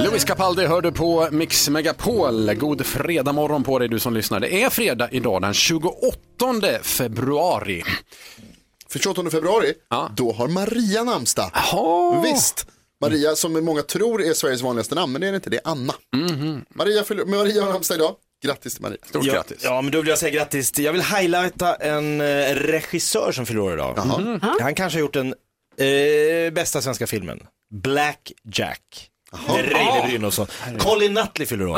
Louis 0.00 0.24
Capaldi 0.24 0.66
hör 0.66 0.80
du 0.82 0.92
på 0.92 1.28
Mix 1.32 1.68
Megapol. 1.68 2.54
God 2.54 2.86
fredag 2.86 3.32
morgon 3.32 3.62
på 3.64 3.78
dig 3.78 3.88
du 3.88 3.98
som 3.98 4.14
lyssnar. 4.14 4.40
Det 4.40 4.62
är 4.62 4.70
fredag 4.70 5.08
idag 5.12 5.42
den 5.42 5.54
28 5.54 5.86
februari. 6.82 7.82
För 8.88 8.98
28 8.98 9.30
februari, 9.30 9.74
Ja. 9.90 10.10
då 10.16 10.32
har 10.32 10.48
Maria 10.48 11.04
namnsdag. 11.04 11.50
Visst. 12.24 12.66
Maria 13.00 13.36
som 13.36 13.64
många 13.64 13.82
tror 13.82 14.22
är 14.22 14.32
Sveriges 14.34 14.62
vanligaste 14.62 14.94
namn, 14.94 15.12
men 15.12 15.20
det 15.20 15.26
är 15.26 15.32
det 15.32 15.36
inte, 15.36 15.50
det 15.50 15.56
är 15.56 15.62
Anna. 15.68 15.94
Maria, 16.74 17.04
fyller- 17.04 17.24
Maria 17.24 17.62
har 17.64 17.72
namnsdag 17.72 17.96
idag. 17.96 18.14
Grattis 18.44 18.74
till 18.74 18.82
Maria. 18.82 18.98
Stort 19.08 19.24
Ja, 19.24 19.32
grattis. 19.32 19.60
ja, 19.62 19.82
men 19.82 19.92
då 19.92 19.98
vill 20.00 20.08
jag 20.08 20.18
säga 20.18 20.30
grattis. 20.34 20.72
till- 20.72 20.84
Jag 20.84 20.92
vill 20.92 21.02
highlighta 21.02 21.74
en 21.74 22.20
eh, 22.20 22.54
regissör 22.54 23.32
som 23.32 23.46
fyller 23.46 23.60
år 23.60 23.74
idag. 23.74 23.94
Jaha. 23.96 24.40
Han 24.60 24.74
kanske 24.74 24.96
har 24.98 25.00
gjort 25.00 25.12
den 25.14 25.34
eh, 25.78 26.52
bästa 26.52 26.82
svenska 26.82 27.06
filmen. 27.06 27.40
Black 27.74 28.32
Jack. 28.52 29.10
Reine 29.48 30.06
Brynolfsson. 30.08 30.46
Colin 30.78 31.14
Nutley 31.14 31.46
fyller 31.46 31.66
år. 31.66 31.76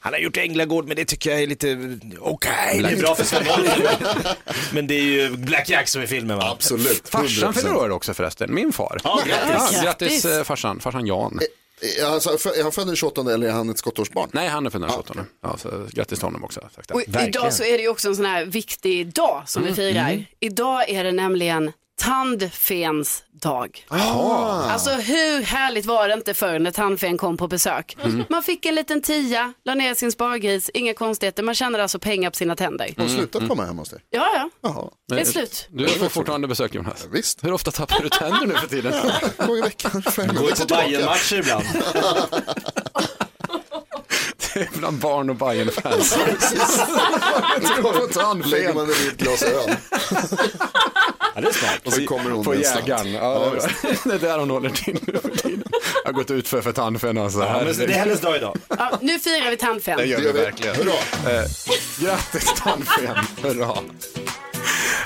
Han 0.00 0.12
har 0.12 0.18
gjort 0.20 0.36
Änglagård 0.36 0.86
men 0.88 0.96
det 0.96 1.04
tycker 1.04 1.30
jag 1.30 1.42
är 1.42 1.46
lite 1.46 1.98
okej. 2.20 2.82
Det 2.82 2.88
är 2.88 2.96
bra 2.96 3.14
för 3.14 3.24
Sven. 3.24 3.44
Men 4.72 4.86
det 4.86 4.94
är 4.94 5.02
ju 5.02 5.30
Black 5.36 5.68
Jack 5.68 5.88
som 5.88 6.02
är 6.02 6.06
filmen 6.06 6.38
va? 6.38 6.50
Absolut. 6.50 7.08
Farsan 7.08 7.52
100%. 7.52 7.52
fyller 7.52 7.76
år 7.76 7.90
också 7.90 8.14
förresten, 8.14 8.54
min 8.54 8.72
far. 8.72 9.00
Ja, 9.04 9.20
grattis. 9.26 9.72
Ja, 9.76 9.82
grattis 9.82 10.24
eh, 10.24 10.44
farsan, 10.44 10.80
farsan 10.80 11.06
Jan. 11.06 11.40
Är 12.00 12.06
han, 12.10 12.20
så- 12.20 12.30
är 12.30 12.62
han 12.62 12.72
född 12.72 12.86
den 12.86 12.96
28 12.96 13.20
eller 13.34 13.48
är 13.48 13.52
han 13.52 13.70
ett 13.70 13.78
skottårsbarn? 13.78 14.28
Nej, 14.32 14.48
han 14.48 14.66
är 14.66 14.70
född 14.70 14.80
den 14.80 14.90
28. 14.90 15.14
Ja, 15.42 15.56
så 15.58 15.68
grattis 15.92 16.18
till 16.18 16.26
honom 16.26 16.44
också. 16.44 16.60
Tack, 16.60 16.86
tack. 16.86 16.94
Och 16.96 17.02
idag 17.22 17.52
så 17.52 17.64
är 17.64 17.72
det 17.76 17.82
ju 17.82 17.88
också 17.88 18.08
en 18.08 18.16
sån 18.16 18.24
här 18.24 18.44
viktig 18.44 19.12
dag 19.14 19.42
som 19.46 19.64
vi 19.64 19.74
firar. 19.74 20.24
Idag 20.40 20.88
är 20.90 21.04
det 21.04 21.12
nämligen 21.12 21.72
tandfens 22.00 23.22
dag. 23.42 23.86
Alltså 23.88 24.90
hur 24.90 25.42
härligt 25.42 25.86
var 25.86 26.08
det 26.08 26.14
inte 26.14 26.34
förr 26.34 26.58
när 26.58 26.70
tandfen 26.70 27.18
kom 27.18 27.36
på 27.36 27.48
besök? 27.48 27.96
Man 28.28 28.42
fick 28.42 28.66
en 28.66 28.74
liten 28.74 29.02
tia, 29.02 29.52
la 29.64 29.74
ner 29.74 29.94
sin 29.94 30.12
spargris, 30.12 30.70
inga 30.74 30.94
konstigheter. 30.94 31.42
Man 31.42 31.54
tjänade 31.54 31.82
alltså 31.82 31.98
pengar 31.98 32.30
på 32.30 32.36
sina 32.36 32.56
tänder. 32.56 32.94
Har 32.96 33.04
hon 33.04 33.14
slutat 33.16 33.48
komma 33.48 33.64
hem 33.64 33.78
hos 33.78 33.88
dig? 33.88 34.00
Ja, 34.10 34.26
ja, 34.34 34.50
Jaha, 34.62 34.90
det 35.08 35.20
är 35.20 35.24
slut. 35.24 35.68
Du 35.70 35.88
får 35.88 36.08
fortfarande 36.08 36.48
besök 36.48 36.74
Jonas. 36.74 37.06
visst. 37.12 37.44
Hur 37.44 37.52
ofta 37.52 37.70
tappar 37.70 38.02
du 38.02 38.08
tänder 38.08 38.46
nu 38.46 38.54
för 38.54 38.66
tiden? 38.66 38.92
En 39.38 39.46
gång 39.46 39.56
i 39.56 39.60
veckan. 39.60 39.90
Går 40.16 40.60
på. 40.60 40.66
Bajen-matcher 40.74 41.36
ibland. 41.38 41.64
Det 44.54 44.60
är 44.60 44.68
bland 44.78 44.98
barn 44.98 45.30
och 45.30 45.36
Bajen-fans. 45.36 46.16
Lägger 48.50 48.74
man 48.74 48.88
i 48.88 49.08
ett 49.08 49.16
glas 49.16 49.42
öl 49.42 49.76
Ja, 51.34 51.40
det 51.40 51.48
är 51.48 51.52
smart. 51.52 51.80
och 51.84 51.92
så 51.92 52.06
kommer 52.06 52.30
hon 52.30 52.44
På 52.44 52.54
jägaren. 52.54 53.12
Ja, 53.12 53.52
det 54.04 54.14
är 54.14 54.18
där 54.18 54.38
hon 54.38 54.50
håller 54.50 54.70
till 54.70 54.98
nu 55.06 55.18
för 55.18 55.28
tiden. 55.28 55.64
Jag 56.04 56.08
har 56.08 56.12
gått 56.12 56.30
ut 56.30 56.48
för 56.48 56.60
för 56.62 56.72
tandfen 56.72 57.18
alltså. 57.18 57.38
Ja, 57.40 57.62
men 57.64 57.76
det 57.76 57.84
är 57.84 57.88
hennes 57.88 58.20
dag 58.20 58.36
idag. 58.36 58.56
Ja, 58.68 58.98
nu 59.00 59.18
firar 59.18 59.50
vi 59.50 59.56
tandfen. 59.56 59.96
Det 59.96 60.04
gör 60.06 60.20
vi 60.20 60.32
verkligen. 60.32 60.76
Hurra. 60.76 60.92
Eh, 61.32 61.44
grattis 62.00 62.54
tandfen, 62.56 63.16
hurra. 63.42 63.74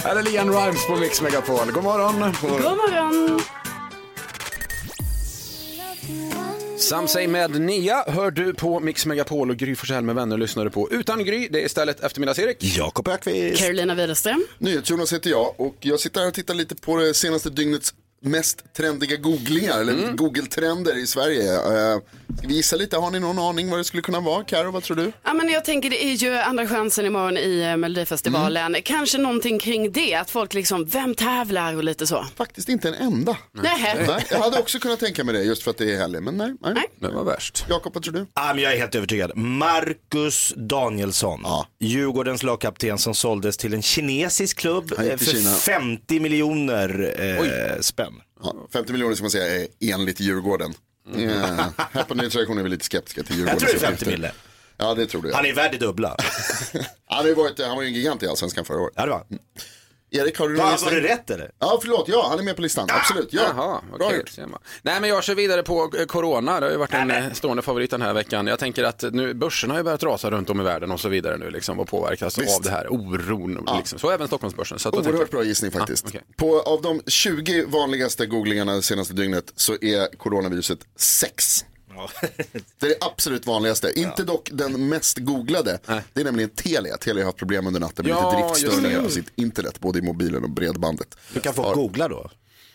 Här 0.05 0.17
är 0.17 0.23
Lian 0.23 0.55
Rimes 0.55 0.87
på 0.87 0.97
Mix 0.97 1.23
Megapol. 1.23 1.73
God 1.73 1.85
morgon. 1.85 2.35
God 2.41 2.51
morgon. 2.51 3.41
Some 6.07 6.44
say 6.85 7.29
med 7.29 7.61
Nia 7.61 8.05
hör 8.07 8.31
du 8.31 8.55
på 8.55 8.81
Mix 8.81 9.07
Megapol 9.07 9.51
och 9.51 9.57
Gry 9.57 9.77
Forssell 9.77 10.05
med 10.05 10.15
vänner 10.15 10.39
lyssnar 10.39 10.65
du 10.65 10.71
på. 10.71 10.89
Utan 10.91 11.25
Gry, 11.25 11.49
det 11.51 11.61
är 11.61 11.67
istället 11.67 12.01
eftermiddags-Erik. 12.01 12.57
Jakob 12.61 13.09
Ökvist. 13.09 13.63
Carolina 13.63 13.95
Widerström. 13.95 14.45
NyhetsJonas 14.59 15.13
heter 15.13 15.31
jag 15.31 15.61
och 15.61 15.77
jag 15.81 16.01
sitter 16.01 16.21
här 16.21 16.29
och 16.29 16.35
tittar 16.35 16.55
lite 16.55 16.75
på 16.75 16.97
det 16.97 17.15
senaste 17.15 17.51
dygnets 17.51 17.95
mest 18.25 18.75
trendiga 18.77 19.17
googlingar, 19.17 19.81
eller 19.81 19.93
Mm. 19.93 20.17
Google-trender 20.17 20.97
i 21.03 21.07
Sverige. 21.07 21.53
Uh, 21.53 22.01
ska 22.39 22.49
vi 22.49 22.55
gissa 22.55 22.77
lite, 22.77 22.97
har 22.97 23.11
ni 23.11 23.21
någon 23.21 23.39
aning 23.39 23.71
vad 23.71 23.81
det 23.81 23.85
skulle 23.85 24.03
kunna 24.03 24.21
vara? 24.21 24.45
Karo, 24.45 24.71
vad 24.71 24.83
tror 24.83 24.97
du? 24.97 25.13
Ja, 25.23 25.35
men 25.35 25.49
jag 25.49 25.65
tänker 25.65 25.91
det 25.91 26.05
är 26.05 26.15
ju 26.15 26.35
andra 26.37 26.67
chansen 26.67 27.07
imorgon 27.07 27.37
i 27.37 27.61
eh, 27.71 27.77
Melodifestivalen. 27.77 28.77
Kanske 28.85 29.19
någonting 29.19 29.59
kring 29.59 29.93
det, 29.93 30.15
att 30.15 30.31
folk 30.31 30.55
liksom, 30.55 30.85
vem 30.87 31.15
tävlar 31.15 31.77
och 31.77 31.85
lite 31.85 32.07
så. 32.07 32.27
Faktiskt 32.37 32.69
inte 32.69 32.89
en 32.89 32.95
enda. 32.95 33.37
Nej. 33.53 34.05
Nej, 34.07 34.27
jag 34.31 34.39
hade 34.39 34.59
också 34.59 34.79
kunnat 34.79 35.01
tänka 35.01 35.25
mig 35.25 35.35
det 35.35 35.43
just 35.43 35.63
för 35.63 35.71
att 35.71 35.79
det 35.79 35.93
är 35.95 35.99
helg, 35.99 36.21
men 36.21 36.37
nej. 36.37 36.55
nej. 36.61 36.73
Nej. 36.75 36.85
Det 37.01 37.09
var 37.09 37.25
värst. 37.25 37.65
Jakob, 37.69 37.95
vad 37.95 38.03
tror 38.03 38.15
du? 38.15 38.27
Men 38.55 38.59
jag 38.59 38.73
är 38.73 38.79
helt 38.79 38.95
övertygad. 38.95 39.37
Marcus 39.37 40.53
Danielsson, 40.57 41.41
Ja. 41.45 41.67
Djurgårdens 41.81 42.43
lagkapten 42.43 42.99
som 42.99 43.15
såldes 43.15 43.57
till 43.57 43.75
en 43.75 43.83
kinesisk 43.83 44.59
klubb 44.59 44.93
eh, 44.93 45.17
för 45.17 45.25
Kina. 45.25 45.51
50 45.55 46.21
miljoner 46.21 47.15
eh, 47.19 47.81
spänn. 47.81 48.14
Ja, 48.43 48.55
50 48.73 48.93
miljoner 48.93 49.15
ska 49.15 49.25
man 49.25 49.31
säga 49.31 49.61
är 49.63 49.67
enligt 49.81 50.21
Djurgården. 50.21 50.75
Mm. 51.09 51.21
Yeah. 51.21 51.71
Här 51.93 52.03
på 52.05 52.15
Nyhetsredaktionen 52.15 52.59
är 52.59 52.63
vi 52.63 52.69
lite 52.71 52.85
skeptiska 52.85 53.23
till 53.23 53.31
Jag 53.31 53.39
Djurgårdens 53.39 53.63
tror 53.63 53.81
det 53.81 53.87
är 53.87 53.91
50 53.91 53.95
uppgifter. 53.95 54.11
mille. 54.19 54.33
Ja, 54.77 54.95
det 54.95 55.07
tror 55.07 55.23
du. 55.23 55.29
Ja. 55.29 55.37
Han 55.37 55.47
är 55.47 55.55
värd 55.55 55.73
det 55.73 55.79
dubbla. 55.79 56.17
Han, 57.07 57.27
har 57.27 57.35
varit, 57.35 57.61
han 57.61 57.77
var 57.77 57.83
ju 57.83 57.89
en 57.89 57.95
gigant 57.95 58.23
i 58.23 58.27
Allsvenskan 58.27 58.65
förra 58.65 58.79
året. 58.81 58.93
Ja, 58.97 59.05
det 59.05 59.11
var. 59.11 59.25
Erik, 60.19 60.39
har 60.39 60.49
du 60.49 60.55
Va, 60.55 60.77
var 60.85 60.91
det 60.91 61.01
rätt 61.01 61.31
eller? 61.31 61.51
Ja, 61.59 61.79
förlåt. 61.83 62.09
Ja, 62.09 62.27
han 62.31 62.39
är 62.39 62.43
med 62.43 62.57
på 62.57 62.63
listan. 62.63 62.89
Absolut. 62.91 63.29
Ja. 63.33 63.43
Jaha, 63.57 63.81
Bra 63.99 64.13
man. 64.37 64.59
Nej, 64.83 65.01
men 65.01 65.11
jag 65.11 65.25
kör 65.25 65.35
vidare 65.35 65.63
på 65.63 65.91
eh, 65.99 66.05
Corona. 66.05 66.61
Det 66.61 66.67
har 66.67 66.71
ju 66.71 66.79
varit 66.79 66.95
en 66.95 67.11
eh, 67.11 67.33
stående 67.33 67.63
favorit 67.63 67.91
den 67.91 68.03
här 68.03 68.15
veckan. 68.15 68.47
Jag 68.47 68.59
tänker 68.59 68.85
att 68.85 69.03
nu, 69.13 69.35
börsen 69.35 69.71
har 69.71 69.77
ju 69.77 69.83
börjat 69.83 70.03
rasa 70.03 70.31
runt 70.31 70.51
om 70.51 70.61
i 70.61 70.65
världen 70.65 70.91
och 70.91 71.01
så 71.01 71.09
vidare 71.09 71.37
nu 71.37 71.51
liksom 71.51 71.81
och 71.81 71.89
påverkas 71.89 72.39
Visst. 72.39 72.57
av 72.57 72.63
det 72.63 72.71
här 72.71 72.93
oron. 72.93 73.67
Liksom. 73.77 73.99
Så 73.99 74.11
även 74.11 74.27
Stockholmsbörsen. 74.27 74.79
Så 74.79 74.91
Oerhört 74.91 75.05
tänker 75.05 75.27
bra 75.27 75.45
gissning 75.45 75.71
faktiskt. 75.71 76.05
Ja, 76.05 76.09
okej. 76.11 76.23
På, 76.37 76.61
av 76.61 76.83
de 76.83 77.01
20 77.07 77.65
vanligaste 77.67 78.27
googlingarna 78.27 78.75
det 78.75 78.83
senaste 78.83 79.15
dygnet 79.15 79.53
så 79.57 79.73
är 79.81 80.17
coronaviruset 80.17 80.79
6. 80.97 81.65
Det 82.79 82.87
är 82.87 82.91
det 82.91 82.97
absolut 83.01 83.47
vanligaste. 83.47 83.93
Inte 84.01 84.23
dock 84.25 84.49
den 84.53 84.89
mest 84.89 85.19
googlade. 85.19 85.79
Det 86.13 86.21
är 86.21 86.25
nämligen 86.25 86.51
Telia. 86.51 86.97
Telia 86.97 87.23
har 87.25 87.27
haft 87.29 87.39
problem 87.39 87.67
under 87.67 87.81
natten 87.81 88.07
med 88.07 88.11
Ja, 88.13 88.31
lite 88.31 88.47
driftstörningar 88.49 89.03
på 89.03 89.09
sitt 89.11 89.33
internet, 89.37 89.81
både 89.81 89.99
i 89.99 90.03
mobilen 90.03 90.45
och 90.45 90.51
bredbandet. 90.51 91.17
Du 91.35 91.41
kan 91.41 91.55
få 91.55 91.75
googla 91.75 92.09
då. 92.09 92.31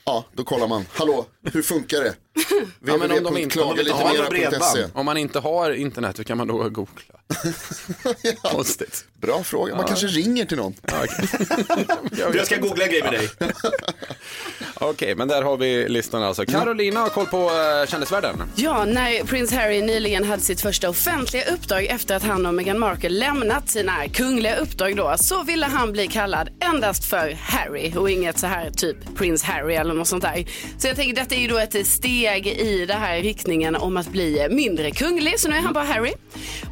Ja, 0.05 0.25
då 0.33 0.43
kollar 0.43 0.67
man. 0.67 0.85
Hallå, 0.93 1.25
hur 1.53 1.61
funkar 1.61 2.01
det? 2.01 2.13
Ja, 2.85 2.97
men 2.97 3.11
om 3.11 3.23
de 3.23 3.37
inte- 3.37 3.61
om 3.61 3.75
de 3.75 3.81
inte 3.81 3.93
har 3.93 4.03
www.klagalite.se. 4.13 4.85
Om 4.93 5.05
man 5.05 5.17
inte 5.17 5.39
har 5.39 5.71
internet, 5.71 6.19
hur 6.19 6.23
kan 6.23 6.37
man 6.37 6.47
då 6.47 6.69
googla? 6.69 7.19
Konstigt. 8.51 9.05
Bra 9.21 9.43
fråga, 9.43 9.75
man 9.75 9.85
kanske 9.87 10.07
ringer 10.07 10.45
till 10.45 10.57
någon. 10.57 10.73
Ja, 10.81 10.93
okej. 11.03 11.85
Jag 12.35 12.45
ska 12.45 12.57
googla 12.57 12.85
en 12.85 12.89
grej 12.91 13.03
med 13.03 13.11
dig. 13.13 13.29
Okej, 14.73 15.15
men 15.15 15.27
där 15.27 15.41
har 15.41 15.57
vi 15.57 15.89
listan 15.89 16.23
alltså. 16.23 16.45
Carolina 16.45 16.99
har 16.99 17.09
koll 17.09 17.25
på 17.25 17.37
uh, 17.43 17.87
kändisvärlden. 17.87 18.43
Ja, 18.55 18.85
när 18.85 19.23
prins 19.23 19.51
Harry 19.53 19.81
nyligen 19.81 20.23
hade 20.23 20.41
sitt 20.41 20.61
första 20.61 20.89
offentliga 20.89 21.45
uppdrag 21.45 21.85
efter 21.85 22.15
att 22.15 22.23
han 22.23 22.45
och 22.45 22.53
Meghan 22.53 22.79
Markle 22.79 23.09
lämnat 23.09 23.69
sina 23.69 24.07
kungliga 24.13 24.55
uppdrag 24.55 24.95
då, 24.95 25.15
så 25.17 25.43
ville 25.43 25.65
han 25.65 25.91
bli 25.91 26.07
kallad 26.07 26.49
endast 26.73 27.05
för 27.05 27.31
Harry 27.41 27.93
och 27.97 28.09
inget 28.09 28.39
så 28.39 28.47
här 28.47 28.71
typ 28.71 28.97
prins 29.17 29.43
Harry 29.43 29.75
eller 29.75 29.93
något 29.93 30.07
sånt 30.07 30.23
där. 30.23 30.45
Så 30.77 30.87
jag 30.87 30.95
tänker 30.95 31.15
detta 31.15 31.35
är 31.35 31.39
ju 31.39 31.47
då 31.47 31.57
ett 31.57 31.87
steg 31.87 32.28
i 32.37 32.85
den 32.85 32.99
här 32.99 33.21
riktningen 33.21 33.75
om 33.75 33.97
att 33.97 34.07
bli 34.07 34.47
mindre 34.49 34.91
kunglig, 34.91 35.39
så 35.39 35.49
nu 35.49 35.55
är 35.55 35.61
han 35.61 35.73
bara 35.73 35.83
Harry. 35.83 36.13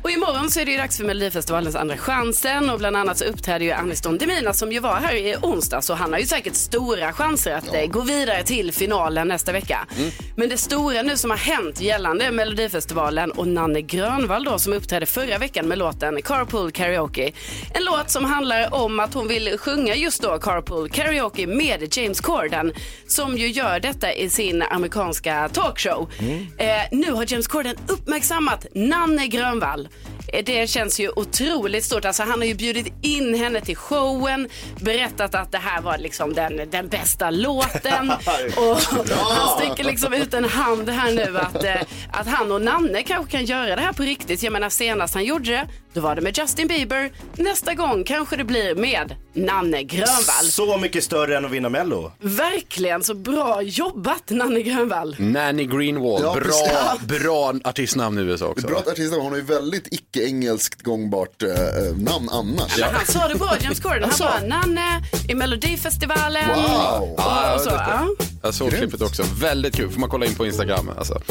Och 0.03 0.11
imorgon 0.11 0.49
så 0.49 0.59
är 0.59 0.65
det 0.65 0.71
ju 0.71 0.77
dags 0.77 0.97
för 0.97 1.03
Melodifestivalens 1.03 1.75
andra 1.75 1.97
chans 1.97 2.37
chansen 2.37 2.69
och 2.69 2.79
bland 2.79 2.97
annat 2.97 3.17
så 3.17 3.25
uppträder 3.25 3.65
ju 3.65 3.71
Aniston 3.71 4.17
Demina 4.17 4.53
som 4.53 4.71
ju 4.71 4.79
var 4.79 4.95
här 4.95 5.15
i 5.15 5.35
onsdag 5.41 5.81
så 5.81 5.93
han 5.93 6.13
har 6.13 6.19
ju 6.19 6.25
säkert 6.25 6.55
stora 6.55 7.13
chanser 7.13 7.55
att 7.55 7.73
eh, 7.73 7.85
gå 7.85 8.01
vidare 8.01 8.43
till 8.43 8.71
finalen 8.71 9.27
nästa 9.27 9.51
vecka. 9.51 9.87
Men 10.35 10.49
det 10.49 10.57
stora 10.57 11.01
nu 11.01 11.17
som 11.17 11.29
har 11.29 11.37
hänt 11.37 11.81
gällande 11.81 12.31
Melodifestivalen 12.31 13.31
och 13.31 13.47
Nanne 13.47 13.81
Grönvall 13.81 14.43
då 14.43 14.59
som 14.59 14.73
uppträdde 14.73 15.05
förra 15.05 15.37
veckan 15.37 15.67
med 15.67 15.77
låten 15.77 16.21
Carpool 16.21 16.71
Karaoke. 16.71 17.31
En 17.73 17.83
låt 17.83 18.09
som 18.09 18.25
handlar 18.25 18.73
om 18.73 18.99
att 18.99 19.13
hon 19.13 19.27
vill 19.27 19.57
sjunga 19.57 19.95
just 19.95 20.21
då 20.21 20.37
Carpool 20.37 20.89
Karaoke 20.89 21.47
med 21.47 21.97
James 21.97 22.21
Corden 22.21 22.73
som 23.07 23.37
ju 23.37 23.47
gör 23.47 23.79
detta 23.79 24.13
i 24.13 24.29
sin 24.29 24.61
amerikanska 24.61 25.46
talkshow. 25.49 26.09
Eh, 26.57 26.67
nu 26.91 27.11
har 27.11 27.25
James 27.31 27.47
Corden 27.47 27.75
uppmärksammat 27.87 28.65
Nanne 28.75 29.27
Grönvall. 29.27 29.87
Eh, 30.33 30.43
Det 30.45 30.69
känns 30.69 30.99
ju 30.99 31.09
otroligt 31.15 31.83
stort. 31.85 32.05
Alltså, 32.05 32.23
han 32.23 32.39
har 32.39 32.45
ju 32.47 32.53
bjudit 32.55 32.93
in 33.01 33.33
henne 33.35 33.61
till 33.61 33.75
showen, 33.75 34.49
berättat 34.81 35.35
att 35.35 35.51
det 35.51 35.57
här 35.57 35.81
var 35.81 35.97
liksom 35.97 36.33
den, 36.33 36.61
den 36.71 36.87
bästa 36.87 37.29
låten. 37.29 38.11
och 38.57 38.77
han 39.19 39.59
sticker 39.59 39.83
liksom 39.83 40.13
ut 40.13 40.33
en 40.33 40.45
hand 40.45 40.89
här 40.89 41.11
nu 41.11 41.37
att, 41.37 41.63
eh, 41.63 41.81
att 42.13 42.27
han 42.27 42.51
och 42.51 42.61
Nanne 42.61 43.03
kanske 43.03 43.31
kan 43.31 43.45
göra 43.45 43.75
det 43.75 43.81
här 43.81 43.93
på 43.93 44.03
riktigt. 44.03 44.43
Jag 44.43 44.53
menar 44.53 44.69
senast 44.69 45.13
han 45.13 45.25
gjorde 45.25 45.51
det, 45.51 45.67
då 45.93 46.01
var 46.01 46.15
det 46.15 46.21
med 46.21 46.37
Justin 46.37 46.67
Bieber. 46.67 47.11
Nästa 47.35 47.73
gång 47.73 48.03
kanske 48.03 48.35
det 48.35 48.43
blir 48.43 48.75
med 48.75 49.15
Nanne 49.33 49.83
Grönvall. 49.83 50.45
Så 50.49 50.77
mycket 50.77 51.03
större 51.03 51.37
än 51.37 51.45
att 51.45 51.51
vinna 51.51 51.69
Mello. 51.69 52.11
Verkligen 52.19 53.03
så 53.03 53.13
bra 53.13 53.61
jobbat 53.61 54.29
Nanne 54.29 54.61
Grönvall. 54.61 55.15
Nanny 55.19 55.65
Greenwald, 55.65 56.23
Ja, 56.25 56.33
bra, 56.33 56.43
precis. 56.43 57.21
bra 57.21 57.53
artistnamn 57.63 58.17
i 58.19 58.21
USA 58.21 58.45
också. 58.45 58.67
Bra 58.67 58.77
artist, 58.77 59.13
hon 59.13 59.29
har 59.31 59.35
ju 59.37 59.43
väldigt 59.43 59.87
icke-engelskt 60.17 60.81
gångbart 60.81 61.43
eh, 61.43 61.49
namn 61.97 62.29
annars. 62.31 62.81
Han 62.81 63.05
sa 63.05 63.27
det 63.27 63.35
bra, 63.35 63.57
James 63.61 63.79
Corden. 63.79 64.03
Han 64.03 64.19
bara 64.19 64.39
Nanne 64.39 65.03
i 65.29 65.35
Melodifestivalen. 65.35 66.47
Wow. 66.55 67.01
Och, 67.01 67.55
och 67.55 67.61
så, 67.61 67.69
ja. 67.69 68.07
Jag 68.41 68.53
såg 68.53 68.71
klippet 68.71 69.01
också. 69.01 69.23
Väldigt 69.41 69.75
kul. 69.75 69.89
Får 69.91 69.99
man 69.99 70.09
kolla 70.09 70.25
in 70.25 70.35
på 70.35 70.45
Instagram. 70.45 70.91
Alltså. 70.97 71.21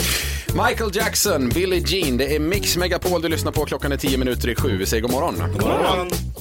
Michael 0.48 0.90
Jackson, 0.92 1.48
Billie 1.48 1.84
Jean. 1.86 2.16
Det 2.16 2.34
är 2.34 2.38
Mix 2.38 2.76
Megapol 2.76 3.22
du 3.22 3.28
lyssnar 3.28 3.52
på. 3.52 3.64
Klockan 3.64 3.92
är 3.92 3.96
tio 3.96 4.18
minuter 4.18 4.48
i 4.48 4.54
sju. 4.54 4.76
Vi 4.76 4.86
säger 4.86 5.02
god 5.02 5.10
morgon. 5.10 5.34
God 5.52 5.62
morgon. 5.62 6.08
Trycka 6.10 6.35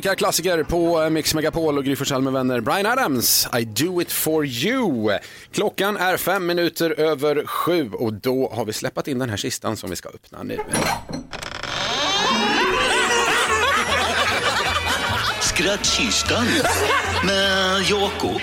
klassiker 0.00 0.62
på 0.62 1.02
eh, 1.02 1.10
Mix 1.10 1.34
Megapol 1.34 1.78
och 1.78 1.84
Gry 1.84 1.96
med 2.20 2.32
vänner. 2.32 2.60
Brian 2.60 2.86
Adams, 2.86 3.48
I 3.60 3.64
do 3.64 4.02
it 4.02 4.12
for 4.12 4.46
you. 4.46 5.18
Klockan 5.50 5.96
är 5.96 6.16
fem 6.16 6.46
minuter 6.46 7.00
över 7.00 7.46
sju 7.46 7.90
och 7.92 8.12
då 8.12 8.50
har 8.52 8.64
vi 8.64 8.72
släppt 8.72 9.08
in 9.08 9.18
den 9.18 9.30
här 9.30 9.36
kistan 9.36 9.76
som 9.76 9.90
vi 9.90 9.96
ska 9.96 10.08
öppna 10.08 10.42
nu. 10.42 10.58
Skrattkistan 15.40 16.46
med 17.24 17.82
Jakob. 17.90 18.40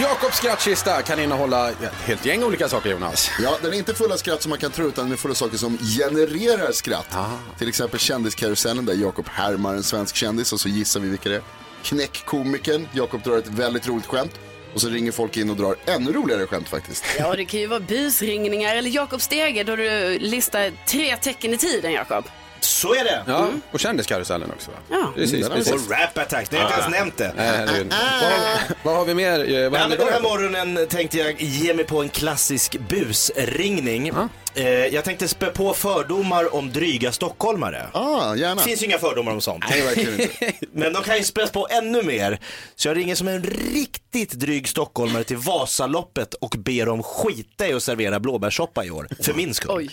Jakobs 0.00 0.36
skrattkista 0.36 1.02
kan 1.02 1.20
innehålla 1.20 1.70
ett 1.70 1.92
helt 2.04 2.26
gäng 2.26 2.44
olika 2.44 2.68
saker 2.68 2.90
Jonas. 2.90 3.30
Ja, 3.42 3.58
den 3.62 3.72
är 3.72 3.76
inte 3.76 3.94
full 3.94 4.12
av 4.12 4.16
skratt 4.16 4.42
som 4.42 4.50
man 4.50 4.58
kan 4.58 4.70
tro, 4.70 4.88
utan 4.88 5.04
den 5.04 5.12
är 5.12 5.16
full 5.16 5.30
av 5.30 5.34
saker 5.34 5.56
som 5.56 5.78
genererar 5.78 6.72
skratt. 6.72 7.08
Ah. 7.14 7.30
Till 7.58 7.68
exempel 7.68 8.00
kändiskarusellen 8.00 8.84
där 8.84 8.94
Jakob 8.94 9.28
härmar 9.28 9.74
en 9.74 9.82
svensk 9.82 10.16
kändis 10.16 10.52
och 10.52 10.60
så 10.60 10.68
gissar 10.68 11.00
vi 11.00 11.08
vilka 11.08 11.28
det 11.28 11.34
är. 11.34 11.42
Knäckkomikern, 11.82 12.88
Jakob 12.92 13.22
drar 13.22 13.38
ett 13.38 13.48
väldigt 13.48 13.88
roligt 13.88 14.06
skämt. 14.06 14.32
Och 14.74 14.80
så 14.80 14.88
ringer 14.88 15.12
folk 15.12 15.36
in 15.36 15.50
och 15.50 15.56
drar 15.56 15.76
ännu 15.86 16.12
roligare 16.12 16.46
skämt 16.46 16.68
faktiskt. 16.68 17.04
ja, 17.18 17.34
det 17.36 17.44
kan 17.44 17.60
ju 17.60 17.66
vara 17.66 17.80
busringningar 17.80 18.76
eller 18.76 18.90
Jakob 18.90 19.20
Stege 19.20 19.64
då 19.64 19.76
du 19.76 20.18
listar 20.18 20.72
tre 20.86 21.16
tecken 21.16 21.54
i 21.54 21.58
tiden, 21.58 21.92
Jakob. 21.92 22.24
Så 22.66 22.94
är 22.94 23.04
det. 23.04 23.22
Ja, 23.26 23.48
och 23.70 23.80
kändiskarusellen 23.80 24.50
också. 24.50 24.70
Va? 24.70 24.76
Ja. 24.90 25.12
Precis, 25.14 25.46
vi 25.46 25.50
precis. 25.50 25.72
Och 25.72 25.90
rap 25.90 26.18
attack, 26.18 26.50
det 26.50 26.56
har 26.56 26.62
jag 26.62 26.70
inte 26.70 26.80
ens 26.80 26.98
nämnt 26.98 27.16
det. 27.16 27.32
Nej, 27.36 27.46
herregud. 27.56 27.92
Vad, 27.92 28.76
vad 28.82 28.96
har 28.96 29.04
vi 29.04 29.14
mer? 29.14 29.54
Eh, 29.54 29.70
Vad 29.70 29.80
Ja, 29.80 29.88
men 29.88 29.98
den 29.98 30.08
här 30.08 30.20
då? 30.22 30.28
morgonen 30.28 30.86
tänkte 30.88 31.18
jag 31.18 31.40
ge 31.42 31.74
mig 31.74 31.84
på 31.84 32.02
en 32.02 32.08
klassisk 32.08 32.76
busringning. 32.88 34.12
Eh, 34.54 34.64
jag 34.68 35.04
tänkte 35.04 35.28
spä 35.28 35.46
på 35.46 35.74
fördomar 35.74 36.54
om 36.54 36.72
dryga 36.72 37.12
stockholmare. 37.12 37.86
Ah, 37.92 38.34
gärna. 38.34 38.54
Det 38.54 38.62
finns 38.62 38.82
ju 38.82 38.86
inga 38.86 38.98
fördomar 38.98 39.32
om 39.32 39.40
sånt. 39.40 39.64
Nej, 39.70 39.82
verkligen 39.82 40.20
inte. 40.20 40.52
Men 40.72 40.92
de 40.92 41.02
kan 41.02 41.16
ju 41.18 41.24
späs 41.24 41.50
på 41.50 41.68
ännu 41.70 42.02
mer. 42.02 42.40
Så 42.76 42.88
jag 42.88 42.96
ringer 42.96 43.14
som 43.14 43.28
en 43.28 43.42
riktigt 43.74 44.32
dryg 44.32 44.68
stockholmare 44.68 45.24
till 45.24 45.36
Vasaloppet 45.36 46.34
och 46.34 46.54
ber 46.58 46.86
dem 46.86 47.02
skita 47.02 47.68
i 47.68 47.72
att 47.72 47.82
servera 47.82 48.20
blåbärssoppa 48.20 48.84
i 48.84 48.90
år. 48.90 49.08
För 49.22 49.34
min 49.34 49.54
skull. 49.54 49.70
Oj. 49.76 49.90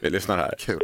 Vi 0.00 0.10
lyssnar 0.10 0.36
här. 0.36 0.54
Kul. 0.58 0.80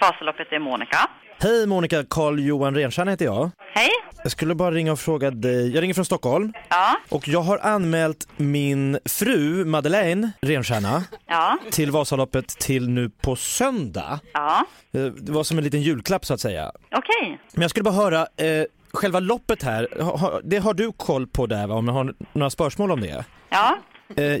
Vasaloppet 0.00 0.52
är 0.52 0.58
Monica. 0.58 0.98
Hej 1.38 1.66
Monica, 1.66 2.04
Carl-Johan 2.10 2.74
Renstjärna 2.74 3.10
heter 3.10 3.24
jag. 3.24 3.50
Hej. 3.74 3.88
Jag 4.22 4.32
skulle 4.32 4.54
bara 4.54 4.70
ringa 4.70 4.92
och 4.92 4.98
fråga 5.00 5.30
dig, 5.30 5.74
jag 5.74 5.82
ringer 5.82 5.94
från 5.94 6.04
Stockholm 6.04 6.52
Ja, 6.68 6.96
och 7.08 7.28
jag 7.28 7.40
har 7.40 7.58
anmält 7.58 8.28
min 8.36 8.98
fru 9.04 9.64
Madeleine 9.64 10.30
Renstjärna 10.42 11.04
ja, 11.26 11.58
till 11.70 11.90
Vasaloppet 11.90 12.48
till 12.48 12.88
nu 12.88 13.10
på 13.10 13.36
söndag. 13.36 14.20
ja. 14.32 14.64
Eh, 14.94 15.00
Det 15.04 15.32
var 15.32 15.44
som 15.44 15.58
en 15.58 15.64
liten 15.64 15.82
julklapp 15.82 16.24
så 16.24 16.34
att 16.34 16.40
säga. 16.40 16.72
Okej. 16.96 17.38
Men 17.52 17.62
jag 17.62 17.70
skulle 17.70 17.84
bara 17.84 17.94
höra, 17.94 18.20
eh, 18.20 18.64
själva 18.92 19.20
loppet 19.20 19.62
här, 19.62 19.88
det 20.44 20.58
har 20.58 20.74
du 20.74 20.92
koll 20.92 21.26
på 21.26 21.46
där 21.46 21.66
va? 21.66 21.74
Om 21.74 21.86
jag 21.88 21.94
har 21.94 22.14
några 22.32 22.50
spörsmål 22.50 22.90
om 22.92 23.00
det? 23.00 23.24
Ja, 23.48 23.78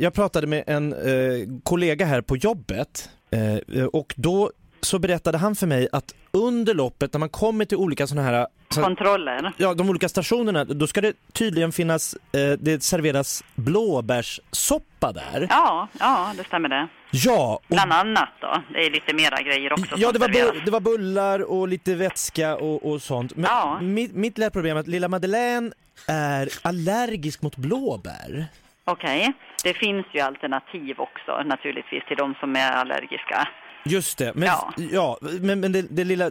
jag 0.00 0.14
pratade 0.14 0.46
med 0.46 0.64
en 0.66 0.92
eh, 0.92 1.48
kollega 1.62 2.04
här 2.06 2.20
på 2.20 2.36
jobbet 2.36 3.10
eh, 3.30 3.84
och 3.84 4.14
då 4.16 4.50
så 4.80 4.98
berättade 4.98 5.38
han 5.38 5.56
för 5.56 5.66
mig 5.66 5.88
att 5.92 6.14
under 6.30 6.74
loppet 6.74 7.12
när 7.12 7.18
man 7.20 7.28
kommer 7.28 7.64
till 7.64 7.76
olika 7.76 8.06
sådana 8.06 8.28
här 8.28 8.46
kontroller. 8.68 9.52
Ja, 9.56 9.74
de 9.74 9.90
olika 9.90 10.08
stationerna, 10.08 10.64
då 10.64 10.86
ska 10.86 11.00
det 11.00 11.12
tydligen 11.32 11.72
finnas, 11.72 12.14
eh, 12.32 12.50
det 12.58 12.82
serveras 12.82 13.44
blåbärssoppa 13.54 15.12
där. 15.12 15.46
Ja, 15.50 15.88
ja, 16.00 16.32
det 16.36 16.44
stämmer 16.44 16.68
det. 16.68 16.88
Ja, 17.10 17.54
och, 17.68 17.74
Bland 17.74 17.92
annat 17.92 18.28
då. 18.40 18.62
Det 18.72 18.86
är 18.86 18.90
lite 18.90 19.14
mera 19.14 19.42
grejer 19.42 19.72
också 19.72 19.94
ja 19.98 20.12
det, 20.12 20.18
var 20.18 20.28
bu- 20.28 20.62
det 20.64 20.70
var 20.70 20.80
bullar 20.80 21.40
och 21.40 21.68
lite 21.68 21.94
vätska 21.94 22.56
och, 22.56 22.90
och 22.90 23.02
sånt. 23.02 23.36
Men 23.36 23.44
Ja. 23.44 23.78
mitt, 23.80 24.14
mitt 24.14 24.38
lilla 24.38 24.50
problem 24.50 24.76
är 24.76 24.80
att 24.80 24.88
lilla 24.88 25.08
Madeleine 25.08 25.70
är 26.06 26.48
allergisk 26.62 27.42
mot 27.42 27.56
blåbär. 27.56 28.46
Okej. 28.84 29.32
Det 29.66 29.74
finns 29.74 30.06
ju 30.12 30.20
alternativ 30.20 31.00
också 31.00 31.42
naturligtvis 31.42 32.04
till 32.08 32.16
de 32.16 32.34
som 32.40 32.56
är 32.56 32.72
allergiska. 32.72 33.48
Just 33.84 34.18
det, 34.18 34.32
men, 34.34 34.48
ja. 34.48 34.72
Ja. 34.92 35.18
men, 35.40 35.60
men 35.60 35.72
det, 35.72 35.82
det 35.82 36.04
lilla 36.04 36.30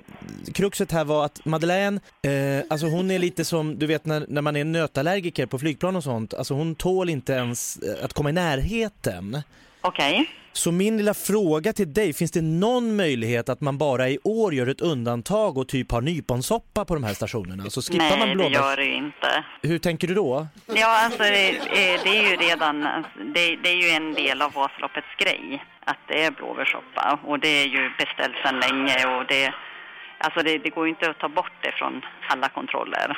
kruxet 0.54 0.92
här 0.92 1.06
var 1.06 1.26
att 1.26 1.46
Madeleine, 1.46 2.00
eh, 2.24 2.66
alltså 2.70 2.88
hon 2.88 3.12
är 3.12 3.20
lite 3.20 3.46
som, 3.46 3.80
du 3.80 3.88
vet 3.88 4.06
när, 4.06 4.26
när 4.28 4.42
man 4.42 4.56
är 4.56 4.64
nötallergiker 4.64 5.46
på 5.46 5.60
flygplan 5.60 5.96
och 5.96 6.04
sånt, 6.04 6.34
alltså 6.34 6.54
hon 6.54 6.76
tål 6.76 7.10
inte 7.10 7.34
ens 7.34 7.78
eh, 7.78 8.06
att 8.06 8.14
komma 8.14 8.30
i 8.30 8.34
närheten. 8.34 9.42
Okej. 9.88 10.26
Så 10.54 10.72
min 10.72 10.98
lilla 10.98 11.14
fråga 11.14 11.74
till 11.74 11.94
dig, 11.94 12.14
finns 12.14 12.32
det 12.32 12.42
någon 12.42 12.96
möjlighet 12.96 13.50
att 13.50 13.62
man 13.62 13.78
bara 13.78 14.10
i 14.10 14.20
år 14.24 14.54
gör 14.54 14.68
ett 14.68 14.82
undantag 14.82 15.58
och 15.58 15.68
typ 15.68 15.92
har 15.92 16.02
nyponsoppa 16.02 16.86
på 16.86 16.94
de 16.94 17.04
här 17.04 17.14
stationerna? 17.14 17.70
Så 17.70 17.82
skippar 17.82 17.98
Nej, 17.98 18.20
man 18.20 18.30
det 18.30 18.36
blåbärs... 18.36 18.54
gör 18.54 18.78
det 18.78 18.84
ju 18.86 18.96
inte. 18.96 19.44
Hur 19.62 19.80
tänker 19.80 20.08
du 20.08 20.14
då? 20.14 20.48
Ja, 20.76 21.06
alltså 21.06 21.24
det, 21.24 21.50
eh, 21.50 22.00
det 22.04 22.10
är 22.20 22.30
ju 22.30 22.36
redan, 22.36 22.84
alltså, 22.84 23.12
det, 23.34 23.56
det 23.64 23.70
är 23.70 23.76
ju 23.84 23.90
en 23.90 24.14
del 24.14 24.42
av 24.42 24.54
Vasaloppets 24.54 25.08
grej 25.18 25.64
att 25.86 25.98
det 26.08 26.24
är 26.24 26.32
blåbärssoppa 26.32 27.20
och 27.28 27.40
det 27.40 27.48
är 27.64 27.66
ju 27.66 27.90
beställt 28.00 28.36
sedan 28.44 28.60
länge 28.60 29.18
och 29.18 29.26
det, 29.28 29.54
alltså 30.18 30.40
det, 30.44 30.58
det 30.58 30.70
går 30.70 30.86
ju 30.86 30.90
inte 30.90 31.10
att 31.10 31.20
ta 31.20 31.30
bort 31.30 31.52
det 31.62 31.72
från 31.72 32.02
alla 32.30 32.50
kontroller. 32.50 33.18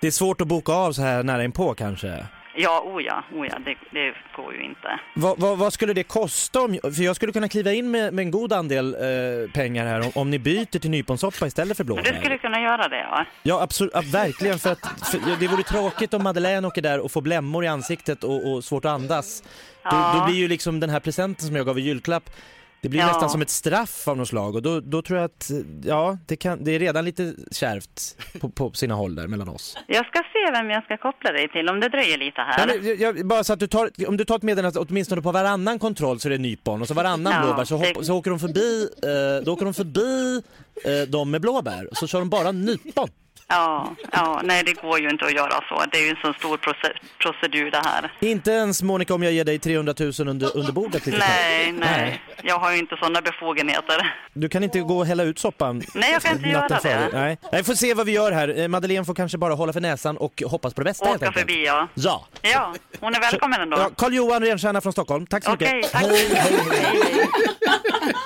Det 0.00 0.06
är 0.06 0.10
svårt 0.10 0.40
att 0.40 0.48
boka 0.48 0.72
av 0.72 0.92
så 0.92 1.02
här 1.02 1.22
nära 1.22 1.44
inpå 1.44 1.74
kanske? 1.74 2.26
Ja, 2.60 2.82
oh 2.84 3.02
ja, 3.02 3.24
oh 3.34 3.46
ja 3.46 3.58
det, 3.64 3.76
det 3.90 4.14
går 4.36 4.54
ju 4.54 4.64
inte. 4.64 5.00
Vad, 5.14 5.40
vad, 5.40 5.58
vad 5.58 5.72
skulle 5.72 5.92
det 5.92 6.02
kosta? 6.02 6.60
Om, 6.60 6.78
för 6.82 7.02
jag 7.02 7.16
skulle 7.16 7.32
kunna 7.32 7.48
kliva 7.48 7.72
in 7.72 7.90
med, 7.90 8.14
med 8.14 8.22
en 8.22 8.30
god 8.30 8.52
andel 8.52 8.94
eh, 8.94 9.50
pengar 9.54 9.86
här 9.86 10.00
om, 10.00 10.10
om 10.14 10.30
ni 10.30 10.38
byter 10.38 10.78
till 10.78 10.90
nyponsoppa 10.90 11.46
istället 11.46 11.76
för 11.76 11.84
blåbär. 11.84 12.02
du 12.12 12.18
skulle 12.20 12.38
kunna 12.38 12.60
göra 12.60 12.88
det, 12.88 12.98
ja. 13.00 13.24
Ja, 13.42 13.62
absolut, 13.62 13.92
ja, 13.94 14.02
verkligen. 14.12 14.58
För 14.58 14.72
att, 14.72 15.08
för 15.10 15.40
det 15.40 15.48
vore 15.48 15.62
tråkigt 15.62 16.14
om 16.14 16.22
Madeleine 16.22 16.66
åker 16.68 16.82
där 16.82 17.00
och 17.00 17.12
får 17.12 17.22
blämmor 17.22 17.64
i 17.64 17.68
ansiktet 17.68 18.24
och, 18.24 18.52
och 18.52 18.64
svårt 18.64 18.84
att 18.84 18.90
andas. 18.92 19.42
Då, 19.42 19.48
Ja. 19.90 20.14
då 20.18 20.26
blir 20.26 20.36
ju 20.36 20.48
liksom 20.48 20.80
den 20.80 20.90
här 20.90 21.00
presenten 21.00 21.46
som 21.46 21.56
jag 21.56 21.66
gav 21.66 21.78
i 21.78 21.82
julklapp, 21.82 22.30
det 22.80 22.88
blir 22.88 23.00
Ja. 23.00 23.06
nästan 23.06 23.30
som 23.30 23.42
ett 23.42 23.50
straff 23.50 24.08
av 24.08 24.16
något 24.16 24.28
slag 24.28 24.54
och 24.54 24.62
då, 24.62 24.80
då 24.80 25.02
tror 25.02 25.18
jag 25.18 25.24
att, 25.24 25.50
ja, 25.84 26.18
det, 26.26 26.36
kan, 26.36 26.64
det 26.64 26.70
är 26.74 26.78
redan 26.78 27.04
lite 27.04 27.34
kärvt 27.52 28.16
på, 28.40 28.48
på 28.50 28.72
sina 28.72 28.94
håll 28.94 29.14
där 29.14 29.26
mellan 29.26 29.48
oss. 29.48 29.76
Jag 29.86 30.06
ska 30.06 30.18
se 30.18 30.52
vem 30.52 30.70
jag 30.70 30.84
ska 30.84 30.96
koppla 30.96 31.32
dig 31.32 31.48
till 31.48 31.68
om 31.68 31.80
det 31.80 31.88
dröjer 31.88 32.18
lite 32.18 32.40
här. 32.40 32.66
Nej, 32.66 32.80
men, 32.82 32.96
jag, 32.98 33.26
bara 33.26 33.44
så 33.44 33.52
att 33.52 33.60
du 33.60 33.66
tar, 33.66 33.90
om 34.08 34.16
du 34.16 34.24
tar 34.24 34.36
ett 34.36 34.42
meddelande 34.42 34.80
åtminstone 34.80 35.22
på 35.22 35.32
varannan 35.32 35.78
kontroll 35.78 36.20
så 36.20 36.28
är 36.28 36.30
det 36.30 36.38
nypon 36.38 36.82
och 36.82 36.88
så 36.88 36.94
varannan 36.94 37.32
Ja, 37.32 37.42
blåbär 37.42 37.64
så, 37.64 37.76
hopp, 37.76 38.04
så 38.04 38.16
åker 38.16 38.30
de 38.30 38.38
förbi, 38.40 38.88
eh, 39.02 39.44
då 39.44 39.52
åker 39.52 39.64
de 39.64 39.74
förbi 39.74 40.42
eh, 40.84 41.08
de 41.08 41.30
med 41.30 41.40
blåbär 41.40 41.88
och 41.90 41.96
så 41.96 42.06
kör 42.06 42.18
de 42.18 42.28
bara 42.30 42.52
nypon. 42.52 43.08
Ja, 43.50 43.94
ja, 44.12 44.40
nej 44.44 44.62
det 44.64 44.72
går 44.82 45.00
ju 45.00 45.08
inte 45.10 45.24
att 45.24 45.32
göra 45.34 45.60
så. 45.68 45.84
Det 45.92 45.98
är 45.98 46.02
ju 46.02 46.10
en 46.10 46.16
så 46.22 46.32
stor 46.32 46.56
proce- 46.56 46.96
procedur 47.18 47.70
det 47.70 47.82
här. 47.84 48.12
Inte 48.20 48.50
ens 48.50 48.82
Monica 48.82 49.14
om 49.14 49.22
jag 49.22 49.32
ger 49.32 49.44
dig 49.44 49.58
300 49.58 49.94
000 49.98 50.12
under, 50.28 50.56
under 50.56 50.72
bordet 50.72 51.06
Nej, 51.06 51.64
snabbt. 51.68 51.80
nej, 51.80 52.22
jag 52.42 52.58
har 52.58 52.72
ju 52.72 52.78
inte 52.78 52.96
sådana 52.96 53.20
befogenheter. 53.22 54.14
Du 54.32 54.48
kan 54.48 54.62
inte 54.64 54.80
gå 54.80 54.98
och 54.98 55.06
hälla 55.06 55.22
ut 55.22 55.38
soppan 55.38 55.82
Nej, 55.94 56.12
jag 56.12 56.22
kan 56.22 56.36
inte 56.36 56.48
göra 56.48 56.68
det. 56.68 57.08
Nej. 57.12 57.38
Nej, 57.52 57.64
får 57.64 57.74
se 57.74 57.94
vad 57.94 58.06
vi 58.06 58.12
gör 58.12 58.32
här. 58.32 58.58
Eh, 58.58 58.68
Madeleine 58.68 59.04
får 59.04 59.14
kanske 59.14 59.38
bara 59.38 59.54
hålla 59.54 59.72
för 59.72 59.80
näsan 59.80 60.16
och 60.16 60.42
hoppas 60.46 60.74
på 60.74 60.80
det 60.80 60.84
bästa 60.84 61.10
Åka 61.10 61.32
förbi 61.32 61.66
ja. 61.66 61.88
Ja. 61.94 62.26
Ja, 62.42 62.74
hon 63.00 63.14
är 63.14 63.20
välkommen 63.20 63.60
ändå. 63.60 63.78
Ja, 63.78 63.90
Carl-Johan 63.96 64.42
Renstierna 64.42 64.80
från 64.80 64.92
Stockholm, 64.92 65.26
tack 65.26 65.44
så 65.44 65.52
Okej, 65.52 65.74
mycket. 65.74 65.92
tack. 65.92 66.02
Hej, 66.02 66.28
hej, 66.34 66.48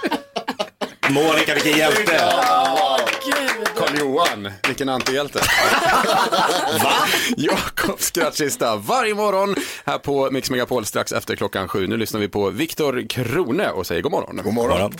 hej. 0.09 0.22
Monica, 1.13 1.55
vilken 1.55 1.79
hjälte! 1.79 2.21
Karl-Johan, 3.77 4.53
vilken 4.67 4.89
antihjälte. 4.89 5.39
Va? 6.83 6.93
Jakob 7.37 8.01
Skrattkista 8.01 8.77
varje 8.77 9.15
morgon 9.15 9.55
här 9.85 9.99
på 9.99 10.31
Mix 10.31 10.51
Megapol 10.51 10.85
strax 10.85 11.13
efter 11.13 11.37
klockan 11.37 11.69
sju. 11.69 11.87
Nu 11.87 11.97
lyssnar 11.97 12.21
vi 12.21 12.29
på 12.29 12.51
Viktor 12.51 13.09
Krone 13.09 13.71
och 13.71 13.87
säger 13.87 14.03
god 14.03 14.13
morgon. 14.13 14.41
God 14.45 14.55
morgon. 14.55 14.93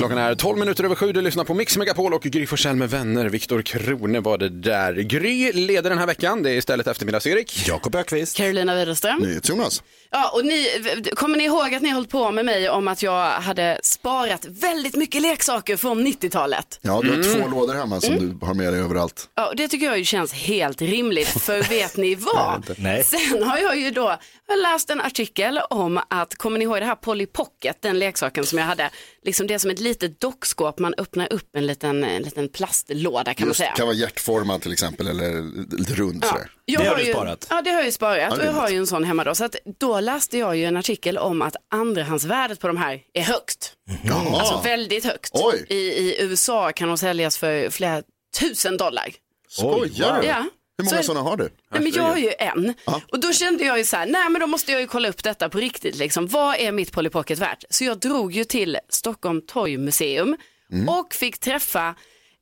Klockan 0.00 0.18
är 0.18 0.34
12 0.34 0.58
minuter 0.58 0.84
över 0.84 0.94
sju. 0.94 1.12
Du 1.12 1.20
lyssnar 1.22 1.44
på 1.44 1.54
Mix 1.54 1.76
Megapol 1.76 2.14
och 2.14 2.22
Gry 2.22 2.46
Forssell 2.46 2.76
med 2.76 2.90
vänner. 2.90 3.28
Viktor 3.28 3.62
Krone 3.62 4.20
var 4.20 4.38
det 4.38 4.48
där. 4.48 4.92
Gry 4.94 5.52
leder 5.52 5.90
den 5.90 5.98
här 5.98 6.06
veckan. 6.06 6.42
Det 6.42 6.50
är 6.50 6.54
istället 6.54 6.86
eftermiddags-Erik. 6.86 7.68
Jakob 7.68 7.94
Ökvist. 7.94 8.36
Carolina 8.36 8.74
Widerström. 8.74 9.40
Jonas. 9.44 9.82
Ja, 10.10 10.30
och 10.34 10.44
ni, 10.46 10.66
kommer 11.14 11.38
ni 11.38 11.44
ihåg 11.44 11.74
att 11.74 11.82
ni 11.82 11.88
har 11.88 11.94
hållit 11.94 12.10
på 12.10 12.30
med 12.30 12.44
mig 12.44 12.70
om 12.70 12.88
att 12.88 13.02
jag 13.02 13.30
hade 13.30 13.80
sparat 13.82 14.44
väldigt 14.48 14.94
mycket 14.96 15.22
leksaker 15.22 15.76
från 15.76 16.06
90-talet? 16.06 16.78
Ja, 16.82 17.00
du 17.02 17.08
har 17.08 17.14
Mm. 17.20 17.42
två 17.42 17.48
lådor 17.48 17.74
hemma 17.74 18.00
som 18.00 18.38
du 18.40 18.46
har 18.46 18.54
med 18.54 18.72
dig 18.72 18.80
överallt. 18.82 19.28
Ja, 19.34 19.48
och 19.48 19.56
det 19.56 19.68
tycker 19.68 19.86
jag 19.86 19.98
ju 19.98 20.04
känns 20.04 20.32
helt 20.32 20.82
rimligt, 20.82 21.28
för 21.28 21.62
vet 21.70 21.96
ni 21.96 22.14
vad? 22.14 22.74
Nej. 22.78 23.04
Sen 23.04 23.42
har 23.42 23.58
jag 23.58 23.78
ju 23.78 23.90
då 23.90 24.16
läst 24.62 24.90
en 24.90 25.00
artikel 25.00 25.60
om 25.70 26.00
att, 26.10 26.34
kommer 26.34 26.58
ni 26.58 26.64
ihåg 26.64 26.76
det 26.80 26.84
här 26.84 26.94
Polly 26.94 27.26
Pocket, 27.26 27.76
den 27.82 27.98
leksaken 27.98 28.46
som 28.46 28.58
jag 28.58 28.66
hade, 28.66 28.90
liksom 29.24 29.46
det 29.46 29.58
som 29.58 29.70
ett 29.70 29.80
litet 29.80 29.89
dockskåp, 30.08 30.78
man 30.78 30.94
öppnar 30.98 31.32
upp 31.32 31.56
en 31.56 31.66
liten, 31.66 32.04
en 32.04 32.22
liten 32.22 32.48
plastlåda 32.48 33.34
kan 33.34 33.46
man 33.46 33.50
Just, 33.50 33.58
säga. 33.58 33.72
kan 33.72 33.86
vara 33.86 33.96
hjärtformad 33.96 34.62
till 34.62 34.72
exempel 34.72 35.08
eller 35.08 35.42
lite 35.76 35.94
rund 35.94 36.24
sådär. 36.24 36.50
Jag 36.64 37.00
ju, 37.00 37.14
Ja, 37.50 37.62
det 37.62 37.70
har 37.70 37.76
jag 37.76 37.84
ju 37.86 37.92
sparat 37.92 38.18
Ja, 38.18 38.30
och 38.30 38.38
det 38.38 38.44
jag 38.44 38.52
har 38.52 38.68
ju 38.68 38.76
en 38.76 38.86
sån 38.86 39.04
hemma 39.04 39.24
då. 39.24 39.34
Så 39.34 39.44
att 39.44 39.56
då 39.78 40.00
läste 40.00 40.38
jag 40.38 40.56
ju 40.56 40.64
en 40.64 40.76
artikel 40.76 41.18
om 41.18 41.42
att 41.42 41.56
andrahandsvärdet 41.70 42.60
på 42.60 42.66
de 42.66 42.76
här 42.76 43.00
är 43.12 43.22
högt. 43.22 43.72
Jaha. 44.04 44.40
Alltså 44.40 44.60
väldigt 44.64 45.04
högt. 45.04 45.30
Oj. 45.34 45.66
I, 45.68 45.74
I 45.76 46.22
USA 46.22 46.72
kan 46.72 46.88
de 46.88 46.98
säljas 46.98 47.38
för 47.38 47.70
flera 47.70 48.02
tusen 48.40 48.76
dollar. 48.76 49.08
Skojar 49.48 50.20
du? 50.20 50.26
Ja. 50.26 50.44
Hur 50.84 50.92
många 50.92 51.02
sådana 51.02 51.30
har 51.30 51.36
du? 51.36 51.48
Nej, 51.72 51.82
men 51.82 51.92
jag 51.92 52.02
har 52.02 52.16
ju 52.16 52.32
en. 52.38 52.74
Och 53.12 53.20
då 53.20 53.32
kände 53.32 53.64
jag 53.64 53.78
ju 53.78 53.84
så 53.84 53.96
här, 53.96 54.06
nej 54.06 54.28
men 54.30 54.40
då 54.40 54.46
måste 54.46 54.72
jag 54.72 54.80
ju 54.80 54.86
kolla 54.86 55.08
upp 55.08 55.22
detta 55.24 55.48
på 55.48 55.58
riktigt. 55.58 55.96
Liksom. 55.96 56.26
Vad 56.26 56.56
är 56.56 56.72
mitt 56.72 56.92
Polly 56.92 57.08
Pocket 57.10 57.38
värt? 57.38 57.64
Så 57.70 57.84
jag 57.84 57.98
drog 57.98 58.32
ju 58.32 58.44
till 58.44 58.78
Stockholm 58.88 59.40
Toy 59.46 59.78
Museum 59.78 60.36
Mm. 60.72 60.88
och 60.88 61.14
fick 61.14 61.38
träffa 61.38 61.94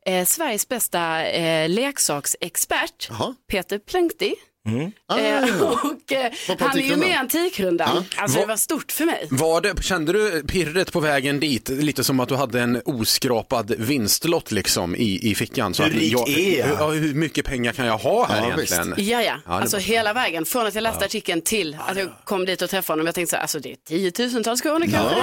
eh, 0.07 0.25
Sveriges 0.25 0.69
bästa 0.69 1.25
eh, 1.27 1.69
leksaksexpert, 1.69 3.11
Peter 3.51 3.79
Plönkti. 3.79 4.35
Eh, 4.69 5.63
och 5.63 6.13
eh, 6.13 6.33
han 6.61 6.79
är 6.79 6.83
ju 6.83 6.97
med 6.97 7.09
i 7.09 7.13
Antikrundan. 7.13 8.05
Alltså 8.17 8.39
det 8.39 8.45
Va- 8.45 8.49
var 8.53 8.57
stort 8.57 8.93
för 8.93 9.05
mig. 9.05 9.27
Var 9.31 9.61
det, 9.61 9.83
kände 9.83 10.13
du 10.13 10.43
pirret 10.43 10.93
på 10.93 11.01
vägen 11.01 11.41
dit, 11.41 11.69
lite 11.69 12.05
som 12.05 12.21
att 12.21 12.29
du 12.29 12.37
hade 12.37 12.61
en 12.61 12.83
oskrapad 12.85 13.75
vinstlott 13.79 14.51
liksom 14.53 14.97
i, 14.97 15.31
i 15.31 15.35
fickan? 15.35 15.75
Så 15.75 15.83
Hur 15.83 15.91
att 15.91 15.97
rik 15.97 16.13
jag, 16.13 16.29
är 16.29 16.59
jag? 16.59 16.67
hur, 16.67 16.75
ja, 16.79 16.89
hur 16.91 17.15
mycket 17.15 17.45
pengar 17.47 17.73
kan 17.73 17.87
jag 17.87 17.99
ha 17.99 18.27
här 18.27 18.37
Ja, 18.43 18.47
egentligen? 18.47 18.95
Ja, 18.97 19.23
ja. 19.23 19.35
alltså 19.47 19.77
var- 19.77 19.83
hela 19.83 20.13
vägen. 20.13 20.45
Från 20.45 20.67
att 20.67 20.75
jag 20.75 20.83
läste 20.83 21.05
artikeln 21.05 21.41
till 21.43 21.77
att 21.87 21.97
jag 21.99 22.09
kom 22.25 22.45
dit 22.45 22.63
och 22.63 22.71
träffade 22.71 22.93
honom. 22.93 23.07
Jag 23.07 23.15
tänkte 23.15 23.31
så 23.31 23.37
här, 23.37 23.43
alltså 23.43 23.61
det 23.61 23.71
är 23.73 23.77
tiotusentals 23.89 24.61
kronor 24.61 24.87
kanske. 24.93 25.15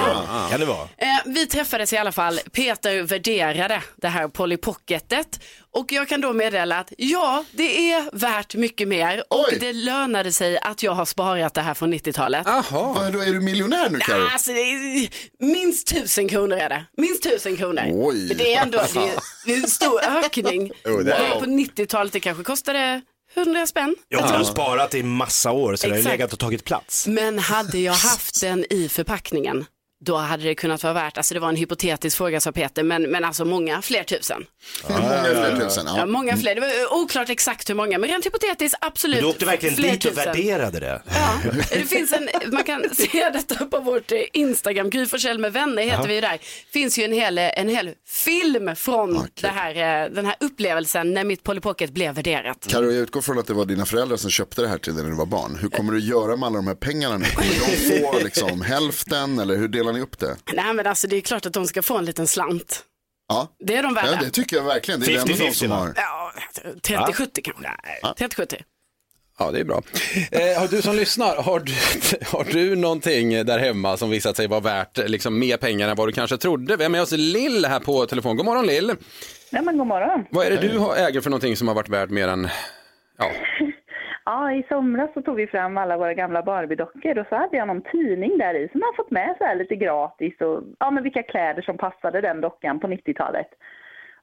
Kan 0.50 0.60
det 0.60 0.66
vara? 0.66 0.82
Eh, 0.96 1.08
vi 1.26 1.46
träffades 1.46 1.92
i 1.92 1.96
alla 1.96 2.12
fall. 2.12 2.40
Peter 2.52 3.02
värderade 3.02 3.82
det 3.96 4.08
här 4.08 4.28
Polly 4.28 4.56
Pocketet 4.56 5.40
och 5.76 5.92
jag 5.92 6.08
kan 6.08 6.20
då 6.20 6.32
meddela 6.32 6.78
att 6.78 6.92
ja, 6.98 7.44
det 7.52 7.92
är 7.92 8.10
värt 8.12 8.54
mycket 8.54 8.88
mer 8.88 9.24
och 9.30 9.46
det 9.60 9.72
lönade 9.72 10.32
sig 10.32 10.58
att 10.58 10.82
jag 10.82 10.92
har 10.92 11.04
sparat 11.04 11.54
det 11.54 11.60
här 11.60 11.74
från 11.74 11.94
90-talet. 11.94 12.46
Vad, 12.70 13.12
då 13.12 13.18
är 13.20 13.32
du 13.32 13.40
miljonär 13.40 13.90
nu 13.90 13.98
Karo? 13.98 14.26
Alltså, 14.32 14.52
det 14.52 14.60
är, 14.60 15.08
minst 15.44 15.86
tusen 15.94 16.28
kronor 16.28 16.56
är 16.56 16.68
det. 16.68 16.84
Minst 16.96 17.22
tusen 17.22 17.56
kronor. 17.56 17.82
Oj. 17.92 18.34
Det 18.34 18.54
är 18.54 18.62
ändå 18.62 18.78
det 18.94 19.00
är, 19.00 19.10
det 19.46 19.52
är 19.52 19.56
en 19.56 19.66
stor 19.68 20.00
ökning. 20.04 20.72
Jo, 20.86 20.98
det 21.02 21.12
är- 21.12 21.32
Och 21.34 21.40
På 21.40 21.46
90-talet 21.46 22.12
det 22.12 22.20
kanske 22.20 22.44
kostade 22.44 23.00
100 23.34 23.66
spänn. 23.66 23.96
Jag 24.08 24.18
har 24.18 24.44
sparat 24.44 24.94
i 24.94 25.02
massa 25.02 25.50
år 25.52 25.76
så 25.76 25.86
det 25.86 25.92
har 25.92 25.96
ju 25.96 26.00
Exakt. 26.00 26.12
legat 26.18 26.32
och 26.32 26.38
tagit 26.38 26.64
plats. 26.64 27.06
Men 27.06 27.38
hade 27.38 27.78
jag 27.78 27.92
haft 27.92 28.40
den 28.40 28.64
i 28.70 28.88
förpackningen, 28.88 29.64
då 30.04 30.16
hade 30.16 30.42
det 30.42 30.54
kunnat 30.54 30.82
vara 30.82 30.92
värt, 30.92 31.16
alltså 31.16 31.34
det 31.34 31.40
var 31.40 31.48
en 31.48 31.56
hypotetisk 31.56 32.16
fråga 32.16 32.40
sa 32.40 32.52
Peter, 32.52 32.82
men, 32.82 33.02
men 33.02 33.24
alltså 33.24 33.44
många 33.44 33.82
fler 33.82 34.02
tusen. 34.04 34.44
Många 34.88 35.24
fler 35.24 35.56
tusen. 35.60 35.84
Ja, 35.86 35.94
Ja. 35.98 36.06
många 36.06 36.36
fler, 36.36 36.54
det 36.54 36.60
var 36.60 37.02
oklart 37.02 37.30
exakt 37.30 37.70
hur 37.70 37.74
många, 37.74 37.98
men 37.98 38.10
rent 38.10 38.26
hypotetiskt 38.26 38.78
absolut 38.80 39.16
Men 39.16 39.22
du 39.24 39.30
åkte 39.30 39.44
verkligen 39.44 39.74
fler 39.74 39.90
dit 39.90 40.04
och 40.04 40.10
tusen. 40.10 40.24
värderade 40.24 40.80
det. 40.80 41.02
Det 41.70 41.86
finns 41.86 42.12
en, 42.12 42.28
man 42.52 42.64
kan 42.64 42.84
se 42.94 43.30
detta 43.32 43.64
på 43.64 43.80
vårt 43.80 44.12
eh, 44.12 44.18
Instagram, 44.32 44.90
Gry 44.90 45.06
Forssell 45.06 45.38
med 45.38 45.52
vänner 45.52 45.82
heter 45.82 45.96
Jaha. 45.96 46.06
vi 46.06 46.14
ju 46.14 46.20
där. 46.20 46.38
finns 46.72 46.98
ju 46.98 47.04
en 47.04 47.12
hel, 47.12 47.38
en 47.38 47.68
hel 47.68 47.90
film 48.08 48.76
från 48.76 49.26
det 49.40 49.48
här, 49.48 50.04
eh, 50.04 50.10
den 50.12 50.26
här 50.26 50.36
upplevelsen 50.40 51.14
när 51.14 51.24
mitt 51.24 51.42
Polly 51.42 51.60
Pocket 51.60 51.90
blev 51.90 52.14
värderat. 52.14 52.66
Karo, 52.70 52.84
jag 52.84 52.94
utgår 52.94 53.20
från 53.20 53.38
att 53.38 53.46
det 53.46 53.54
var 53.54 53.64
dina 53.64 53.86
föräldrar 53.86 54.16
som 54.16 54.30
köpte 54.30 54.62
det 54.62 54.68
här 54.68 54.78
till 54.78 54.94
dig 54.94 55.02
när 55.02 55.10
du 55.10 55.16
var 55.16 55.26
barn. 55.26 55.58
Hur 55.60 55.68
kommer 55.68 55.92
du 55.92 56.00
göra 56.00 56.36
med 56.36 56.46
alla 56.46 56.56
de 56.56 56.66
här 56.66 56.74
pengarna 56.74 57.16
nu? 57.18 57.24
Kommer 57.24 58.00
de 58.00 58.00
få 58.10 58.18
liksom 58.24 58.60
hälften 58.62 59.38
eller 59.38 59.56
hur 59.56 59.68
delar 59.68 59.85
ni 59.92 60.00
upp 60.00 60.18
det? 60.18 60.36
Nej 60.54 60.74
men 60.74 60.86
alltså 60.86 61.06
det 61.08 61.16
är 61.16 61.20
klart 61.20 61.46
att 61.46 61.52
de 61.52 61.66
ska 61.66 61.82
få 61.82 61.96
en 61.98 62.04
liten 62.04 62.26
slant. 62.26 62.84
Ja, 63.28 63.48
Det 63.58 63.76
är 63.76 63.82
de 63.82 63.94
värda. 63.94 64.08
ja 64.12 64.18
det 64.24 64.30
tycker 64.30 64.56
jag 64.56 64.64
verkligen. 64.64 65.00
Det 65.00 65.14
är 65.14 65.20
ändå 65.20 65.34
de 65.34 65.52
som 65.52 65.70
har. 65.70 65.92
Ja, 65.96 66.32
30-70 66.82 67.40
kanske. 67.42 68.24
30-70. 68.24 68.62
Ja, 69.38 69.50
det 69.50 69.60
är 69.60 69.64
bra. 69.64 69.82
Eh, 70.30 70.60
har 70.60 70.68
du 70.68 70.82
som 70.82 70.96
lyssnar, 70.96 71.36
har 71.36 71.60
du, 71.60 71.72
har 72.26 72.44
du 72.44 72.76
någonting 72.76 73.30
där 73.46 73.58
hemma 73.58 73.96
som 73.96 74.10
visat 74.10 74.36
sig 74.36 74.46
vara 74.46 74.60
värt 74.60 75.08
liksom, 75.08 75.38
mer 75.38 75.56
pengar 75.56 75.88
än 75.88 75.96
vad 75.96 76.08
du 76.08 76.12
kanske 76.12 76.36
trodde? 76.36 76.76
Vi 76.76 76.82
har 76.84 76.90
med 76.90 77.02
oss 77.02 77.12
Lill 77.12 77.64
här 77.64 77.80
på 77.80 78.06
telefon. 78.06 78.36
God 78.36 78.46
morgon 78.46 78.66
Lill. 78.66 78.92
Ja, 79.50 79.62
men 79.62 79.78
god 79.78 79.86
morgon. 79.86 80.26
Vad 80.30 80.46
är 80.46 80.50
det 80.50 80.68
du 80.68 80.78
har, 80.78 80.96
äger 80.96 81.20
för 81.20 81.30
någonting 81.30 81.56
som 81.56 81.68
har 81.68 81.74
varit 81.74 81.88
värt 81.88 82.10
mer 82.10 82.28
än, 82.28 82.48
ja, 83.18 83.30
Ja, 84.26 84.52
i 84.52 84.62
somras 84.68 85.10
så 85.14 85.22
tog 85.22 85.36
vi 85.36 85.46
fram 85.46 85.78
alla 85.78 85.96
våra 85.96 86.14
gamla 86.14 86.42
Barbie-dockor 86.42 87.18
och 87.18 87.26
så 87.28 87.36
hade 87.36 87.56
jag 87.56 87.66
någon 87.66 87.82
tidning 87.82 88.38
där 88.38 88.54
i 88.54 88.68
som 88.68 88.80
man 88.80 88.96
fått 88.96 89.10
med 89.10 89.34
så 89.38 89.44
här 89.44 89.56
lite 89.56 89.76
gratis 89.76 90.40
och 90.40 90.62
ja, 90.78 90.90
men 90.90 91.02
vilka 91.02 91.22
kläder 91.22 91.62
som 91.62 91.78
passade 91.78 92.20
den 92.20 92.40
dockan 92.40 92.80
på 92.80 92.86
90-talet. 92.86 93.46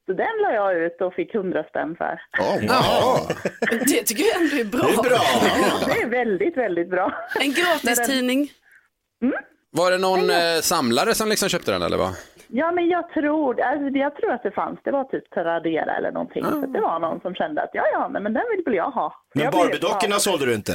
Så 0.05 0.13
den 0.13 0.35
la 0.41 0.53
jag 0.53 0.75
ut 0.75 1.01
och 1.01 1.13
fick 1.13 1.35
100 1.35 1.63
spänn 1.69 1.95
för. 1.97 2.21
Det 3.69 4.03
tycker 4.03 4.23
jag 4.23 4.41
ändå 4.41 4.55
är 4.55 4.65
bra. 4.65 4.87
Det 4.87 4.93
är 4.93 5.09
bra. 5.09 5.19
Det 5.87 6.01
är 6.01 6.07
väldigt, 6.07 6.57
väldigt 6.57 6.89
bra. 6.89 7.13
En 7.39 7.51
gratis 7.51 8.07
tidning. 8.07 8.49
var 9.71 9.91
det 9.91 9.97
någon 9.97 10.29
eh, 10.29 10.61
samlare 10.61 11.15
som 11.15 11.29
liksom 11.29 11.49
köpte 11.49 11.71
den 11.71 11.81
eller 11.81 11.97
vad? 11.97 12.13
Ja, 12.55 12.71
men 12.71 12.87
jag 12.87 13.09
tror, 13.09 13.61
alltså, 13.61 13.87
jag 13.97 14.15
tror 14.15 14.31
att 14.31 14.43
det 14.43 14.51
fanns, 14.51 14.79
det 14.83 14.91
var 14.91 15.03
typ 15.03 15.29
Tradera 15.33 15.95
eller 15.97 16.11
någonting. 16.11 16.43
Så 16.43 16.63
att 16.63 16.73
det 16.73 16.81
var 16.81 16.99
någon 16.99 17.19
som 17.21 17.35
kände 17.35 17.61
att 17.63 17.69
ja, 17.73 17.83
ja, 17.93 18.07
nej, 18.13 18.21
men 18.21 18.33
den 18.33 18.43
vill 18.51 18.63
väl 18.65 18.75
jag 18.75 18.91
ha. 18.91 19.13
Men 19.35 19.51
Barbie-dockorna 19.51 20.19
sålde 20.19 20.45
du 20.45 20.53
inte? 20.53 20.73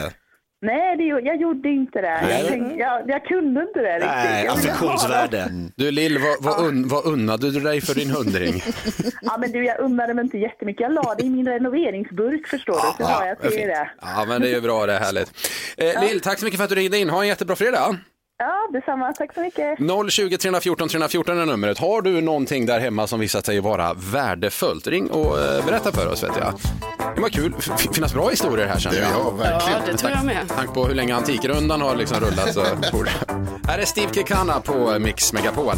Nej, 0.61 0.97
det, 0.97 1.05
jag 1.05 1.37
gjorde 1.41 1.69
inte 1.69 2.01
det. 2.01 2.21
Nej. 2.23 2.41
Jag, 2.41 2.49
tänkte, 2.49 2.79
jag, 2.79 3.11
jag 3.11 3.25
kunde 3.25 3.63
inte 3.63 3.81
det 3.81 3.95
riktigt. 3.95 4.31
Nej, 4.31 4.49
affektionsvärde. 4.49 5.49
Du 5.77 5.91
Lill, 5.91 6.19
vad, 6.19 6.37
vad, 6.45 6.67
un, 6.67 6.89
vad 6.89 7.07
unnade 7.07 7.51
du 7.51 7.61
dig 7.61 7.81
för 7.81 7.95
din 7.95 8.11
hundring? 8.11 8.63
Ja, 9.23 9.37
men 9.39 9.53
du, 9.53 9.65
jag 9.65 9.81
unnade 9.81 10.15
mig 10.15 10.25
inte 10.25 10.39
jättemycket. 10.39 10.81
Jag 10.81 10.93
la 10.93 11.15
det 11.19 11.25
i 11.25 11.31
min 11.31 11.49
renoveringsburk 11.49 12.47
förstår 12.47 12.75
du. 12.99 13.05
Så 13.05 13.11
har 13.11 13.27
jag 13.27 13.41
till 13.41 13.51
det. 13.69 13.91
Ja, 14.01 14.25
men 14.29 14.41
det 14.41 14.49
är 14.49 14.55
ju 14.55 14.61
bra, 14.61 14.87
det 14.87 14.93
är 14.93 15.01
härligt. 15.01 15.31
Eh, 15.77 16.03
Lill, 16.03 16.21
tack 16.21 16.39
så 16.39 16.45
mycket 16.45 16.59
för 16.59 16.65
att 16.65 16.71
du 16.71 16.77
ringde 16.77 16.99
in. 16.99 17.11
Ha 17.11 17.23
en 17.23 17.29
jättebra 17.29 17.57
fredag. 17.57 17.97
Ja, 18.39 18.69
detsamma. 18.73 19.13
Tack 19.13 19.35
så 19.35 19.41
mycket. 19.41 19.79
020 20.11 20.37
314 20.37 20.89
314 20.89 21.39
är 21.39 21.47
numret. 21.47 21.79
Har 21.79 22.03
du 22.03 22.21
någonting 22.21 22.67
där 22.67 22.81
hemma 22.81 23.07
som 23.07 23.21
visat 23.21 23.47
sig 23.47 23.61
vara 23.61 23.95
värdefullt? 23.95 24.87
Ring 24.87 25.11
och 25.11 25.39
eh, 25.41 25.65
berätta 25.67 25.93
för 25.93 26.13
oss 26.13 26.23
vet 26.23 26.31
jag. 26.41 26.55
Det 27.15 27.21
var 27.21 27.29
kul. 27.29 27.55
F- 27.59 27.87
finnas 27.95 28.15
bra 28.15 28.29
historier 28.29 28.67
här 28.67 28.79
känner 28.79 28.99
jag. 28.99 29.11
Ja, 29.11 29.31
verkligen. 29.31 29.81
Ja, 29.81 29.93
det 29.93 29.97
tror 29.99 30.11
jag 30.11 30.25
med. 30.25 30.49
Tank 30.57 30.75
på 30.75 30.85
hur 30.85 30.95
länge 30.95 31.15
Antikrundan 31.15 31.81
har 31.81 31.97
liksom 31.97 32.21
rullat 32.21 32.55
så 32.55 32.65
borde... 32.93 33.11
Här 33.69 33.79
är 33.79 33.85
Steve 33.85 34.15
Kekana 34.15 34.61
på 34.61 34.99
Mix 34.99 35.33
Megapol. 35.33 35.75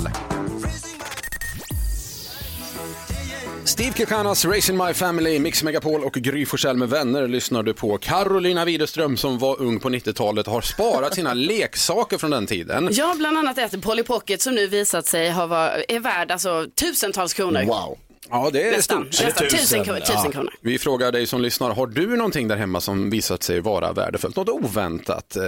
Steve 3.64 3.92
Kekanas 3.96 4.44
Racing 4.44 4.76
My 4.86 4.94
Family, 4.94 5.38
Mix 5.38 5.62
Megapol 5.62 6.04
och 6.04 6.12
Gry 6.12 6.46
Forssell 6.46 6.76
med 6.76 6.88
vänner 6.88 7.28
lyssnar 7.28 7.62
du 7.62 7.74
på. 7.74 7.98
Carolina 7.98 8.64
Widerström 8.64 9.16
som 9.16 9.38
var 9.38 9.60
ung 9.62 9.80
på 9.80 9.88
90-talet 9.88 10.46
har 10.46 10.60
sparat 10.60 11.14
sina 11.14 11.34
leksaker 11.34 12.18
från 12.18 12.30
den 12.30 12.46
tiden. 12.46 12.88
Ja, 12.92 13.14
bland 13.18 13.38
annat 13.38 13.58
ett 13.58 13.82
Polly 13.82 14.02
Pocket 14.02 14.42
som 14.42 14.54
nu 14.54 14.66
visat 14.66 15.06
sig 15.06 15.30
ha 15.30 15.46
var, 15.46 15.84
är 15.88 16.00
värd 16.00 16.30
alltså 16.30 16.66
tusentals 16.80 17.34
kronor. 17.34 17.62
Wow. 17.64 17.98
Ja, 18.30 18.50
det 18.52 18.62
är 18.68 18.72
Nästan, 18.76 19.08
stort. 19.12 19.26
nästan. 19.26 19.48
Tusen, 19.48 19.84
kronor, 19.84 20.00
tusen 20.00 20.32
kronor. 20.32 20.52
Vi 20.60 20.78
frågar 20.78 21.12
dig 21.12 21.26
som 21.26 21.40
lyssnar, 21.42 21.70
har 21.70 21.86
du 21.86 22.16
någonting 22.16 22.48
där 22.48 22.56
hemma 22.56 22.80
som 22.80 23.10
visat 23.10 23.42
sig 23.42 23.60
vara 23.60 23.92
värdefullt? 23.92 24.36
Något 24.36 24.48
oväntat? 24.48 25.36
Eh, 25.36 25.42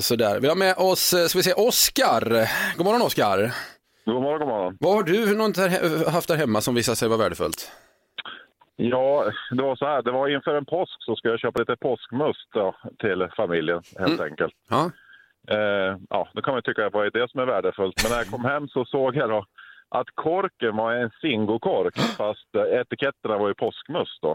sådär. 0.00 0.40
Vi 0.40 0.48
har 0.48 0.54
med 0.54 0.74
oss, 0.76 1.12
eh, 1.12 1.26
ska 1.26 1.38
vi 1.38 1.42
se, 1.42 1.52
Oskar. 1.52 2.50
God 2.76 2.86
morgon 2.86 3.02
Oskar. 3.02 3.52
God 4.06 4.22
morgon, 4.22 4.38
god 4.38 4.48
morgon. 4.48 4.76
Vad 4.80 4.94
har 4.94 5.02
du 5.02 5.36
något 5.36 5.54
där, 5.54 6.10
haft 6.10 6.28
där 6.28 6.36
hemma 6.36 6.60
som 6.60 6.74
visat 6.74 6.98
sig 6.98 7.08
vara 7.08 7.18
värdefullt? 7.18 7.72
Ja, 8.76 9.32
det 9.50 9.62
var 9.62 9.76
så 9.76 9.86
här. 9.86 10.02
Det 10.02 10.10
var 10.10 10.28
inför 10.28 10.54
en 10.54 10.64
påsk 10.64 10.92
så 10.98 11.16
ska 11.16 11.28
jag 11.28 11.40
köpa 11.40 11.58
lite 11.58 11.76
påskmust 11.76 12.48
då, 12.54 12.74
till 12.98 13.28
familjen 13.36 13.82
helt 13.98 14.20
enkelt. 14.20 14.54
Ja. 14.70 14.90
Eh, 15.48 15.96
ja, 16.10 16.28
då 16.32 16.42
kan 16.42 16.54
man 16.54 16.62
tycka 16.62 16.90
vad 16.90 17.06
är 17.06 17.10
det 17.10 17.30
som 17.30 17.40
är 17.40 17.46
värdefullt. 17.46 18.02
Men 18.02 18.10
när 18.10 18.18
jag 18.18 18.30
kom 18.30 18.44
hem 18.44 18.68
så 18.68 18.84
såg 18.84 19.16
jag 19.16 19.30
då 19.30 19.44
att 19.88 20.06
korken 20.14 20.76
var 20.76 20.92
en 20.92 21.10
Zingo-kork 21.20 21.98
fast 22.16 22.54
eh, 22.54 22.80
etiketterna 22.80 23.38
var 23.38 23.48
ju 23.48 23.54
påskmust 23.54 24.22
då. 24.22 24.30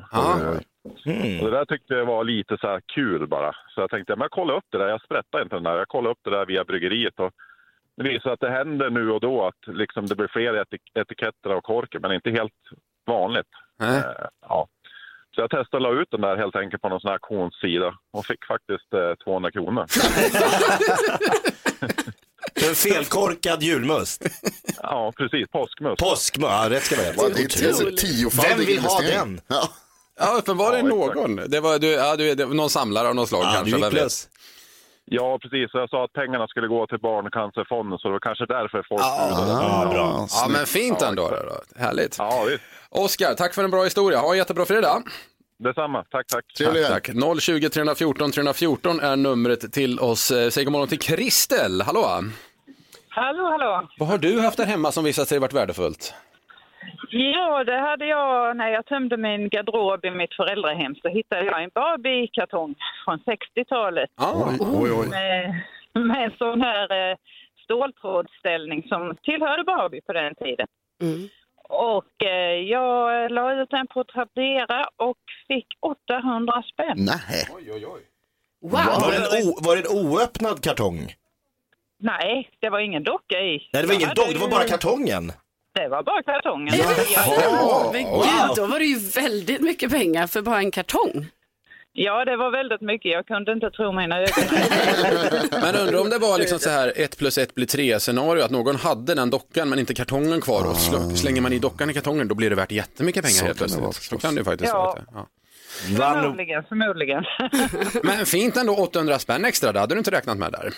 Och 1.41 1.49
det 1.49 1.57
där 1.57 1.65
tyckte 1.65 1.93
jag 1.93 2.05
var 2.05 2.23
lite 2.23 2.57
så 2.57 2.67
här 2.67 2.81
kul 2.95 3.27
bara. 3.27 3.55
Så 3.75 3.81
jag 3.81 3.89
tänkte, 3.89 4.15
men 4.15 4.21
jag 4.21 4.31
kollar 4.31 4.55
upp 4.55 4.67
det 4.71 4.77
där. 4.77 4.87
Jag 4.87 5.01
sprättar 5.01 5.41
inte 5.41 5.55
den 5.55 5.63
där. 5.63 5.77
Jag 5.77 5.87
kollar 5.87 6.11
upp 6.11 6.19
det 6.23 6.29
där 6.29 6.45
via 6.45 6.63
bryggeriet 6.63 7.19
och 7.19 7.31
det 8.03 8.09
visar 8.09 8.29
att 8.31 8.39
det 8.39 8.49
händer 8.49 8.89
nu 8.89 9.11
och 9.11 9.19
då 9.21 9.47
att 9.47 9.75
liksom 9.75 10.05
det 10.05 10.15
blir 10.15 10.27
fler 10.27 10.53
etik- 10.53 10.91
etiketter 11.01 11.49
av 11.49 11.61
korken, 11.61 12.01
men 12.01 12.11
inte 12.11 12.29
helt 12.29 12.53
vanligt. 13.05 13.47
Eh, 13.83 14.01
ja. 14.49 14.67
Så 15.35 15.41
jag 15.41 15.49
testade 15.49 15.85
och 15.87 15.93
la 15.95 16.01
ut 16.01 16.07
den 16.11 16.21
där 16.21 16.37
helt 16.37 16.55
enkelt 16.55 16.81
på 16.81 16.89
någon 16.89 16.99
sån 17.01 17.07
här 17.07 17.13
auktionssida 17.15 17.93
och 18.13 18.25
fick 18.25 18.45
faktiskt 18.45 18.93
eh, 18.93 19.13
200 19.23 19.51
kronor. 19.51 19.85
En 22.69 22.75
felkorkad 22.75 23.63
julmust. 23.63 24.23
Ja, 24.83 25.13
precis. 25.17 25.47
Påskmust. 25.51 25.99
Påskmust, 26.03 26.51
ja 26.51 26.69
rätt 26.69 26.83
ska 26.83 26.95
vara 26.95 27.07
rätt. 27.29 27.61
Vem 28.43 28.59
vill 28.65 28.79
ha 28.79 29.01
den? 29.01 29.41
Ja. 29.47 29.69
Ja, 30.19 30.35
uppenbarligen 30.37 30.85
någon. 30.87 31.35
Det 31.35 31.59
var, 31.59 31.79
du, 31.79 31.87
ja, 31.87 32.15
du, 32.15 32.35
det 32.35 32.45
var 32.45 32.53
någon 32.53 32.69
samlare 32.69 33.07
av 33.07 33.15
något 33.15 33.29
slag 33.29 33.43
Ja, 33.43 33.51
kanske. 33.55 34.09
Ja, 35.13 35.39
precis. 35.41 35.71
Så 35.71 35.77
jag 35.77 35.89
sa 35.89 36.03
att 36.05 36.13
pengarna 36.13 36.47
skulle 36.47 36.67
gå 36.67 36.87
till 36.87 36.99
Barncancerfonden, 36.99 37.99
så 37.99 38.07
det 38.07 38.11
var 38.11 38.19
kanske 38.19 38.45
därför 38.45 38.83
folk 38.89 39.01
Ja, 39.01 39.87
bra. 39.91 40.27
Ja, 40.29 40.47
men 40.49 40.65
fint 40.65 41.01
ändå. 41.01 41.29
Då. 41.29 41.79
Härligt. 41.79 42.15
Ja, 42.19 42.45
visst. 42.49 42.63
Oskar, 42.89 43.33
tack 43.33 43.53
för 43.53 43.63
en 43.63 43.71
bra 43.71 43.83
historia. 43.83 44.19
Ha 44.19 44.31
en 44.31 44.37
jättebra 44.37 44.65
fredag. 44.65 45.03
Detsamma. 45.59 46.03
Tack, 46.11 46.27
tack. 46.27 46.45
Trevlig 46.57 46.81
helg. 46.81 46.93
Tack. 46.93 47.41
020 47.41 47.69
314 47.69 48.31
314 48.31 48.99
är 48.99 49.15
numret 49.15 49.73
till 49.73 49.99
oss. 49.99 50.31
Eh, 50.31 50.49
Säg 50.49 50.63
god 50.63 50.71
morgon 50.71 50.87
till 50.87 50.99
Kristel. 50.99 51.81
Hallå! 51.81 52.23
Hallå, 53.09 53.43
hallå. 53.49 53.87
Vad 53.99 54.09
har 54.09 54.17
du 54.17 54.39
haft 54.39 54.57
där 54.57 54.65
hemma 54.65 54.91
som 54.91 55.03
visat 55.03 55.27
sig 55.27 55.39
varit 55.39 55.53
värdefullt? 55.53 56.13
Ja, 57.13 57.63
det 57.63 57.77
hade 57.77 58.05
jag 58.05 58.57
när 58.57 58.69
jag 58.69 58.85
tömde 58.85 59.17
min 59.17 59.49
garderob 59.49 60.05
i 60.05 60.11
mitt 60.11 60.33
föräldrahem 60.33 60.95
så 60.95 61.07
hittade 61.07 61.45
jag 61.45 61.63
en 61.63 61.69
Barbie-kartong 61.73 62.75
från 63.05 63.19
60-talet. 63.19 64.09
Ah, 64.15 64.49
Oj, 64.59 64.91
oj. 64.91 65.07
Med, 65.09 65.61
med 65.93 66.23
en 66.23 66.31
sån 66.37 66.61
här 66.61 67.11
eh, 67.11 67.17
ståltrådsställning 67.63 68.83
som 68.87 69.17
tillhörde 69.23 69.63
Barbie 69.63 70.01
på 70.01 70.13
den 70.13 70.35
tiden. 70.35 70.67
Mm. 71.01 71.29
Och 71.69 72.23
eh, 72.25 72.55
jag 72.55 73.31
la 73.31 73.61
ut 73.61 73.69
den 73.69 73.87
på 73.87 74.03
Tradera 74.03 74.87
och 74.95 75.17
fick 75.47 75.67
800 75.79 76.63
spänn. 76.73 76.97
Nej. 76.97 77.47
Wow! 78.61 78.71
Var 78.71 79.11
det, 79.11 79.17
en 79.17 79.47
o, 79.49 79.55
var 79.61 79.75
det 79.75 79.81
en 79.89 80.07
oöppnad 80.07 80.63
kartong? 80.63 81.15
Nej, 81.99 82.49
det 82.59 82.69
var 82.69 82.79
ingen 82.79 83.03
docka 83.03 83.39
i. 83.39 83.69
Nej, 83.73 83.81
det 83.83 83.87
var 83.87 83.95
ingen 83.95 84.15
dog, 84.15 84.27
det 84.33 84.39
var 84.39 84.49
bara 84.49 84.63
kartongen. 84.63 85.31
Det 85.73 85.87
var 85.87 86.03
bara 86.03 86.23
kartongen. 86.23 86.75
Ja, 86.77 87.89
men 87.93 88.03
Wow. 88.05 88.23
gud, 88.23 88.55
då 88.55 88.65
var 88.65 88.79
det 88.79 88.85
ju 88.85 88.99
väldigt 88.99 89.61
mycket 89.61 89.91
pengar 89.91 90.27
för 90.27 90.41
bara 90.41 90.57
en 90.57 90.71
kartong. 90.71 91.27
Ja, 91.93 92.25
det 92.25 92.37
var 92.37 92.51
väldigt 92.51 92.81
mycket. 92.81 93.11
Jag 93.11 93.27
kunde 93.27 93.51
inte 93.51 93.69
tro 93.71 93.91
mina 93.91 94.17
ögon. 94.19 94.43
Men 95.61 95.75
undrar 95.75 96.01
om 96.01 96.09
det 96.09 96.17
var 96.17 96.39
liksom 96.39 96.59
så 96.59 96.69
här 96.69 96.93
ett 96.95 97.17
plus 97.17 97.37
ett 97.37 97.55
blir 97.55 97.65
tre 97.65 97.99
scenario, 97.99 98.43
att 98.43 98.51
någon 98.51 98.75
hade 98.75 99.15
den 99.15 99.29
dockan 99.29 99.69
men 99.69 99.79
inte 99.79 99.93
kartongen 99.93 100.41
kvar 100.41 100.69
och 100.69 100.77
slå, 100.77 101.09
slänger 101.15 101.41
man 101.41 101.53
i 101.53 101.59
dockan 101.59 101.89
i 101.89 101.93
kartongen 101.93 102.27
då 102.27 102.35
blir 102.35 102.49
det 102.49 102.55
värt 102.55 102.71
jättemycket 102.71 103.23
pengar 103.23 103.33
Så 103.39 103.45
helt 103.45 103.57
plötsligt. 103.57 103.81
vara 103.83 103.93
Så 103.93 104.17
kan 104.17 104.35
det 104.35 104.39
ju 104.41 104.45
faktiskt 104.45 104.71
Ja. 104.73 104.83
vara. 104.83 105.03
Ja. 105.13 105.27
Förmodligen, 106.21 106.63
förmodligen. 106.69 107.23
Men 108.03 108.25
fint 108.25 108.57
ändå 108.57 108.75
800 108.75 109.19
spänn 109.19 109.45
extra, 109.45 109.71
det 109.71 109.79
hade 109.79 109.95
du 109.95 109.97
inte 109.99 110.11
räknat 110.11 110.37
med 110.37 110.51
där. 110.51 110.73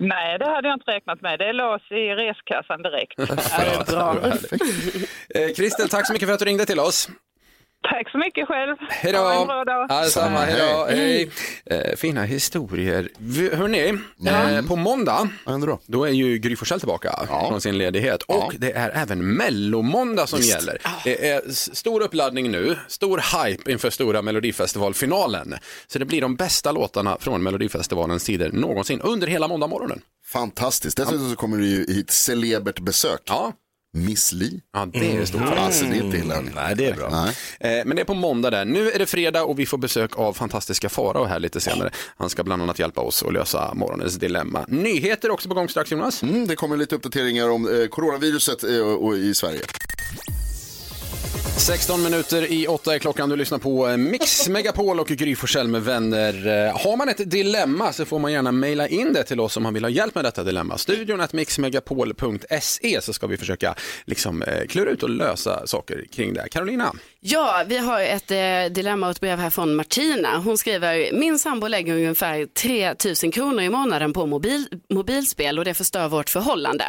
Nej, 0.00 0.38
det 0.38 0.44
hade 0.44 0.68
jag 0.68 0.76
inte 0.76 0.90
räknat 0.90 1.20
med. 1.20 1.38
Det 1.38 1.52
lades 1.52 1.92
i 1.92 2.14
reskassan 2.14 2.82
direkt. 2.82 3.14
Ja, 3.18 3.24
det 3.58 3.92
är 3.92 3.96
bra. 3.96 4.16
Eh, 5.34 5.54
Kristel, 5.56 5.88
tack 5.88 6.06
så 6.06 6.12
mycket 6.12 6.28
för 6.28 6.34
att 6.34 6.38
du 6.38 6.44
ringde 6.44 6.66
till 6.66 6.80
oss. 6.80 7.08
Tack 7.82 8.10
så 8.10 8.18
mycket 8.18 8.48
själv. 8.48 8.76
Hej 8.90 9.12
då! 9.12 9.18
Ha 9.18 9.40
en 9.40 9.46
bra 9.46 9.64
dag. 9.64 9.86
Ja, 9.88 10.00
detsamma, 10.02 10.38
hej 10.38 10.60
då! 10.60 10.86
Hej! 10.90 11.30
Eh, 11.66 11.96
fina 11.96 12.24
historier. 12.24 13.08
Hörni, 13.56 13.88
eh, 14.56 14.66
på 14.66 14.76
måndag, 14.76 15.28
Vad 15.44 15.52
händer 15.52 15.68
då? 15.68 15.78
då 15.86 16.04
är 16.04 16.10
ju 16.10 16.38
Gry 16.38 16.56
Forssell 16.56 16.78
tillbaka 16.80 17.26
från 17.48 17.60
sin 17.60 17.78
ledighet. 17.78 18.22
Och 18.22 18.54
det 18.58 18.72
är 18.72 18.90
även 18.94 19.26
mellomåndag 19.36 20.26
som 20.26 20.40
gäller. 20.40 20.78
Det 21.04 21.28
är 21.30 21.42
s- 21.48 21.76
stor 21.76 22.00
uppladdning 22.02 22.50
nu, 22.50 22.76
stor 22.88 23.44
hype 23.46 23.72
inför 23.72 23.90
stora 23.90 24.22
Melodifestivalfinalen. 24.22 25.54
Så 25.86 25.98
det 25.98 26.04
blir 26.04 26.20
de 26.20 26.36
bästa 26.36 26.72
låtarna 26.72 27.16
från 27.20 27.42
Melodifestivalens 27.42 28.24
tider 28.24 28.52
någonsin 28.52 29.00
under 29.00 29.26
hela 29.26 29.48
måndagmorgonen. 29.48 30.00
Fantastiskt. 30.26 30.96
Dessutom 30.96 31.30
så 31.30 31.36
kommer 31.36 31.58
det 31.58 31.66
ju 31.66 31.86
hit 31.94 32.10
celebert 32.10 32.78
besök. 32.80 33.20
Ja, 33.24 33.52
Miss 34.04 34.32
Li. 34.32 34.60
ja 34.72 34.86
det 34.92 35.16
är 35.16 35.24
stort. 35.24 35.40
Alltså 35.56 35.84
det 35.84 35.96
är 35.96 36.02
inte 36.02 36.16
illa. 36.16 36.40
Nej, 36.54 36.74
det 36.76 36.86
är 36.86 36.94
bra. 36.94 37.06
Eh, 37.60 37.70
Men 37.84 37.96
det 37.96 38.00
är 38.02 38.04
på 38.04 38.14
måndag 38.14 38.50
där. 38.50 38.64
Nu 38.64 38.90
är 38.90 38.98
det 38.98 39.06
fredag 39.06 39.44
och 39.44 39.58
vi 39.58 39.66
får 39.66 39.78
besök 39.78 40.18
av 40.18 40.32
fantastiska 40.32 40.88
Farao 40.88 41.24
här 41.24 41.38
lite 41.40 41.60
senare. 41.60 41.90
Han 42.16 42.30
ska 42.30 42.44
bland 42.44 42.62
annat 42.62 42.78
hjälpa 42.78 43.00
oss 43.00 43.22
att 43.22 43.32
lösa 43.32 43.74
morgonens 43.74 44.14
dilemma. 44.14 44.64
Nyheter 44.68 45.30
också 45.30 45.48
på 45.48 45.54
gång 45.54 45.68
strax 45.68 45.90
Jonas. 45.92 46.22
Mm, 46.22 46.46
det 46.46 46.56
kommer 46.56 46.76
lite 46.76 46.94
uppdateringar 46.94 47.48
om 47.48 47.80
eh, 47.80 47.86
coronaviruset 47.88 48.64
eh, 48.64 48.78
och, 48.80 49.04
och 49.06 49.16
i 49.16 49.34
Sverige. 49.34 49.60
16 51.56 52.02
minuter 52.02 52.52
i 52.52 52.66
8 52.66 52.94
är 52.94 52.98
klockan. 52.98 53.28
Du 53.28 53.36
lyssnar 53.36 53.58
på 53.58 53.88
eh, 53.88 53.96
Mix 53.96 54.48
Megapol 54.48 55.00
och 55.00 55.08
Gry 55.08 55.36
Forssell 55.36 55.68
med 55.68 55.82
vänner. 55.84 56.46
Eh, 56.66 56.78
Har 56.80 56.96
man 56.96 57.08
ett 57.08 57.30
dilemma 57.30 57.92
så 57.92 58.04
får 58.04 58.18
man 58.18 58.32
gärna 58.32 58.52
mejla 58.52 58.88
in 58.88 59.12
det 59.12 59.24
till 59.24 59.40
oss 59.40 59.56
om 59.56 59.62
man 59.62 59.74
vill 59.74 59.84
ha 59.84 59.90
hjälp 59.90 60.14
med 60.14 60.24
detta 60.24 60.44
dilemma. 60.44 60.78
Studion 60.78 61.20
att 61.20 61.32
mixmegapol.se 61.32 63.00
så 63.02 63.12
ska 63.12 63.26
vi 63.26 63.36
försöka 63.36 63.74
liksom 64.04 64.42
eh, 64.42 64.66
klura 64.66 64.90
ut 64.90 65.02
och 65.02 65.10
lösa 65.10 65.66
saker 65.66 66.04
kring 66.12 66.34
det. 66.34 66.48
Carolina? 66.50 66.92
Ja, 67.20 67.64
vi 67.66 67.78
har 67.78 68.00
ett 68.00 68.30
eh, 68.30 68.72
dilemma 68.74 69.06
och 69.06 69.10
ett 69.10 69.20
brev 69.20 69.38
här 69.38 69.50
från 69.50 69.74
Martina. 69.76 70.38
Hon 70.38 70.58
skriver, 70.58 71.12
min 71.12 71.38
sambo 71.38 71.66
lägger 71.66 71.94
ungefär 71.94 72.46
3 72.46 72.94
000 73.24 73.32
kronor 73.32 73.60
i 73.62 73.68
månaden 73.70 74.12
på 74.12 74.26
mobil, 74.26 74.66
mobilspel 74.90 75.58
och 75.58 75.64
det 75.64 75.74
förstör 75.74 76.08
vårt 76.08 76.30
förhållande. 76.30 76.84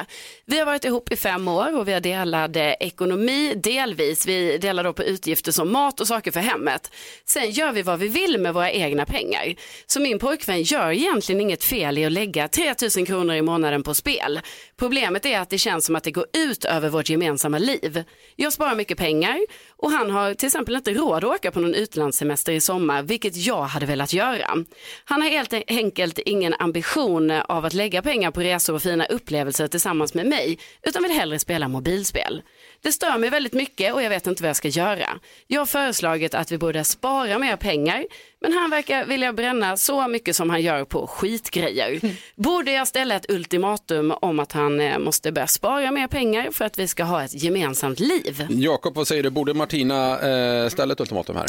Vi 0.45 0.59
har 0.59 0.65
varit 0.65 0.85
ihop 0.85 1.11
i 1.11 1.15
fem 1.15 1.47
år 1.47 1.77
och 1.77 1.87
vi 1.87 1.93
har 1.93 1.99
delad 1.99 2.57
eh, 2.57 2.63
ekonomi 2.79 3.53
delvis. 3.63 4.25
Vi 4.27 4.58
delar 4.59 4.83
då 4.83 4.93
på 4.93 5.03
utgifter 5.03 5.51
som 5.51 5.71
mat 5.71 5.99
och 5.99 6.07
saker 6.07 6.31
för 6.31 6.39
hemmet. 6.39 6.91
Sen 7.25 7.51
gör 7.51 7.71
vi 7.71 7.81
vad 7.81 7.99
vi 7.99 8.07
vill 8.07 8.37
med 8.39 8.53
våra 8.53 8.71
egna 8.71 9.05
pengar. 9.05 9.55
Så 9.85 9.99
min 9.99 10.19
pojkvän 10.19 10.61
gör 10.61 10.91
egentligen 10.91 11.41
inget 11.41 11.63
fel 11.63 11.97
i 11.97 12.05
att 12.05 12.11
lägga 12.11 12.47
3 12.47 12.75
000 12.97 13.07
kronor 13.07 13.35
i 13.35 13.41
månaden 13.41 13.83
på 13.83 13.93
spel. 13.93 14.39
Problemet 14.77 15.25
är 15.25 15.39
att 15.39 15.49
det 15.49 15.57
känns 15.57 15.85
som 15.85 15.95
att 15.95 16.03
det 16.03 16.11
går 16.11 16.25
ut 16.33 16.65
över 16.65 16.89
vårt 16.89 17.09
gemensamma 17.09 17.57
liv. 17.57 18.03
Jag 18.35 18.53
sparar 18.53 18.75
mycket 18.75 18.97
pengar 18.97 19.39
och 19.77 19.91
han 19.91 20.11
har 20.11 20.33
till 20.33 20.47
exempel 20.47 20.75
inte 20.75 20.93
råd 20.93 21.23
att 21.23 21.23
åka 21.23 21.51
på 21.51 21.59
någon 21.59 21.73
utlandssemester 21.73 22.51
i 22.51 22.61
sommar, 22.61 23.03
vilket 23.03 23.35
jag 23.35 23.61
hade 23.61 23.85
velat 23.85 24.13
göra. 24.13 24.65
Han 25.05 25.21
har 25.21 25.29
helt 25.29 25.53
enkelt 25.67 26.19
ingen 26.19 26.53
ambition 26.59 27.31
av 27.31 27.65
att 27.65 27.73
lägga 27.73 28.01
pengar 28.01 28.31
på 28.31 28.41
resor 28.41 28.73
och 28.73 28.81
fina 28.81 29.05
upplevelser 29.05 29.67
tillsammans 29.67 30.13
med 30.13 30.25
mig, 30.25 30.59
utan 30.83 31.03
vill 31.03 31.11
hellre 31.11 31.39
spela 31.39 31.67
mobilspel. 31.67 32.41
Det 32.81 32.91
stör 32.91 33.17
mig 33.17 33.29
väldigt 33.29 33.53
mycket 33.53 33.93
och 33.93 34.03
jag 34.03 34.09
vet 34.09 34.27
inte 34.27 34.43
vad 34.43 34.49
jag 34.49 34.55
ska 34.55 34.67
göra. 34.67 35.19
Jag 35.47 35.61
har 35.61 35.65
föreslagit 35.65 36.33
att 36.33 36.51
vi 36.51 36.57
borde 36.57 36.83
spara 36.83 37.39
mer 37.39 37.55
pengar, 37.55 38.05
men 38.41 38.53
han 38.53 38.69
verkar 38.69 39.05
vilja 39.05 39.33
bränna 39.33 39.77
så 39.77 40.07
mycket 40.07 40.35
som 40.35 40.49
han 40.49 40.61
gör 40.61 40.85
på 40.85 41.07
skitgrejer. 41.07 41.99
Borde 42.35 42.71
jag 42.71 42.87
ställa 42.87 43.15
ett 43.15 43.31
ultimatum 43.31 44.11
om 44.21 44.39
att 44.39 44.51
han 44.51 44.79
eh, 44.79 44.99
måste 44.99 45.31
börja 45.31 45.47
spara 45.47 45.91
mer 45.91 46.07
pengar 46.07 46.51
för 46.51 46.65
att 46.65 46.79
vi 46.79 46.87
ska 46.87 47.03
ha 47.03 47.23
ett 47.23 47.43
gemensamt 47.43 47.99
liv? 47.99 48.47
Jakob, 48.49 48.95
vad 48.95 49.07
säger 49.07 49.23
du? 49.23 49.29
Borde 49.29 49.53
Martina 49.53 50.19
eh, 50.19 50.69
ställa 50.69 50.93
ett 50.93 50.99
ultimatum 50.99 51.35
här? 51.35 51.47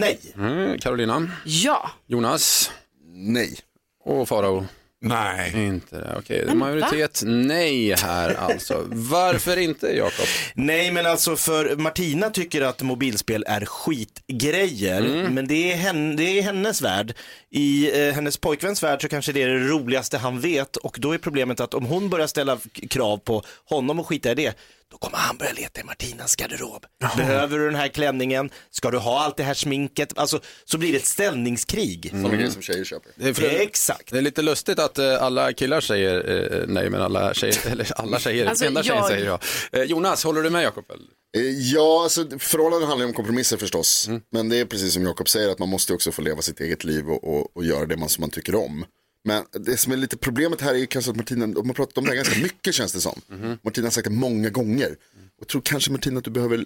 Nej. 0.00 0.18
Mm, 0.36 0.78
Carolina? 0.78 1.30
Ja. 1.44 1.90
Jonas? 2.06 2.70
Nej. 3.14 3.58
Och 4.04 4.28
Farao? 4.28 4.66
Nej. 5.04 5.52
Inte 5.66 5.96
det, 6.00 6.14
okej. 6.18 6.44
Men 6.46 6.58
Majoritet 6.58 7.22
nej 7.26 7.94
här 7.94 8.34
alltså. 8.34 8.84
Varför 8.88 9.56
inte 9.56 9.86
Jakob? 9.86 10.26
Nej 10.54 10.92
men 10.92 11.06
alltså 11.06 11.36
för 11.36 11.76
Martina 11.76 12.30
tycker 12.30 12.62
att 12.62 12.82
mobilspel 12.82 13.44
är 13.48 13.64
skitgrejer, 13.64 15.00
Mm. 15.00 15.34
men 15.34 15.46
det 15.48 15.72
är, 15.72 15.76
hen, 15.76 16.16
det 16.16 16.38
är 16.38 16.42
hennes 16.42 16.82
värld. 16.82 17.14
I 17.50 17.90
eh, 18.08 18.14
hennes 18.14 18.36
pojkväns 18.36 18.82
värld 18.82 19.02
så 19.02 19.08
kanske 19.08 19.32
det 19.32 19.42
är 19.42 19.48
det 19.48 19.68
roligaste 19.68 20.18
han 20.18 20.40
vet 20.40 20.76
och 20.76 20.96
då 21.00 21.12
är 21.12 21.18
problemet 21.18 21.60
att 21.60 21.74
om 21.74 21.86
hon 21.86 22.10
börjar 22.10 22.26
ställa 22.26 22.56
k- 22.56 22.86
krav 22.90 23.16
på 23.16 23.42
honom 23.64 24.00
och 24.00 24.06
skita 24.06 24.30
i 24.30 24.34
det, 24.34 24.54
då 24.92 24.98
kommer 24.98 25.18
han 25.18 25.36
börja 25.36 25.52
leta 25.52 25.80
i 25.80 25.84
Martinas 25.84 26.36
garderob. 26.36 26.86
Behöver 27.16 27.58
du 27.58 27.64
den 27.64 27.74
här 27.74 27.88
klänningen? 27.88 28.50
Ska 28.70 28.90
du 28.90 28.98
ha 28.98 29.20
allt 29.24 29.36
det 29.36 29.42
här 29.42 29.54
sminket? 29.54 30.18
Alltså, 30.18 30.40
så 30.64 30.78
blir 30.78 30.92
det 30.92 30.98
ett 30.98 31.06
ställningskrig. 31.06 32.08
Sådana 32.10 32.34
grejer 32.34 32.50
som 32.50 32.62
tjejer 32.62 32.84
köper. 32.84 33.12
Det 33.16 33.28
är, 33.28 33.34
för, 33.34 33.42
Exakt. 33.44 34.10
det 34.12 34.18
är 34.18 34.22
lite 34.22 34.42
lustigt 34.42 34.78
att 34.78 34.98
eh, 34.98 35.22
alla 35.22 35.52
killar 35.52 35.80
säger 35.80 36.30
eh, 36.60 36.64
nej, 36.68 36.90
men 36.90 37.02
alla 37.02 37.34
tjejer, 37.34 37.58
eller 37.70 38.00
alla 38.00 38.18
tjejer, 38.18 38.46
Alltså, 38.46 38.64
enda 38.64 38.82
tjejen 38.82 38.98
jag- 38.98 39.08
säger 39.08 39.26
ja. 39.26 39.38
Eh, 39.72 39.82
Jonas, 39.82 40.24
håller 40.24 40.42
du 40.42 40.50
med 40.50 40.62
Jakob? 40.62 40.84
eller? 40.90 41.06
Eh, 41.48 41.52
Ja, 41.58 42.02
alltså, 42.02 42.24
förhållanden 42.38 42.88
handlar 42.88 43.04
ju 43.06 43.08
om 43.10 43.14
kompromisser 43.16 43.56
förstås. 43.56 44.08
Men 44.32 44.48
det 44.48 44.56
är 44.60 44.64
precis 44.64 44.94
som 44.94 45.04
Jakob 45.04 45.28
säger 45.28 45.48
att 45.48 45.58
man 45.58 45.68
måste 45.68 45.92
också 45.92 46.12
få 46.12 46.22
leva 46.22 46.42
sitt 46.42 46.60
eget 46.60 46.84
liv 46.84 47.08
och, 47.10 47.24
och, 47.36 47.56
och 47.56 47.64
göra 47.64 47.86
det 47.86 47.96
man, 47.96 48.08
som 48.08 48.20
man 48.22 48.30
tycker 48.30 48.54
om. 48.54 48.84
Men 49.24 49.44
det 49.52 49.76
som 49.76 49.92
är 49.92 49.96
lite 49.96 50.16
problemet 50.16 50.60
här 50.60 50.74
är 50.74 50.78
ju 50.78 50.86
kanske 50.86 51.10
att 51.10 51.16
Martina, 51.16 51.46
de 51.46 51.66
har 51.68 51.74
pratat 51.74 51.98
om 51.98 52.04
det 52.04 52.10
här 52.10 52.16
ganska 52.16 52.40
mycket 52.40 52.74
känns 52.74 52.92
det 52.92 53.00
som. 53.00 53.20
Martina 53.62 53.86
har 53.86 53.90
sagt 53.90 54.04
det 54.04 54.10
många 54.14 54.50
gånger. 54.50 54.90
Och 54.90 55.40
jag 55.40 55.48
tror 55.48 55.62
kanske 55.64 55.90
Martina 55.90 56.18
att 56.18 56.24
du 56.24 56.30
behöver, 56.30 56.64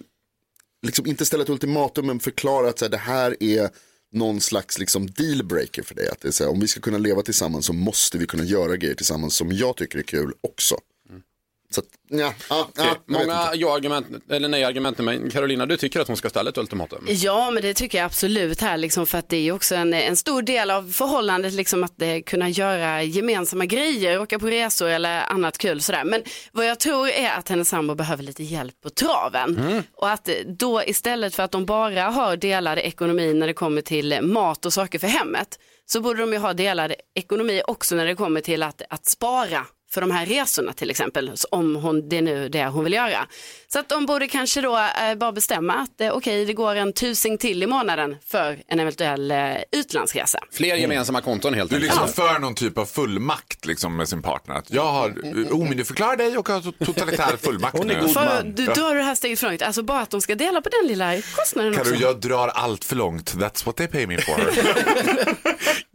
liksom 0.85 1.05
inte 1.05 1.25
ställa 1.25 1.43
ett 1.43 1.49
ultimatum 1.49 2.07
men 2.07 2.19
förklara 2.19 2.69
att 2.69 2.79
så 2.79 2.85
här, 2.85 2.89
det 2.89 2.97
här 2.97 3.43
är 3.43 3.69
någon 4.11 4.41
slags 4.41 4.79
liksom 4.79 5.07
dealbreaker 5.11 5.83
för 5.83 5.95
dig. 5.95 6.09
Att 6.09 6.21
det 6.21 6.27
är 6.27 6.31
så 6.31 6.43
här, 6.43 6.51
om 6.51 6.59
vi 6.59 6.67
ska 6.67 6.81
kunna 6.81 6.97
leva 6.97 7.21
tillsammans 7.21 7.65
så 7.65 7.73
måste 7.73 8.17
vi 8.17 8.27
kunna 8.27 8.43
göra 8.43 8.77
grejer 8.77 8.95
tillsammans 8.95 9.35
som 9.35 9.51
jag 9.51 9.77
tycker 9.77 9.99
är 9.99 10.03
kul 10.03 10.33
också. 10.41 10.77
Så 11.69 11.81
att, 11.81 11.85
ja, 12.09 12.33
ja, 12.49 12.69
ja, 12.75 12.95
Många 13.05 13.49
ja-argument, 13.53 14.07
eller 14.29 14.47
nej-argument, 14.47 14.97
men 14.97 15.29
Carolina, 15.29 15.65
du 15.65 15.77
tycker 15.77 15.99
att 15.99 16.07
hon 16.07 16.17
ska 16.17 16.29
ställa 16.29 16.49
ett 16.49 16.57
ultimatum? 16.57 17.05
Ja, 17.07 17.51
men 17.51 17.63
det 17.63 17.73
tycker 17.73 17.97
jag 17.97 18.05
absolut 18.05 18.61
här, 18.61 18.77
liksom, 18.77 19.07
för 19.07 19.17
att 19.17 19.29
det 19.29 19.37
är 19.37 19.41
ju 19.41 19.51
också 19.51 19.75
en, 19.75 19.93
en 19.93 20.15
stor 20.15 20.41
del 20.41 20.71
av 20.71 20.91
förhållandet, 20.91 21.53
liksom, 21.53 21.83
att 21.83 22.01
eh, 22.01 22.19
kunna 22.25 22.49
göra 22.49 23.03
gemensamma 23.03 23.65
grejer, 23.65 24.21
åka 24.21 24.39
på 24.39 24.47
resor 24.47 24.89
eller 24.89 25.21
annat 25.21 25.57
kul 25.57 25.81
sådär. 25.81 26.03
Men 26.03 26.23
vad 26.51 26.65
jag 26.65 26.79
tror 26.79 27.09
är 27.09 27.31
att 27.31 27.49
hennes 27.49 27.69
sambo 27.69 27.95
behöver 27.95 28.23
lite 28.23 28.43
hjälp 28.43 28.81
på 28.83 28.89
traven. 28.89 29.83
Och 29.93 30.09
att 30.09 30.29
eh, 30.29 30.35
då 30.59 30.83
istället 30.83 31.35
för 31.35 31.43
att 31.43 31.51
de 31.51 31.65
bara 31.65 32.03
har 32.03 32.37
delad 32.37 32.79
ekonomi 32.79 33.33
när 33.33 33.47
det 33.47 33.53
kommer 33.53 33.81
till 33.81 34.21
mat 34.21 34.65
och 34.65 34.73
saker 34.73 34.99
för 34.99 35.07
hemmet, 35.07 35.59
så 35.85 36.01
borde 36.01 36.19
de 36.21 36.33
ju 36.33 36.39
ha 36.39 36.53
delad 36.53 36.93
ekonomi 37.15 37.61
också 37.67 37.95
när 37.95 38.05
det 38.05 38.15
kommer 38.15 38.41
till 38.41 38.63
att, 38.63 38.81
att 38.89 39.05
spara 39.05 39.65
för 39.91 40.01
de 40.01 40.11
här 40.11 40.25
resorna 40.25 40.73
till 40.73 40.89
exempel, 40.89 41.31
om 41.51 41.75
hon, 41.75 42.09
det 42.09 42.17
är 42.17 42.21
nu 42.21 42.49
det 42.49 42.65
hon 42.65 42.83
vill 42.83 42.93
göra. 42.93 43.27
Så 43.73 43.79
att 43.79 43.89
de 43.89 44.05
borde 44.05 44.27
kanske 44.27 44.61
då 44.61 44.77
eh, 44.77 45.15
bara 45.15 45.31
bestämma 45.31 45.73
att 45.73 46.01
eh, 46.01 46.11
okej, 46.11 46.45
det 46.45 46.53
går 46.53 46.75
en 46.75 46.93
tusing 46.93 47.37
till 47.37 47.63
i 47.63 47.67
månaden 47.67 48.15
för 48.27 48.59
en 48.67 48.79
eventuell 48.79 49.31
eh, 49.31 49.37
utlandsresa. 49.71 50.39
Fler 50.51 50.75
gemensamma 50.75 51.21
konton 51.21 51.53
helt 51.53 51.69
Du 51.69 51.75
är 51.75 51.81
enkelt. 51.81 52.01
liksom 52.01 52.25
för 52.25 52.39
någon 52.39 52.55
typ 52.55 52.77
av 52.77 52.85
fullmakt 52.85 53.65
liksom, 53.65 53.95
med 53.97 54.09
sin 54.09 54.21
partner. 54.21 54.55
Att 54.55 54.71
jag 54.71 54.85
har 54.91 55.13
omyndigförklarat 55.53 56.17
dig 56.17 56.37
och 56.37 56.49
har 56.49 56.59
to- 56.61 56.85
totalitär 56.85 57.37
fullmakt 57.41 57.77
Hon 57.77 57.89
är 57.91 57.95
nu. 57.95 58.01
god 58.01 58.13
För, 58.13 58.25
man. 58.25 58.55
du 58.55 58.65
drar 58.65 58.95
det 58.95 59.03
här 59.03 59.15
steget 59.15 59.39
för 59.39 59.47
långt, 59.47 59.61
alltså 59.61 59.83
bara 59.83 59.99
att 60.01 60.09
de 60.09 60.21
ska 60.21 60.35
dela 60.35 60.61
på 60.61 60.69
den 60.69 60.87
lilla 60.87 61.21
kostnaden 61.35 61.73
Karo, 61.73 61.81
också. 61.81 61.95
jag 61.95 62.19
drar 62.19 62.47
allt 62.47 62.83
för 62.85 62.95
långt. 62.95 63.33
That's 63.33 63.65
what 63.65 63.75
they 63.75 63.87
pay 63.87 64.07
me 64.07 64.21
for. 64.21 64.41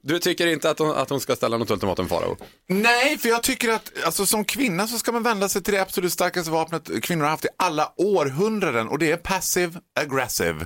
Du 0.04 0.18
tycker 0.18 0.46
inte 0.46 0.70
att 0.70 0.78
hon, 0.78 0.90
att 0.96 1.10
hon 1.10 1.20
ska 1.20 1.36
ställa 1.36 1.56
något 1.58 1.70
ultimatum, 1.70 2.08
Farao? 2.08 2.36
Nej, 2.68 3.18
för 3.18 3.28
jag 3.28 3.42
tycker 3.42 3.68
att 3.68 3.81
alltså, 4.04 4.26
som 4.26 4.44
kvinna 4.44 4.86
så 4.86 4.98
ska 4.98 5.12
man 5.12 5.22
vända 5.22 5.48
sig 5.48 5.62
till 5.62 5.74
det 5.74 5.80
absolut 5.82 6.12
starkaste 6.12 6.50
vapnet 6.50 7.02
kvinnor 7.02 7.22
har 7.24 7.30
haft 7.30 7.44
i 7.44 7.48
alla 7.56 7.92
århundraden 7.96 8.88
och 8.88 8.98
det 8.98 9.10
är 9.12 9.16
passive 9.16 9.80
aggressive. 10.00 10.64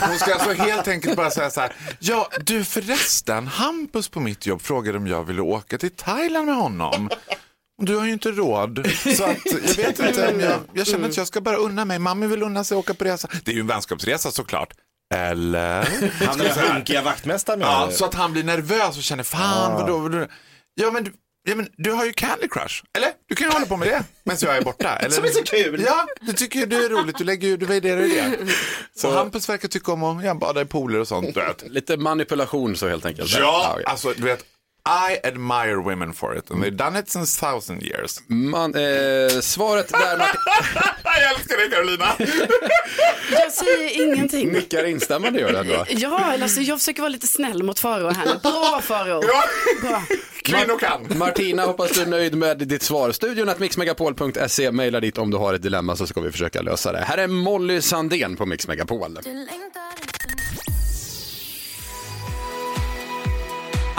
Hon 0.00 0.18
ska 0.18 0.34
alltså 0.34 0.52
helt 0.52 0.88
enkelt 0.88 1.16
bara 1.16 1.30
säga 1.30 1.50
så 1.50 1.60
här, 1.60 1.72
ja 1.98 2.28
du 2.40 2.64
förresten, 2.64 3.46
Hampus 3.46 4.08
på 4.08 4.20
mitt 4.20 4.46
jobb 4.46 4.62
frågade 4.62 4.98
om 4.98 5.06
jag 5.06 5.24
ville 5.24 5.42
åka 5.42 5.78
till 5.78 5.90
Thailand 5.90 6.46
med 6.46 6.56
honom. 6.56 7.10
Du 7.82 7.96
har 7.96 8.06
ju 8.06 8.12
inte 8.12 8.30
råd, 8.30 8.86
så 9.16 9.24
att 9.24 9.36
jag 9.44 9.76
vet 9.76 9.98
inte 10.08 10.28
om 10.32 10.40
jag, 10.40 10.60
jag 10.72 10.86
känner 10.86 11.08
att 11.08 11.16
jag 11.16 11.26
ska 11.26 11.40
bara 11.40 11.56
unna 11.56 11.84
mig. 11.84 11.98
Mamma 11.98 12.26
vill 12.26 12.42
unna 12.42 12.64
sig 12.64 12.74
att 12.74 12.78
åka 12.84 12.94
på 12.94 13.04
resa. 13.04 13.28
Det 13.44 13.50
är 13.50 13.54
ju 13.54 13.60
en 13.60 13.66
vänskapsresa 13.66 14.30
såklart. 14.30 14.72
Eller? 15.14 15.88
Han 16.26 16.40
är 16.40 16.72
hunkiga 16.72 17.02
vaktmästare 17.02 17.56
med 17.56 17.66
Ja, 17.66 17.90
så 17.92 18.04
att 18.04 18.14
han 18.14 18.32
blir 18.32 18.44
nervös 18.44 18.96
och 18.96 19.02
känner, 19.02 19.22
fan 19.24 19.72
vadå, 19.72 19.98
vadå? 19.98 20.26
Ja 20.74 20.90
men, 20.90 21.04
du- 21.04 21.12
ja 21.48 21.54
men 21.54 21.68
du 21.76 21.92
har 21.92 22.04
ju 22.04 22.12
Candy 22.12 22.48
Crush, 22.48 22.82
eller? 22.96 23.12
Du 23.28 23.34
kan 23.34 23.46
ju 23.46 23.52
hålla 23.52 23.66
på 23.66 23.76
med 23.76 23.88
det 23.88 24.04
medan 24.24 24.38
jag 24.42 24.56
är 24.56 24.62
borta. 24.62 24.96
Eller? 25.00 25.10
Som 25.10 25.24
är 25.24 25.28
så 25.28 25.42
kul. 25.42 25.84
Ja, 25.86 26.06
du 26.20 26.32
tycker 26.32 26.60
ju 26.60 26.66
det 26.66 26.76
är 26.76 26.88
roligt, 26.88 27.18
du 27.18 27.24
lägger 27.24 27.48
ju, 27.48 27.56
du 27.56 27.66
värderar 27.66 28.00
ju 28.00 28.08
det. 28.08 28.52
Så 28.94 29.10
Hampus 29.10 29.48
verkar 29.48 29.68
tycka 29.68 29.92
om 29.92 30.04
att 30.04 30.24
ja, 30.24 30.34
bada 30.34 30.60
i 30.62 30.64
pooler 30.64 31.00
och 31.00 31.08
sånt. 31.08 31.36
Lite 31.62 31.96
manipulation 31.96 32.76
så 32.76 32.88
helt 32.88 33.06
enkelt. 33.06 33.38
Ja, 33.38 33.78
alltså 33.84 34.12
du 34.16 34.22
vet, 34.22 34.44
I 34.88 35.18
admire 35.26 35.76
women 35.76 36.12
for 36.12 36.36
it 36.38 36.50
and 36.50 36.62
they've 36.62 36.76
done 36.76 36.98
it 36.98 37.08
since 37.10 37.40
thousand 37.40 37.82
years. 37.82 38.20
Man, 38.26 38.74
eh, 38.74 39.40
svaret 39.40 39.88
där 39.88 40.18
Martin 40.18 40.40
jag 41.04 41.34
älskar 41.34 41.56
dig 41.56 41.70
Carolina! 41.70 42.06
Jag 43.30 43.52
säger 43.52 44.06
ingenting. 44.06 44.52
nickar 44.52 44.84
instämmande 44.84 45.40
gör 45.40 45.52
det 45.52 45.58
ändå. 45.58 45.84
Ja, 45.88 46.36
alltså, 46.42 46.60
jag 46.60 46.78
försöker 46.78 47.02
vara 47.02 47.08
lite 47.08 47.26
snäll 47.26 47.62
mot 47.62 47.78
Faro 47.78 48.08
här 48.08 48.26
nu. 48.26 48.38
Bra 48.42 48.80
Faro. 48.82 49.22
Ja, 49.24 49.42
Bra. 49.82 50.02
kvinnor 50.42 50.78
kan. 50.78 51.18
Martina, 51.18 51.64
hoppas 51.64 51.90
du 51.92 52.02
är 52.02 52.06
nöjd 52.06 52.34
med 52.34 52.58
ditt 52.58 52.82
svar. 52.82 53.12
Studion 53.12 53.48
att 53.48 53.58
mixmegapol.se, 53.58 54.72
mejla 54.72 55.00
dit 55.00 55.18
om 55.18 55.30
du 55.30 55.36
har 55.36 55.54
ett 55.54 55.62
dilemma 55.62 55.96
så 55.96 56.06
ska 56.06 56.20
vi 56.20 56.30
försöka 56.30 56.62
lösa 56.62 56.92
det. 56.92 57.04
Här 57.04 57.18
är 57.18 57.26
Molly 57.26 57.82
Sandén 57.82 58.36
på 58.36 58.46
Mix 58.46 58.68
Megapol. 58.68 59.18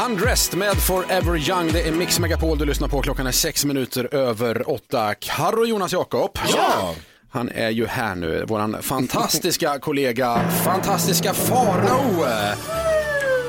Undressed 0.06 0.58
med 0.58 0.78
Forever 0.78 1.50
Young, 1.50 1.72
det 1.72 1.82
är 1.88 1.92
Mix 1.92 2.20
Megapol 2.20 2.58
du 2.58 2.66
lyssnar 2.66 2.88
på. 2.88 3.02
Klockan 3.02 3.28
är 3.28 3.32
sex 3.32 3.66
minuter 3.66 4.16
över 4.16 4.70
åtta. 4.70 5.14
Karo 5.20 5.66
Jonas 5.66 5.94
Jakob. 5.94 6.40
Ja. 6.54 6.96
Han 7.32 7.50
är 7.50 7.70
ju 7.70 7.88
här 7.88 8.16
nu, 8.16 8.46
våran 8.46 8.78
fantastiska 8.82 9.80
kollega, 9.80 10.50
fantastiska 10.64 11.34
Farao. 11.34 12.26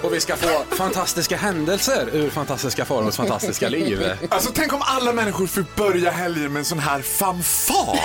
Och 0.03 0.15
vi 0.15 0.21
ska 0.21 0.37
få 0.37 0.75
fantastiska 0.75 1.37
händelser 1.37 2.09
ur 2.13 2.31
fantastiska 2.31 2.85
Faraos 2.85 3.17
fantastiska 3.17 3.69
liv. 3.69 4.13
Alltså 4.29 4.51
tänk 4.55 4.73
om 4.73 4.81
alla 4.83 5.13
människor 5.13 5.47
fick 5.47 5.77
börja 5.77 6.11
helgen 6.11 6.53
med 6.53 6.61
en 6.61 6.65
sån 6.65 6.79
här 6.79 7.03
fanfar. 7.03 7.99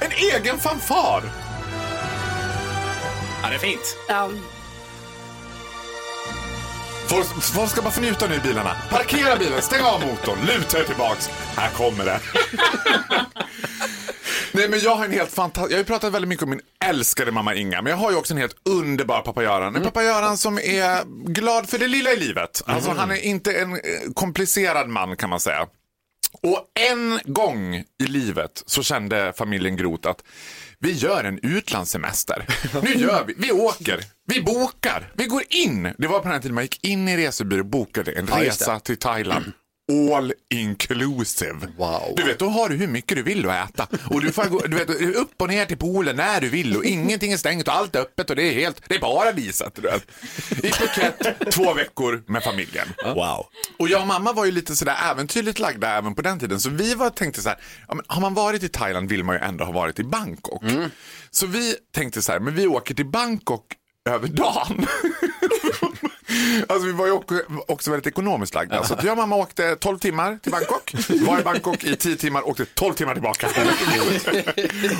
En 0.00 0.10
egen 0.34 0.58
fanfar. 0.58 1.22
Ja, 3.42 3.48
det 3.48 3.54
är 3.54 3.58
fint. 3.58 3.96
Ja. 4.08 4.30
Folk, 7.08 7.26
folk 7.42 7.70
ska 7.70 7.82
bara 7.82 7.90
få 7.90 8.00
njuta 8.00 8.26
nu 8.28 8.34
i 8.34 8.38
bilarna. 8.38 8.76
Parkera 8.90 9.36
bilen, 9.36 9.62
stäng 9.62 9.80
av 9.84 10.00
motorn, 10.00 10.38
luta 10.46 10.78
er 10.80 10.84
tillbaks. 10.84 11.28
Här 11.56 11.70
kommer 11.70 12.04
det. 12.04 12.20
Nej 14.52 14.68
men 14.68 14.78
jag 14.80 14.96
har 14.96 15.04
en 15.04 15.12
helt 15.12 15.32
fantastisk, 15.32 15.72
jag 15.72 15.76
har 15.76 15.80
ju 15.80 15.84
pratat 15.84 16.12
väldigt 16.12 16.28
mycket 16.28 16.42
om 16.42 16.50
min 16.50 16.60
älskade 16.84 17.32
mamma 17.32 17.54
Inga, 17.54 17.82
men 17.82 17.90
jag 17.90 17.96
har 17.96 18.10
ju 18.10 18.16
också 18.16 18.34
en 18.34 18.38
helt 18.38 18.56
underbar 18.64 19.20
pappa 19.20 19.42
Göran. 19.42 19.76
En 19.76 19.82
pappa 19.82 20.02
Göran 20.02 20.36
som 20.36 20.58
är 20.58 21.04
glad 21.32 21.68
för 21.68 21.78
det 21.78 21.88
lilla 21.88 22.12
i 22.12 22.16
livet. 22.16 22.62
Alltså 22.66 22.90
han 22.90 23.10
är 23.10 23.24
inte 23.24 23.52
en 23.52 23.72
eh, 23.72 23.78
komplicerad 24.14 24.88
man 24.88 25.16
kan 25.16 25.30
man 25.30 25.40
säga. 25.40 25.66
Och 26.42 26.60
en 26.90 27.20
gång 27.24 27.74
i 27.74 27.84
livet 28.06 28.62
så 28.66 28.82
kände 28.82 29.32
familjen 29.36 29.76
Groth 29.76 30.08
att 30.08 30.22
vi 30.78 30.92
gör 30.92 31.24
en 31.24 31.38
utlandssemester. 31.42 32.46
Nu 32.82 32.92
gör 32.94 33.24
vi, 33.26 33.34
vi 33.38 33.52
åker, 33.52 34.04
vi 34.26 34.42
bokar, 34.42 35.12
vi 35.14 35.26
går 35.26 35.42
in. 35.50 35.94
Det 35.98 36.06
var 36.06 36.18
på 36.18 36.24
den 36.24 36.32
här 36.32 36.40
tiden 36.40 36.54
man 36.54 36.64
gick 36.64 36.84
in 36.84 37.08
i 37.08 37.16
resebyrå 37.16 37.60
och 37.60 37.66
bokade 37.66 38.12
en 38.12 38.26
Ja, 38.30 38.42
resa 38.44 38.80
till 38.80 38.96
Thailand. 38.96 39.44
All 39.92 40.32
inclusive. 40.54 41.68
Wow. 41.76 42.14
Du 42.16 42.22
vet, 42.22 42.38
då 42.38 42.48
har 42.48 42.68
du 42.68 42.76
hur 42.76 42.86
mycket 42.86 43.16
du 43.16 43.22
vill 43.22 43.50
att 43.50 43.70
äta. 43.70 43.86
Och 44.10 44.20
du 44.20 44.32
får 44.32 44.44
gå 44.44 44.58
du 44.66 44.76
vet, 44.76 45.16
upp 45.16 45.42
och 45.42 45.48
ner 45.48 45.66
till 45.66 45.76
poolen 45.76 46.16
när 46.16 46.40
du 46.40 46.48
vill 46.48 46.76
och 46.76 46.84
ingenting 46.84 47.32
är 47.32 47.36
stängt 47.36 47.68
och 47.68 47.74
allt 47.74 47.96
är 47.96 48.00
öppet 48.00 48.30
och 48.30 48.36
det 48.36 48.42
är 48.42 48.52
helt, 48.52 48.82
det 48.88 48.94
är 48.94 48.98
paradiset. 48.98 49.74
Du 49.74 49.82
vet. 49.82 50.02
I 50.64 50.70
Phuket, 50.70 51.52
två 51.52 51.74
veckor 51.74 52.22
med 52.26 52.42
familjen. 52.42 52.88
Wow. 53.04 53.46
Och 53.78 53.88
jag 53.88 54.00
och 54.00 54.06
mamma 54.06 54.32
var 54.32 54.44
ju 54.44 54.50
lite 54.50 54.76
sådär 54.76 54.96
äventyrligt 55.10 55.58
lagda 55.58 55.96
även 55.96 56.14
på 56.14 56.22
den 56.22 56.38
tiden. 56.38 56.60
Så 56.60 56.70
vi 56.70 56.94
var, 56.94 57.10
tänkte 57.10 57.42
så 57.42 57.48
här, 57.48 57.58
ja, 57.88 57.94
men 57.94 58.04
har 58.08 58.20
man 58.20 58.34
varit 58.34 58.62
i 58.62 58.68
Thailand 58.68 59.08
vill 59.08 59.24
man 59.24 59.34
ju 59.36 59.42
ändå 59.42 59.64
ha 59.64 59.72
varit 59.72 59.98
i 59.98 60.04
Bangkok. 60.04 60.62
Så 61.30 61.46
vi 61.46 61.76
tänkte 61.94 62.22
så 62.22 62.32
här, 62.32 62.40
men 62.40 62.54
vi 62.54 62.66
åker 62.66 62.94
till 62.94 63.06
Bangkok 63.06 63.64
över 64.08 64.28
dagen. 64.28 64.86
Alltså 66.68 66.86
vi 66.86 66.92
var 66.92 67.06
ju 67.06 67.12
också, 67.66 67.90
väldigt 67.90 68.06
ekonomiskt 68.06 68.54
lagda. 68.54 68.84
Så 68.84 68.96
jag 69.02 69.10
och 69.10 69.16
mamma 69.16 69.36
åkte 69.36 69.76
12 69.76 69.98
timmar 69.98 70.38
till 70.42 70.52
Bangkok, 70.52 70.94
var 71.26 71.40
i 71.40 71.42
Bangkok 71.42 71.84
i 71.84 71.96
10 71.96 72.16
timmar, 72.16 72.48
åkte 72.48 72.64
12 72.64 72.94
timmar 72.94 73.12
tillbaka. 73.12 73.48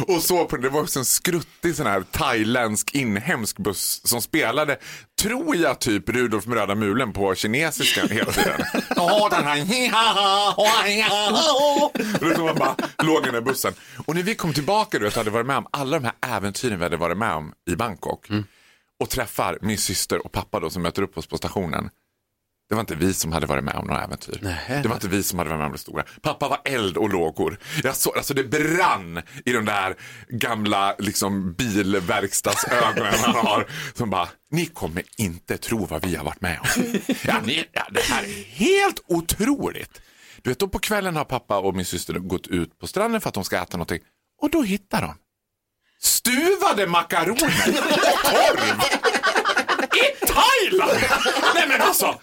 och 0.15 0.23
så 0.23 0.45
på 0.45 0.57
det 0.57 0.69
var 0.69 0.81
också 0.81 0.99
en 0.99 1.05
skruttig 1.05 1.77
sån 1.77 1.87
här 1.87 2.05
thailändsk 2.11 2.95
inhemsk 2.95 3.59
buss 3.59 4.01
som 4.05 4.23
spelade, 4.23 4.79
tror 5.23 5.57
jag, 5.57 5.79
typ 5.79 6.09
Rudolf 6.09 6.47
med 6.47 6.59
röda 6.59 6.75
mulen 6.75 7.13
på 7.13 7.35
kinesiska 7.35 8.07
hela 8.07 8.33
tiden. 8.33 8.61
Och 12.39 12.45
man 12.45 12.57
bara 12.57 12.77
låg 13.03 13.23
i 13.23 13.25
den 13.25 13.35
där 13.35 13.41
bussen. 13.41 13.73
Och 14.07 14.15
när 14.15 14.23
vi 14.23 14.35
kom 14.35 14.53
tillbaka 14.53 14.99
du 14.99 15.05
vet, 15.05 15.17
hade 15.17 15.31
varit 15.31 15.47
med 15.47 15.57
om 15.57 15.67
alla 15.71 15.99
de 15.99 16.05
här 16.05 16.37
äventyren 16.37 16.79
vi 16.79 16.85
hade 16.85 16.97
varit 16.97 17.19
med 17.19 17.33
om 17.33 17.53
i 17.71 17.77
Bangkok 17.77 18.29
och 19.01 19.11
träffar 19.11 19.59
min 19.63 19.79
syster 19.79 20.27
och 20.27 20.33
pappa 20.33 20.61
då 20.61 20.71
som 20.71 20.83
möter 20.83 21.03
upp 21.03 21.19
oss 21.19 21.27
på 21.27 21.37
stationen. 21.37 21.91
Det 22.69 22.75
var 22.75 22.81
inte 22.81 22.95
vi 22.95 23.15
som 23.15 23.33
hade 23.33 23.47
varit 23.47 23.65
med 23.65 23.75
om 23.75 23.87
några 23.87 24.05
äventyr. 24.05 24.39
Det 24.83 24.89
var 24.89 24.95
inte 24.95 25.09
vi 25.09 25.23
som 25.23 25.39
hade 25.39 25.51
varit 25.51 25.59
med 25.59 25.67
om 25.67 25.73
det 25.73 25.79
stora. 25.79 26.05
Pappa 26.23 26.49
var 26.49 26.61
eld 26.65 26.97
och 26.97 27.13
lågor. 27.13 27.59
Jag 27.83 27.97
såg, 27.97 28.17
alltså 28.17 28.35
det 28.35 28.45
brann 28.45 29.23
i 29.45 29.53
de 29.53 29.65
där 29.65 29.97
gamla 30.29 30.95
liksom, 30.99 31.53
bilverkstadsögonen 31.53 33.15
han 33.25 33.35
har. 33.35 33.67
Som 33.95 34.11
bara, 34.11 34.29
ni 34.51 34.67
kommer 34.67 35.03
inte 35.17 35.59
tro 35.59 35.87
vad 35.87 36.07
vi 36.07 36.17
har 36.17 36.25
varit 36.25 36.41
med 36.41 36.61
om. 36.61 36.67
Ja, 37.25 37.41
ni, 37.45 37.65
ja, 37.73 37.87
det 37.91 38.01
här 38.01 38.23
är 38.23 38.45
helt 38.45 39.01
otroligt. 39.07 40.01
Du 40.43 40.51
vet, 40.51 40.59
då 40.59 40.69
på 40.69 40.79
kvällen 40.79 41.17
har 41.17 41.25
pappa 41.25 41.59
och 41.59 41.75
min 41.75 41.85
syster 41.85 42.15
gått 42.15 42.47
ut 42.47 42.79
på 42.79 42.87
stranden 42.87 43.21
för 43.21 43.29
att 43.29 43.35
de 43.35 43.45
ska 43.45 43.57
äta 43.63 43.77
någonting. 43.77 44.01
Och 44.43 44.51
då 44.51 44.63
hittar 44.63 45.03
de 45.03 45.15
stuvade 46.03 46.87
makaroner 46.87 47.69
och 47.93 48.19
korv 48.23 48.81
i 49.97 50.27
Thailand! 50.27 51.01
Nej 51.55 51.69
men 51.69 51.83
alltså, 51.83 52.21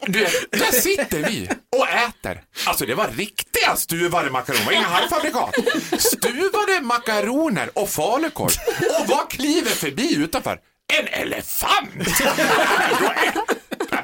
du 0.00 0.26
där 0.50 0.80
sitter 0.80 1.18
vi 1.28 1.48
och 1.76 1.88
äter. 1.88 2.40
Alltså 2.66 2.86
det 2.86 2.94
var 2.94 3.08
riktiga 3.08 3.76
stuvade 3.76 4.30
makaroner, 4.30 4.72
inga 4.72 4.86
halvfabrikat. 4.86 5.54
Stuvade 5.98 6.80
makaroner 6.82 7.70
och 7.78 7.90
falukorv. 7.90 8.52
Och 9.00 9.08
vad 9.08 9.30
kliver 9.30 9.70
förbi 9.70 10.14
utanför? 10.16 10.58
En 10.98 11.06
elefant! 11.08 11.90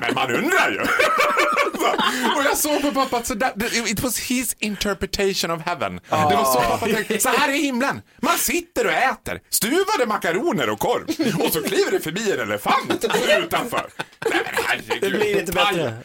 Men 0.06 0.14
man 0.14 0.30
undrar 0.34 0.70
ju. 0.70 0.80
Och 2.36 2.44
jag 2.44 2.56
såg 2.56 2.82
på 2.82 2.92
pappa 2.92 3.16
att 3.16 3.26
så 3.26 3.34
där, 3.34 3.88
it 3.90 4.00
was 4.00 4.18
his 4.18 4.56
interpretation 4.58 5.50
of 5.50 5.62
heaven. 5.66 6.00
Det 6.08 6.36
var 6.36 6.44
så 6.44 6.60
pappa 6.60 6.86
tänkte, 6.86 7.18
så 7.18 7.28
här 7.28 7.48
är 7.48 7.52
himlen. 7.52 8.02
Man 8.22 8.38
sitter 8.38 8.86
och 8.86 8.92
äter 8.92 9.40
stuvade 9.50 10.06
makaroner 10.06 10.70
och 10.70 10.78
korv 10.78 11.04
och 11.46 11.52
så 11.52 11.62
kliver 11.62 11.90
det 11.90 12.00
förbi 12.00 12.32
en 12.32 12.40
elefant 12.40 13.04
utanför. 13.38 13.86
Nej, 14.30 14.40
men 14.44 14.64
herregud. 14.66 15.12
Det 15.12 15.18
blir 15.18 15.40
inte 15.40 15.52
bättre. 15.52 15.96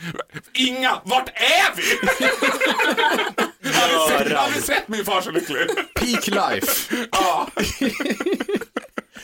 Inga, 0.54 1.02
vart 1.04 1.30
är 1.30 1.76
vi? 1.76 1.84
Har 3.74 3.88
du 3.88 4.24
sett, 4.26 4.38
har 4.38 4.52
du 4.56 4.62
sett 4.62 4.88
min 4.88 5.06
far 5.06 5.22
så 5.22 5.32
lycklig? 5.32 5.68
Peak 5.96 6.28
life. 6.28 6.96
Ja. 7.12 7.48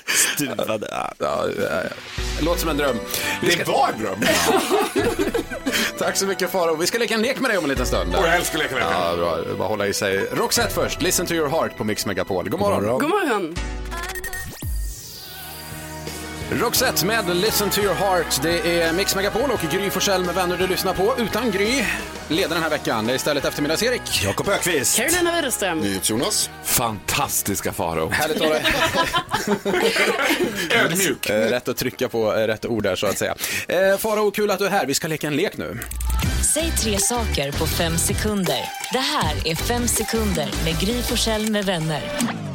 Stuvade. 0.07 0.87
Ja, 0.91 1.13
ja, 1.19 1.47
ja. 1.57 1.79
Låter 2.41 2.59
som 2.59 2.69
en 2.69 2.77
dröm. 2.77 2.97
Vi 3.41 3.55
Det 3.55 3.67
var 3.67 3.89
en 3.93 4.03
dröm. 4.03 4.19
Tack 5.99 6.15
så 6.17 6.25
mycket 6.25 6.51
Faro. 6.51 6.75
Vi 6.75 6.87
ska 6.87 6.97
leka 6.97 7.13
en 7.13 7.21
lek 7.21 7.39
med 7.39 7.51
dig 7.51 7.57
om 7.57 7.63
en 7.63 7.69
liten 7.69 7.85
stund. 7.85 8.15
Och 8.15 8.27
jag 8.27 8.35
älskar 8.35 8.59
leka 8.59 8.73
med 8.75 8.83
dig. 8.83 8.91
Ja, 8.91 9.15
bra. 9.15 9.37
Bara 9.57 9.67
hålla 9.67 9.87
i 9.87 9.93
sig. 9.93 10.27
Roxette 10.31 10.73
först. 10.73 11.01
Listen 11.01 11.25
to 11.25 11.33
your 11.33 11.49
heart 11.49 11.77
på 11.77 11.83
Mix 11.83 12.05
Megapol. 12.05 12.49
God 12.49 12.59
morgon. 12.59 12.99
God 12.99 13.09
morgon. 13.09 13.55
Roxette 16.51 17.06
med 17.06 17.36
Listen 17.36 17.69
to 17.69 17.82
your 17.82 17.93
heart. 17.93 18.39
Det 18.41 18.82
är 18.82 18.93
Mix 18.93 19.15
Megapol 19.15 19.51
och 19.51 19.60
Gry 19.71 19.89
Forssell 19.89 20.23
med 20.25 20.36
vänner 20.36 20.58
du 20.58 20.67
lyssnar 20.67 20.93
på. 20.93 21.15
Utan 21.17 21.51
Gry 21.51 21.84
leder 22.27 22.53
den 22.53 22.63
här 22.63 22.69
veckan. 22.69 23.06
Det 23.06 23.13
är 23.13 23.15
istället 23.15 23.45
eftermiddags-Erik. 23.45 24.23
Jakob 24.23 24.49
Ökvist. 24.49 24.97
Carolina 24.97 25.36
Widerström. 25.36 25.86
Jonas. 26.03 26.49
Fantastiska 26.63 27.73
Farao. 27.73 28.10
Härligt 28.10 28.41
att 28.41 28.47
ha 28.47 28.53
dig. 28.53 28.63
Ödmjuk. 30.86 31.29
Eh, 31.29 31.49
Rätt 31.49 31.67
att 31.67 31.77
trycka 31.77 32.10
på 32.10 32.34
eh, 32.34 32.47
rätt 32.47 32.65
ord 32.65 32.84
där 32.84 32.95
så 32.95 33.08
att 33.08 33.17
säga. 33.17 33.36
Eh, 33.67 33.97
Farao, 33.97 34.32
kul 34.32 34.51
att 34.51 34.60
du 34.60 34.65
är 34.65 34.69
här. 34.69 34.86
Vi 34.86 34.93
ska 34.93 35.08
leka 35.08 35.27
en 35.27 35.36
lek 35.36 35.58
nu. 35.58 35.79
Säg 36.53 36.71
tre 36.71 36.97
saker 36.99 37.51
på 37.51 37.67
fem 37.67 37.97
sekunder. 37.97 38.60
Det 38.93 38.99
här 38.99 39.47
är 39.47 39.56
Fem 39.56 39.88
sekunder 39.88 40.49
med 40.65 40.79
Gry 40.79 41.01
Forssell 41.01 41.51
med 41.51 41.65
vänner. 41.65 42.01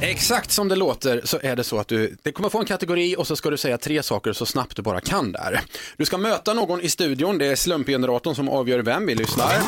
Exakt 0.01 0.51
som 0.51 0.69
det 0.69 0.77
låter 0.77 1.21
så 1.25 1.39
är 1.43 1.57
det 1.57 1.65
så 1.65 1.79
att 1.79 1.89
du 1.89 2.17
det 2.23 2.33
kommer 2.33 2.49
få 2.49 2.59
en 2.59 2.67
kategori 2.67 3.17
och 3.19 3.27
så 3.27 3.37
ska 3.37 3.51
du 3.51 3.57
säga 3.57 3.78
tre 3.79 4.03
saker 4.03 4.33
så 4.33 4.47
snabbt 4.47 4.77
du 4.77 4.83
bara 4.83 5.01
kan 5.01 5.33
där. 5.33 5.61
Du 5.97 6.05
ska 6.05 6.19
möta 6.19 6.55
någon 6.55 6.81
i 6.81 6.89
studion, 6.89 7.39
det 7.39 7.47
är 7.47 7.57
slumpgeneratorn 7.57 8.35
som 8.35 8.49
avgör 8.49 8.79
vem 8.79 9.07
vi 9.07 9.15
lyssnar. 9.15 9.63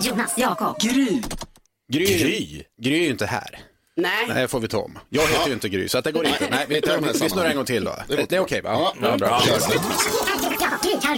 Jonas, 0.00 0.38
Jakob. 0.38 0.80
Gry. 0.80 1.22
Gry, 1.92 2.04
Gry? 2.04 2.62
Gry 2.82 2.94
är 2.98 3.02
ju 3.02 3.10
inte 3.10 3.26
här. 3.26 3.60
Nej. 3.96 4.26
Nej, 4.28 4.48
får 4.48 4.60
vi 4.60 4.68
ta 4.68 4.78
om. 4.78 4.98
Jag 5.08 5.22
heter 5.22 5.46
ju 5.46 5.52
inte 5.52 5.68
Gry, 5.68 5.88
så 5.88 5.98
att 5.98 6.04
det 6.04 6.12
går 6.12 6.26
inte. 6.26 6.48
Nej, 6.50 6.66
vi, 6.68 6.80
tar, 6.80 7.00
vi 7.22 7.30
snurrar 7.30 7.50
en 7.50 7.56
gång 7.56 7.64
till 7.64 7.84
då. 7.84 7.96
Det, 8.08 8.28
det 8.28 8.36
är 8.36 8.40
okej 8.40 8.60
va? 8.62 8.70
Ja, 8.72 8.94
ja, 9.02 9.16
bra. 9.16 9.42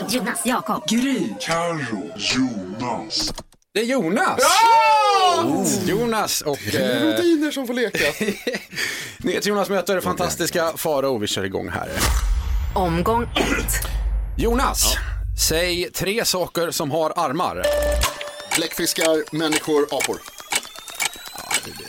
Jonas, 0.09 0.43
Jakob. 0.45 0.83
Det 3.77 3.83
är 3.83 3.85
Jonas! 3.85 4.41
Oh, 5.45 5.89
Jonas 5.89 6.41
och... 6.41 6.75
Eh, 6.75 7.03
Rutiner 7.03 7.51
som 7.51 7.67
får 7.67 7.75
leka. 7.75 8.05
Jonas 9.49 9.69
möter 9.69 10.01
fantastiska 10.01 10.73
Farao. 10.77 11.19
Vi 11.19 11.27
kör 11.27 11.45
igång 11.45 11.69
här. 11.69 11.89
Omgång 12.75 13.23
ett. 13.23 13.73
Jonas, 14.39 14.97
säg 15.49 15.91
tre 15.93 16.25
saker 16.25 16.71
som 16.71 16.91
har 16.91 17.13
armar. 17.17 17.63
Bläckfiskar, 18.57 19.37
människor, 19.37 19.83
apor. 19.83 20.17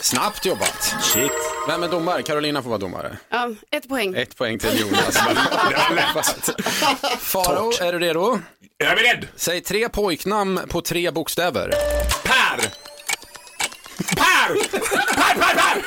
Snabbt 0.02 0.46
jobbat. 0.46 0.96
Shit. 1.02 1.32
Vem 1.68 1.84
är 1.84 1.88
domare? 1.88 2.24
Carolina 2.24 2.64
får 2.64 2.70
vara 2.70 2.80
domare. 2.80 3.18
Ja, 3.30 3.50
ett 3.72 3.90
poäng. 3.90 4.16
Ett 4.16 4.38
poäng 4.38 4.60
till 4.60 4.80
Jonas. 4.80 5.18
Farao, 7.20 7.72
är 7.82 7.94
du 7.94 8.00
redo? 8.00 8.40
Jag 8.80 8.92
är 8.92 8.96
beredd. 8.96 9.28
Säg 9.36 9.62
tre 9.62 9.90
pojknamn 9.90 10.60
på 10.70 10.82
tre 10.82 11.12
bokstäver. 11.12 11.70
Per! 12.24 12.58
Per! 14.16 14.56
Per, 15.16 15.36
per, 15.36 15.56
per! 15.56 15.84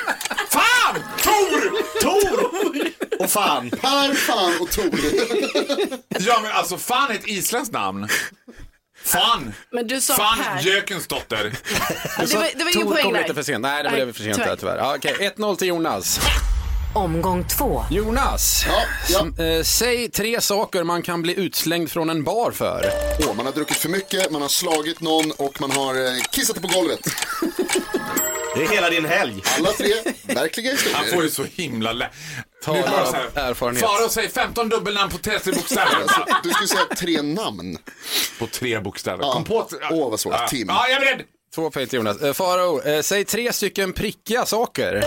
Fan! 0.50 1.03
Tor! 1.22 1.70
Tor! 2.00 2.90
Och 3.24 3.31
fan. 3.31 3.70
Per, 3.70 4.14
fan 4.14 4.53
och 4.61 4.70
Tor. 4.70 4.90
Ja 6.18 6.40
men 6.42 6.53
alltså 6.53 6.76
fan 6.79 7.11
är 7.11 7.14
ett 7.14 7.29
isländskt 7.29 7.72
namn. 7.74 8.09
Fan! 9.05 9.53
Men 9.72 9.87
du 9.87 10.00
sa 10.00 10.14
Fan 10.14 10.38
Per. 10.38 10.61
Jökens 10.62 11.07
dotter. 11.07 11.44
Det 12.18 12.35
var, 12.35 12.48
det 12.59 12.64
var 12.64 12.76
ingen 12.76 12.87
Tor 12.87 12.92
poäng 12.94 13.05
kom 13.05 13.12
där. 13.12 13.22
lite 13.22 13.35
för 13.35 13.42
sent. 13.42 13.62
Nej, 13.62 13.83
det 13.83 13.90
blev 13.90 14.12
för 14.12 14.22
sent 14.22 14.35
tyvärr. 14.37 14.48
där 14.50 14.57
tyvärr. 14.57 14.76
Ja, 14.76 14.94
Okej, 14.96 15.33
1-0 15.37 15.57
till 15.57 15.68
Jonas. 15.68 16.20
Omgång 16.94 17.44
två. 17.44 17.85
Jonas, 17.90 18.64
Ja, 18.68 18.83
ja. 19.09 19.26
s- 19.33 19.38
eh, 19.40 19.62
säg 19.62 20.09
tre 20.11 20.40
saker 20.40 20.85
man 20.85 21.03
kan 21.03 21.22
bli 21.22 21.35
utslängd 21.40 21.90
från 21.90 22.11
en 22.11 22.24
bar 22.24 22.50
för. 22.50 22.85
Åh, 23.29 23.35
man 23.37 23.46
har 23.46 23.53
druckit 23.53 23.76
för 23.76 23.88
mycket, 23.88 24.31
man 24.31 24.42
har 24.42 24.48
slagit 24.48 25.00
någon 25.00 25.31
och 25.33 25.61
man 25.61 25.70
har 25.70 25.94
eh, 25.94 26.12
kissat 26.33 26.62
på 26.62 26.68
golvet. 26.68 27.00
Det 28.57 28.62
är 28.64 28.68
hela 28.68 28.90
din 28.90 29.05
helg. 29.05 29.42
Alla 29.59 29.72
tre 29.72 29.92
verkliga 30.22 30.70
Han 30.70 30.79
får 31.05 31.22
historier. 31.22 31.22
ju 31.22 31.31
så 31.31 31.44
himla 31.62 31.92
lätt. 31.92 32.11
Tala 32.64 32.79
av 33.03 33.14
erfarenhet. 33.35 33.85
Farao 33.85 34.09
säger 34.09 34.29
15 34.29 34.68
dubbelnamn 34.68 35.11
på 35.11 35.18
tre 35.18 35.38
tre 35.38 35.53
bokstäver. 35.53 36.05
Du 36.42 36.50
skulle 36.50 36.68
säga 36.68 36.81
tre 36.98 37.22
namn. 37.22 37.79
på 38.38 38.46
tre 38.46 38.81
bokstäver. 38.81 39.33
Kom 39.33 39.44
på... 39.44 39.62
t- 39.62 39.76
Åh, 39.90 40.11
vad 40.11 40.20
svårt. 40.20 40.35
Ja. 40.38 40.48
Tim. 40.48 40.68
Ja, 40.68 40.88
jag 40.88 40.96
är 40.96 41.00
beredd. 41.00 41.22
Två 41.55 41.70
poäng 41.70 41.87
till 41.87 41.96
Jonas. 41.96 42.22
Eh, 42.22 42.33
Farao, 42.33 42.83
eh, 42.83 43.03
säg 43.03 43.24
tre 43.24 43.53
stycken 43.53 43.92
prickiga 43.92 44.46
saker. 44.46 45.05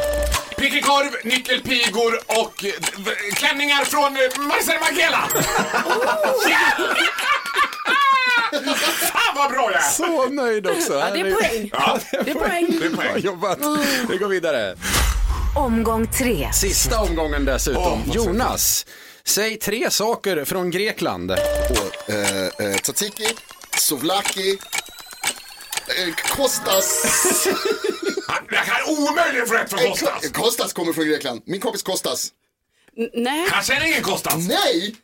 Prickig 0.74 0.86
korv, 0.90 1.12
nyckelpigor 1.24 2.20
och 2.28 2.66
eh, 2.66 2.72
klänningar 3.36 3.84
från 3.86 4.04
eh, 4.04 4.48
Marcel 4.48 4.80
Margiela. 4.80 5.30
Fan 9.12 9.36
vad 9.36 9.52
bra 9.52 9.72
jag 9.72 9.84
är! 9.84 9.90
Så 9.90 10.26
nöjd 10.30 10.68
också. 10.68 10.94
Ja, 10.94 11.10
det 11.14 11.20
är 11.20 11.34
poäng. 11.36 11.70
Ja, 11.74 12.00
Det 12.12 12.18
är 12.32 12.34
poäng. 12.34 12.68
det 12.80 12.86
är 12.86 12.90
Bra 12.90 12.98
poäng. 13.04 13.22
jobbat. 13.24 13.60
Vi 14.10 14.18
går 14.18 14.28
vidare. 14.28 14.76
Omgång 15.56 16.08
tre. 16.08 16.50
Sista 16.54 17.02
omgången 17.02 17.46
dessutom. 17.46 18.04
Vad 18.06 18.16
Jonas, 18.16 18.86
säg 19.24 19.58
tre 19.58 19.90
saker 19.92 20.46
från 20.46 20.72
Grekland. 20.72 21.32
Och, 21.32 22.10
eh, 22.14 22.46
eh, 22.46 22.78
tzatziki, 22.84 23.28
souvlaki, 23.78 24.52
eh, 25.88 26.14
Kostas. 26.36 27.06
Jag 28.52 28.66
kan 28.66 28.76
omöjligen 28.98 29.48
få 29.48 29.54
rätt 29.54 29.70
från 29.70 29.80
Eh, 29.80 29.90
Kostas. 29.90 30.32
Ko- 30.32 30.42
Kostas 30.44 30.74
kommer 30.74 30.94
från 30.94 31.06
Grekland. 31.08 31.42
Min 31.46 31.60
kompis 31.62 31.84
Kostas. 31.84 32.32
N- 32.98 33.10
Nej, 33.14 33.48
Han 33.52 33.64
känner 33.64 33.86
ingen 33.88 34.04
Kostas. 34.04 34.48
Nej! 34.48 34.96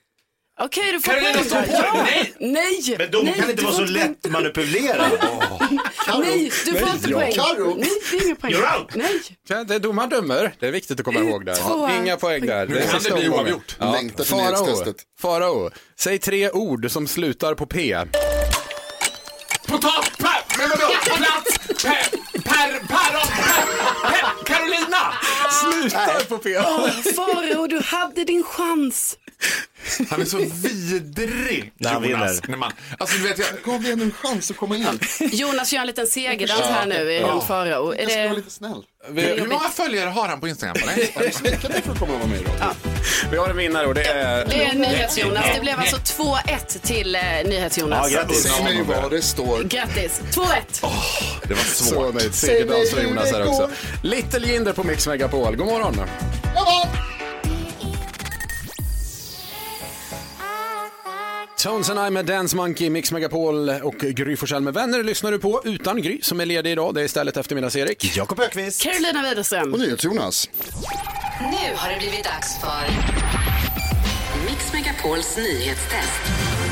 okej 0.62 0.92
du 0.92 1.00
får 1.02 1.12
Carolina 1.12 1.34
poäng. 1.34 1.46
står 1.46 1.62
på 1.62 1.68
Ja. 1.72 1.94
det. 1.94 2.02
Nej. 2.02 2.34
Nej. 2.40 2.96
Men 2.98 3.12
de 3.12 3.26
Nej, 3.26 3.34
kan 3.40 3.50
inte 3.50 3.62
du 3.62 3.64
vara 3.64 3.74
får 3.76 3.86
så 3.86 3.92
lätt 3.94 4.30
manipulerade. 4.30 5.18
Karo. 5.18 6.20
Nej, 6.20 6.52
du 6.66 6.74
får 6.80 6.90
inte 6.90 7.10
poäng. 7.12 7.34
Karo. 7.34 7.76
Nej, 7.80 7.90
det 8.12 8.18
är 8.18 8.26
inga 8.26 8.36
poäng. 8.36 8.54
You're 8.54 8.80
out. 8.80 8.96
Nej. 8.96 9.20
Ja, 9.48 9.64
Det 9.64 9.76
är 9.76 9.80
domaren 9.80 10.10
dömer. 10.10 10.56
Det 10.60 10.68
är 10.68 10.72
viktigt 10.72 11.00
att 11.00 11.06
komma 11.06 11.20
ihåg 11.20 11.46
där. 11.46 11.56
Två. 11.56 11.90
Inga 11.90 12.18
poäng 12.18 12.46
där. 12.46 12.68
Nu 12.68 12.82
kan 12.92 13.04
det 13.04 13.12
bli 13.14 13.30
oavgjort. 13.30 13.76
Längtar 13.80 14.24
till 14.24 14.26
Farao, 14.34 14.66
nyhetstestet. 14.66 14.96
Farao, 15.22 15.70
säg 16.00 16.20
tre 16.20 16.50
ord 16.52 16.92
som 16.92 17.08
slutar 17.08 17.54
på 17.56 17.66
P. 17.66 17.98
Potat... 19.68 20.12
Per... 20.18 20.58
Men 20.58 20.70
vadå? 20.70 20.92
Plats... 21.18 21.84
Per... 21.84 22.09
Slutar 25.60 26.26
på 26.30 26.38
P. 26.38 26.58
Åh, 26.58 26.90
Farao, 27.16 27.68
du 27.68 27.82
hade 27.84 28.24
din 28.24 28.44
chans. 28.44 29.18
Han 30.10 30.22
är 30.22 30.26
så 30.26 30.38
vidrig. 30.38 31.72
När 31.78 31.90
han 31.94 32.04
Jonas, 32.10 32.32
vinner. 32.32 32.48
När 32.48 32.58
man, 32.58 32.72
alltså, 32.98 33.18
du 33.18 33.28
vet, 33.28 33.40
jag 33.40 33.48
gav 33.74 33.82
dig 33.84 33.92
en 33.92 34.12
chans 34.12 34.52
att 34.52 34.58
komma 34.58 34.76
in. 34.78 35.00
Jonas 35.32 35.74
gör 35.74 35.82
en 35.82 35.88
liten 35.88 36.08
segerdans 36.08 36.62
här 36.62 36.86
nu 36.86 37.12
i 37.12 37.20
Ja. 37.20 37.42
Farao. 37.48 37.96
Jag 38.00 38.12
ska 38.12 38.24
vara 38.24 38.34
lite 38.34 38.50
snäll. 38.52 38.84
Vi, 39.10 39.22
hur 39.22 39.48
många 39.48 39.70
följare 39.70 40.10
har 40.10 40.28
han 40.28 40.40
på 40.40 40.48
Instagram? 40.48 40.76
Eller? 40.84 41.82
för 41.82 41.92
att 41.92 42.00
komma 42.00 42.14
och 42.14 42.20
vara 42.20 42.30
med 42.30 42.42
i 42.42 42.44
radio. 42.44 42.74
Vi 43.32 43.38
har 43.38 43.50
en 43.50 43.58
vinnare 43.58 43.88
och 43.88 43.94
det 43.94 44.04
är... 44.04 44.46
Det 44.46 44.64
är 44.66 44.74
NyhetsJonas. 44.76 45.46
Det 45.56 45.62
blev 45.62 45.80
alltså 45.80 45.98
2-1 45.98 46.80
till 46.88 47.16
eh, 47.16 47.22
NyhetsJonas. 47.46 48.12
Ja, 48.12 48.18
grattis. 48.22 48.44
Säg 48.44 48.64
mig 48.64 48.84
vad 48.84 49.12
det 49.12 49.22
står. 49.22 49.64
Grattis. 49.64 50.22
2-1. 50.32 50.46
Det 51.48 51.54
var 51.54 51.64
Så 51.64 51.84
svårt. 51.84 52.14
nöjd. 52.14 52.36
Segerdans 52.36 52.92
för 52.92 53.02
Jonas 53.04 53.32
här 53.32 53.48
också. 53.48 53.70
Little 54.04 54.48
Jinder 54.48 54.74
på 54.74 54.84
Mix 54.84 55.08
Megapol. 55.08 55.56
God 55.56 55.68
morgon. 55.68 55.96
Tones 61.64 61.90
and 61.90 62.08
I 62.08 62.10
med 62.10 62.26
Dance 62.26 62.56
Monkey, 62.56 62.90
Mix 62.90 63.12
Megapol 63.12 63.70
och 63.70 63.96
Gry 63.96 64.36
Forssell 64.36 64.62
med 64.62 64.74
vänner 64.74 65.04
lyssnar 65.04 65.32
du 65.32 65.40
på 65.40 65.62
utan 65.66 66.02
Gry 66.02 66.20
som 66.22 66.40
är 66.40 66.46
ledig 66.46 66.72
idag. 66.72 66.94
Det 66.94 67.02
är 67.02 67.06
istället 67.06 67.38
eftermiddags-Erik. 67.38 68.18
Jakob 68.18 68.40
Ökvist. 68.40 68.84
Carolina 68.84 69.30
Widerström. 69.30 69.74
Och 69.74 69.80
NyhetsJonas. 69.80 70.50
Nu 71.40 71.76
har 71.76 71.90
det 71.90 71.98
blivit 72.00 72.24
dags 72.24 72.60
för 72.62 72.88
Mix 74.46 74.74
Megapols 74.74 75.38
nyhetstest. 75.38 76.22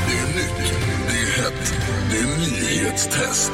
Det 0.08 0.18
är 0.18 0.26
nytt, 0.26 0.72
det 1.08 1.18
är 1.18 1.42
hett, 1.42 1.74
det 2.10 2.18
är 2.18 2.38
nyhetstest. 2.50 3.52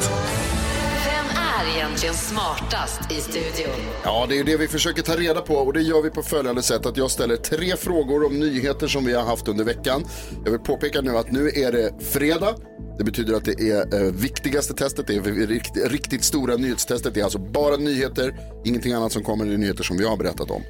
Är 1.65 1.77
egentligen 1.77 2.15
smartast 2.15 3.13
i 3.13 3.15
studion? 3.15 3.75
Ja, 4.05 4.27
det 4.29 4.39
är 4.39 4.45
det 4.45 4.57
vi 4.57 4.69
försöker 4.69 5.03
ta 5.03 5.17
reda 5.17 5.41
på 5.41 5.55
och 5.55 5.73
det 5.73 5.83
gör 5.83 6.03
vi 6.03 6.11
på 6.11 6.23
följande 6.23 6.63
sätt 6.63 6.87
att 6.87 6.97
jag 6.97 7.11
ställer 7.11 7.37
tre 7.37 7.77
frågor 7.77 8.27
om 8.27 8.41
nyheter 8.41 8.87
som 8.87 9.05
vi 9.05 9.15
har 9.15 9.23
haft 9.23 9.49
under 9.49 9.65
veckan. 9.65 10.05
Jag 10.45 10.51
vill 10.51 10.61
påpeka 10.61 11.01
nu 11.01 11.17
att 11.17 11.33
nu 11.33 11.49
är 11.49 11.73
det 11.73 12.05
fredag. 12.05 12.55
Det 12.99 13.05
betyder 13.05 13.35
att 13.35 13.45
det 13.45 13.71
är 13.71 14.05
eh, 14.05 14.13
viktigaste 14.13 14.75
testet, 14.75 15.07
det 15.07 15.15
är 15.15 15.47
rikt, 15.47 15.77
riktigt 15.77 16.25
stora 16.25 16.57
nyhetstestet. 16.57 17.15
Det 17.15 17.21
är 17.21 17.25
alltså 17.25 17.39
bara 17.39 17.77
nyheter, 17.77 18.35
ingenting 18.65 18.93
annat 18.93 19.13
som 19.13 19.23
kommer, 19.23 19.45
det 19.45 19.55
är 19.55 19.59
nyheter 19.59 19.85
som 19.85 19.97
vi 19.97 20.05
har 20.07 20.17
berättat 20.17 20.51
om. 20.51 20.63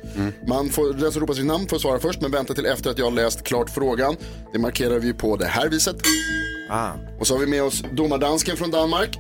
Man 0.49 0.69
får, 0.69 0.93
den 0.93 1.13
som 1.13 1.21
ropar 1.21 1.35
sitt 1.35 1.47
namn 1.47 1.69
får 1.69 1.79
svara 1.79 1.99
först, 1.99 2.21
men 2.21 2.31
vänta 2.31 2.55
till 2.55 2.67
efter 2.67 2.91
att 2.91 2.99
jag 2.99 3.07
har 3.07 3.13
läst 3.13 3.45
klart 3.45 3.71
frågan. 3.71 4.17
Det 4.53 4.59
markerar 4.59 4.99
vi 4.99 5.13
på 5.13 5.37
det 5.37 5.47
här 5.47 5.69
viset. 5.69 5.97
Och 7.21 7.27
så 7.27 7.35
har 7.35 7.41
vi 7.41 7.47
med 7.47 7.63
oss 7.63 7.83
domardansken 7.93 8.57
från 8.57 8.71
Danmark. 8.71 9.19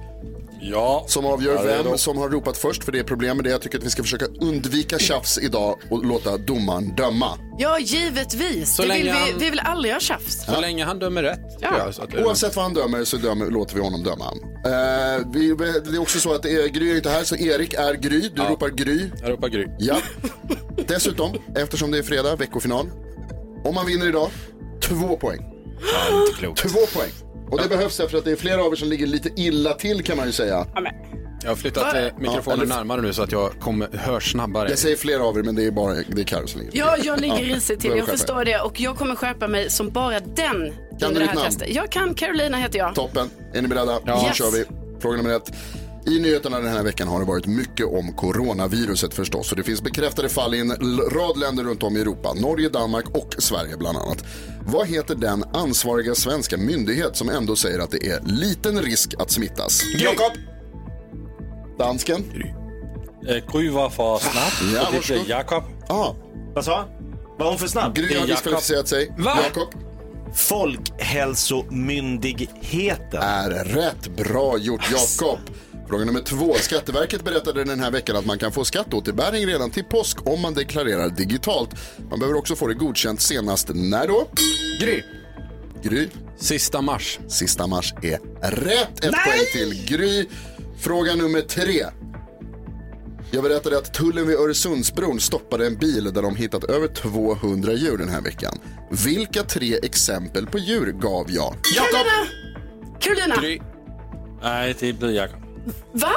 Ja. 0.71 1.05
Som 1.09 1.27
avgör 1.27 1.55
Ja, 1.55 1.63
det 1.63 1.83
vem 1.89 1.99
som 1.99 2.19
har 2.19 2.29
ropat 2.29 2.57
först. 2.57 2.85
För 2.85 2.93
det 2.93 2.99
är 2.99 3.03
problemet 3.05 3.47
är 3.47 3.51
jag 3.51 3.63
tycker 3.63 3.79
att 3.79 3.85
vi 3.85 3.91
ska 3.91 4.03
försöka 4.03 4.27
undvika 4.41 4.99
tjafs 4.99 5.39
idag 5.39 5.79
och 5.91 6.05
låta 6.05 6.37
domaren 6.37 6.95
döma. 6.97 7.39
Ja, 7.59 7.79
givetvis. 7.79 8.75
Så 8.77 8.83
det 8.83 8.89
vill 8.89 9.07
länge 9.07 9.25
vi, 9.25 9.31
han- 9.33 9.39
vi 9.41 9.51
vill 9.51 9.61
aldrig 9.61 9.93
ha 9.95 10.01
tjafs. 10.01 10.45
Så 10.45 10.61
länge 10.61 10.85
han 10.85 10.99
dömer 10.99 11.23
rätt. 11.23 11.41
Ja. 11.61 11.69
jag, 11.79 11.95
så 11.95 12.03
att 12.03 12.11
det- 12.11 12.25
Oavsett 12.25 12.57
vad 12.57 12.65
han 12.65 12.75
dömer 12.75 13.05
så 13.05 13.17
dömer, 13.17 13.47
låter 13.51 13.75
vi 13.75 13.81
honom 13.81 14.03
döma. 14.03 14.25
Eh, 14.67 15.27
vi, 15.33 15.55
det 15.85 15.97
är 15.97 16.01
också 16.01 16.21
så 16.21 16.35
att 16.35 16.43
det 16.43 16.51
är, 16.51 16.69
Gry 16.69 16.91
är 16.93 16.97
inte 16.97 17.11
här 17.11 17.25
så 17.25 17.37
Erik 17.37 17.75
är 17.75 17.95
Gry. 17.95 18.29
Du 18.35 18.43
ropar 18.43 18.69
Gry. 18.69 19.11
Jag 19.23 19.31
ropar 19.31 19.49
Gry. 19.49 19.67
Ja. 19.79 19.97
Dessutom, 20.89 21.31
eftersom 21.57 21.91
det 21.91 21.99
är 21.99 22.03
fredag, 22.03 22.37
veckofinal. 22.37 22.87
Om 23.65 23.75
man 23.75 23.87
vinner 23.87 24.09
idag, 24.09 24.31
två 24.83 25.17
poäng. 25.17 25.41
Två 26.57 26.79
poäng. 26.95 27.11
Och 27.51 27.59
det 27.63 27.69
behövs 27.69 27.97
därför 27.97 28.19
att 28.19 28.25
det 28.25 28.31
är 28.33 28.37
flera 28.37 28.65
av 28.65 28.73
er 28.73 28.77
som 28.77 28.89
ligger 28.89 29.07
lite 29.07 29.31
illa 29.37 29.73
till 29.73 30.03
kan 30.05 30.17
man 30.17 30.27
ju 30.27 30.33
säga. 30.33 30.67
Jag 31.43 31.51
har 31.51 31.57
flyttat 31.57 31.95
eh, 31.95 32.01
mikrofonen 32.19 32.43
Ja, 32.47 32.53
eller- 32.53 32.67
närmare 32.77 33.03
nu 33.03 33.13
så 33.13 33.23
att 33.23 33.33
jag 33.33 33.51
kommer, 33.61 33.89
hörs 33.93 34.33
snabbare. 34.33 34.69
Jag 34.69 34.79
säger 34.79 34.97
flera 34.97 35.25
av 35.25 35.39
er 35.39 35.43
men 35.43 35.55
det 35.55 35.65
är 35.67 35.71
bara 35.71 35.95
det 35.95 36.21
är 36.21 36.25
Carro 36.25 36.47
som 36.47 36.61
ligger. 36.61 36.79
Ja, 36.79 36.97
jag 37.03 37.21
ligger 37.21 37.37
risigt 37.37 37.81
till. 37.81 37.93
Jag 37.97 38.07
förstår 38.07 38.45
det. 38.45 38.61
Och 38.61 38.81
jag 38.81 38.97
kommer 38.97 39.15
skärpa 39.17 39.49
mig 39.49 39.71
som 39.71 39.91
bara 39.91 40.21
den 40.21 40.27
Kan 40.37 40.53
under 40.57 40.75
du 41.09 41.15
det 41.15 41.21
ditt 41.21 41.29
här 41.29 41.35
namn? 41.35 41.47
testet. 41.47 41.69
Jag 41.75 41.93
kan. 41.93 42.15
Carolina 42.15 42.57
heter 42.57 42.79
jag. 42.79 42.95
Toppen. 42.95 43.31
Är 43.55 43.63
ni 43.63 43.69
beredda? 43.69 43.99
Ja. 44.07 44.27
Yes. 44.27 44.37
kör 44.37 44.51
vi. 44.51 44.65
Fråga 45.01 45.17
nummer 45.17 45.37
ett. 45.37 45.53
I 46.07 46.19
nyheterna 46.19 46.61
den 46.61 46.73
här 46.73 46.83
veckan 46.83 47.09
har 47.09 47.21
det 47.21 47.25
varit 47.27 47.47
mycket 47.47 47.87
om 47.87 48.13
coronaviruset 48.13 49.15
förstås. 49.15 49.51
Och 49.51 49.57
det 49.57 49.65
finns 49.65 49.83
bekräftade 49.83 50.29
fall 50.29 50.55
i 50.55 50.61
en 50.61 50.71
rad 51.11 51.39
länder 51.39 51.65
runt 51.65 51.83
om 51.83 51.97
i 51.97 52.01
Europa. 52.01 52.33
Norge, 52.35 52.69
Danmark 52.69 53.09
och 53.11 53.35
Sverige 53.39 53.77
bland 53.77 53.99
annat. 53.99 54.25
Vad 54.67 54.87
heter 54.87 55.15
den 55.15 55.45
ansvariga 55.45 56.15
svenska 56.15 56.57
myndighet 56.57 57.17
som 57.17 57.29
ändå 57.29 57.57
säger 57.57 57.79
att 57.79 57.91
det 57.91 58.07
är 58.07 58.21
liten 58.25 58.83
risk 58.83 59.15
att 59.19 59.31
smittas? 59.31 59.83
Jakob. 59.99 60.33
Dansken. 61.79 62.25
Eh, 63.29 63.37
Gry 63.53 63.71
var 63.71 63.91
för 63.91 64.19
snabb. 64.19 64.53
Ja, 64.75 64.87
och 64.89 64.95
det 64.95 65.07
blev 65.07 65.29
Jakob. 65.29 65.65
Ah. 65.89 66.15
Vad 66.55 66.65
sa? 66.65 66.89
Var 67.39 67.49
hon 67.49 67.59
för 67.59 67.67
snabb? 67.69 67.95
Gry 67.95 68.19
har 68.19 68.27
diskvalificerat 68.27 68.89
sig. 68.89 69.15
Va? 69.19 69.39
Jakob. 69.45 69.69
Folkhälsomyndigheten. 70.35 73.23
Är 73.23 73.51
rätt. 73.51 74.17
Bra 74.17 74.59
gjort 74.59 74.91
Jakob. 74.91 75.39
Fråga 75.89 76.05
nummer 76.05 76.21
två. 76.21 76.55
Skatteverket 76.55 77.25
berättade 77.25 77.65
den 77.65 77.81
här 77.81 77.91
veckan 77.91 78.17
att 78.17 78.27
man 78.27 78.39
kan 78.39 78.53
få 78.53 78.65
skatteåterbäring 78.65 79.47
redan 79.47 79.71
till 79.71 79.85
påsk 79.85 80.27
om 80.27 80.41
man 80.41 80.55
deklarerar 80.55 81.09
digitalt. 81.09 81.71
Man 82.11 82.19
behöver 82.19 82.39
också 82.39 82.57
få 82.57 82.67
det 82.67 82.75
godkänt 82.75 83.21
senast 83.21 83.71
när 83.75 84.09
då? 84.09 84.29
Gry. 84.81 85.03
Gry. 85.83 86.09
Sista 86.37 86.83
mars. 86.83 87.19
Sista 87.29 87.67
mars 87.67 87.95
är 88.03 88.19
rätt. 88.51 89.05
Ett 89.05 89.13
poäng 89.13 89.45
till 89.53 89.85
Gry. 89.87 90.27
Fråga 90.79 91.15
nummer 91.15 91.41
tre. 91.41 91.87
Jag 93.31 93.43
berättade 93.43 93.79
att 93.79 93.95
tullen 93.95 94.27
vid 94.27 94.37
Öresundsbron 94.37 95.21
stoppade 95.21 95.67
en 95.67 95.77
bil 95.77 96.13
där 96.13 96.23
de 96.23 96.37
hittat 96.37 96.65
över 96.65 96.89
200 96.89 97.73
djur 97.73 97.99
den 97.99 98.09
här 98.09 98.21
veckan. 98.21 98.59
Vilka 99.05 99.43
tre 99.43 99.79
exempel 99.83 100.47
på 100.47 100.59
djur 100.59 100.93
gav 100.93 101.27
jag? 101.31 101.55
Jakob! 101.77 102.07
Carolina. 103.01 103.61
Nej, 104.43 104.77
det 104.81 104.93
blir 104.93 105.11
Jakob. 105.11 105.44
Va? 105.93 106.13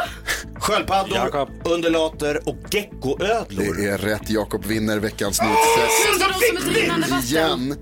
Sköldpaddor, 0.60 1.50
undulater 1.66 2.50
och 2.50 2.58
geckoödlor. 2.72 3.76
Det 3.78 3.86
är 3.90 3.98
rätt. 3.98 4.30
Jakob 4.30 4.66
vinner 4.66 5.00
veckans 5.00 5.42
nyhetstest. 5.42 6.76
Rinnande 6.76 7.08
vatten? 7.08 7.24
Igen 7.28 7.76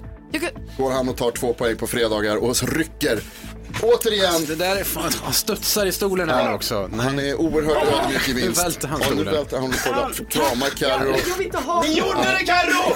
går 0.77 0.91
han 0.91 1.09
och 1.09 1.17
tar 1.17 1.31
två 1.31 1.53
poäng 1.53 1.75
på 1.77 1.87
fredagar 1.87 2.35
och 2.37 2.63
rycker. 2.63 3.19
Återigen. 3.83 4.45
Det 4.47 4.55
där 4.55 4.75
är 4.75 4.83
fan, 4.83 5.11
han 5.23 5.33
studsar 5.33 5.85
i 5.85 5.91
stolen 5.91 6.29
här 6.29 6.49
nu 6.49 6.55
också. 6.55 6.89
Han 6.99 7.19
är 7.19 7.35
oerhört 7.35 7.77
ödmjuk 7.93 8.29
i 8.29 8.33
Nu 8.33 8.41
vinst. 8.41 8.63
välter 8.63 8.87
han 8.87 9.01
Ja, 9.01 9.07
nu 9.09 9.15
stolen. 9.15 9.33
välter 9.33 9.57
han 9.59 9.71
på 9.71 10.25
Krama 10.29 10.65
Carro. 10.65 11.15
Jag 11.29 11.35
vill 11.37 11.45
inte 11.45 11.57
ha... 11.57 11.81
Ni 11.81 11.97
gjorde 11.97 12.37
det 12.39 12.45
Carro! 12.45 12.95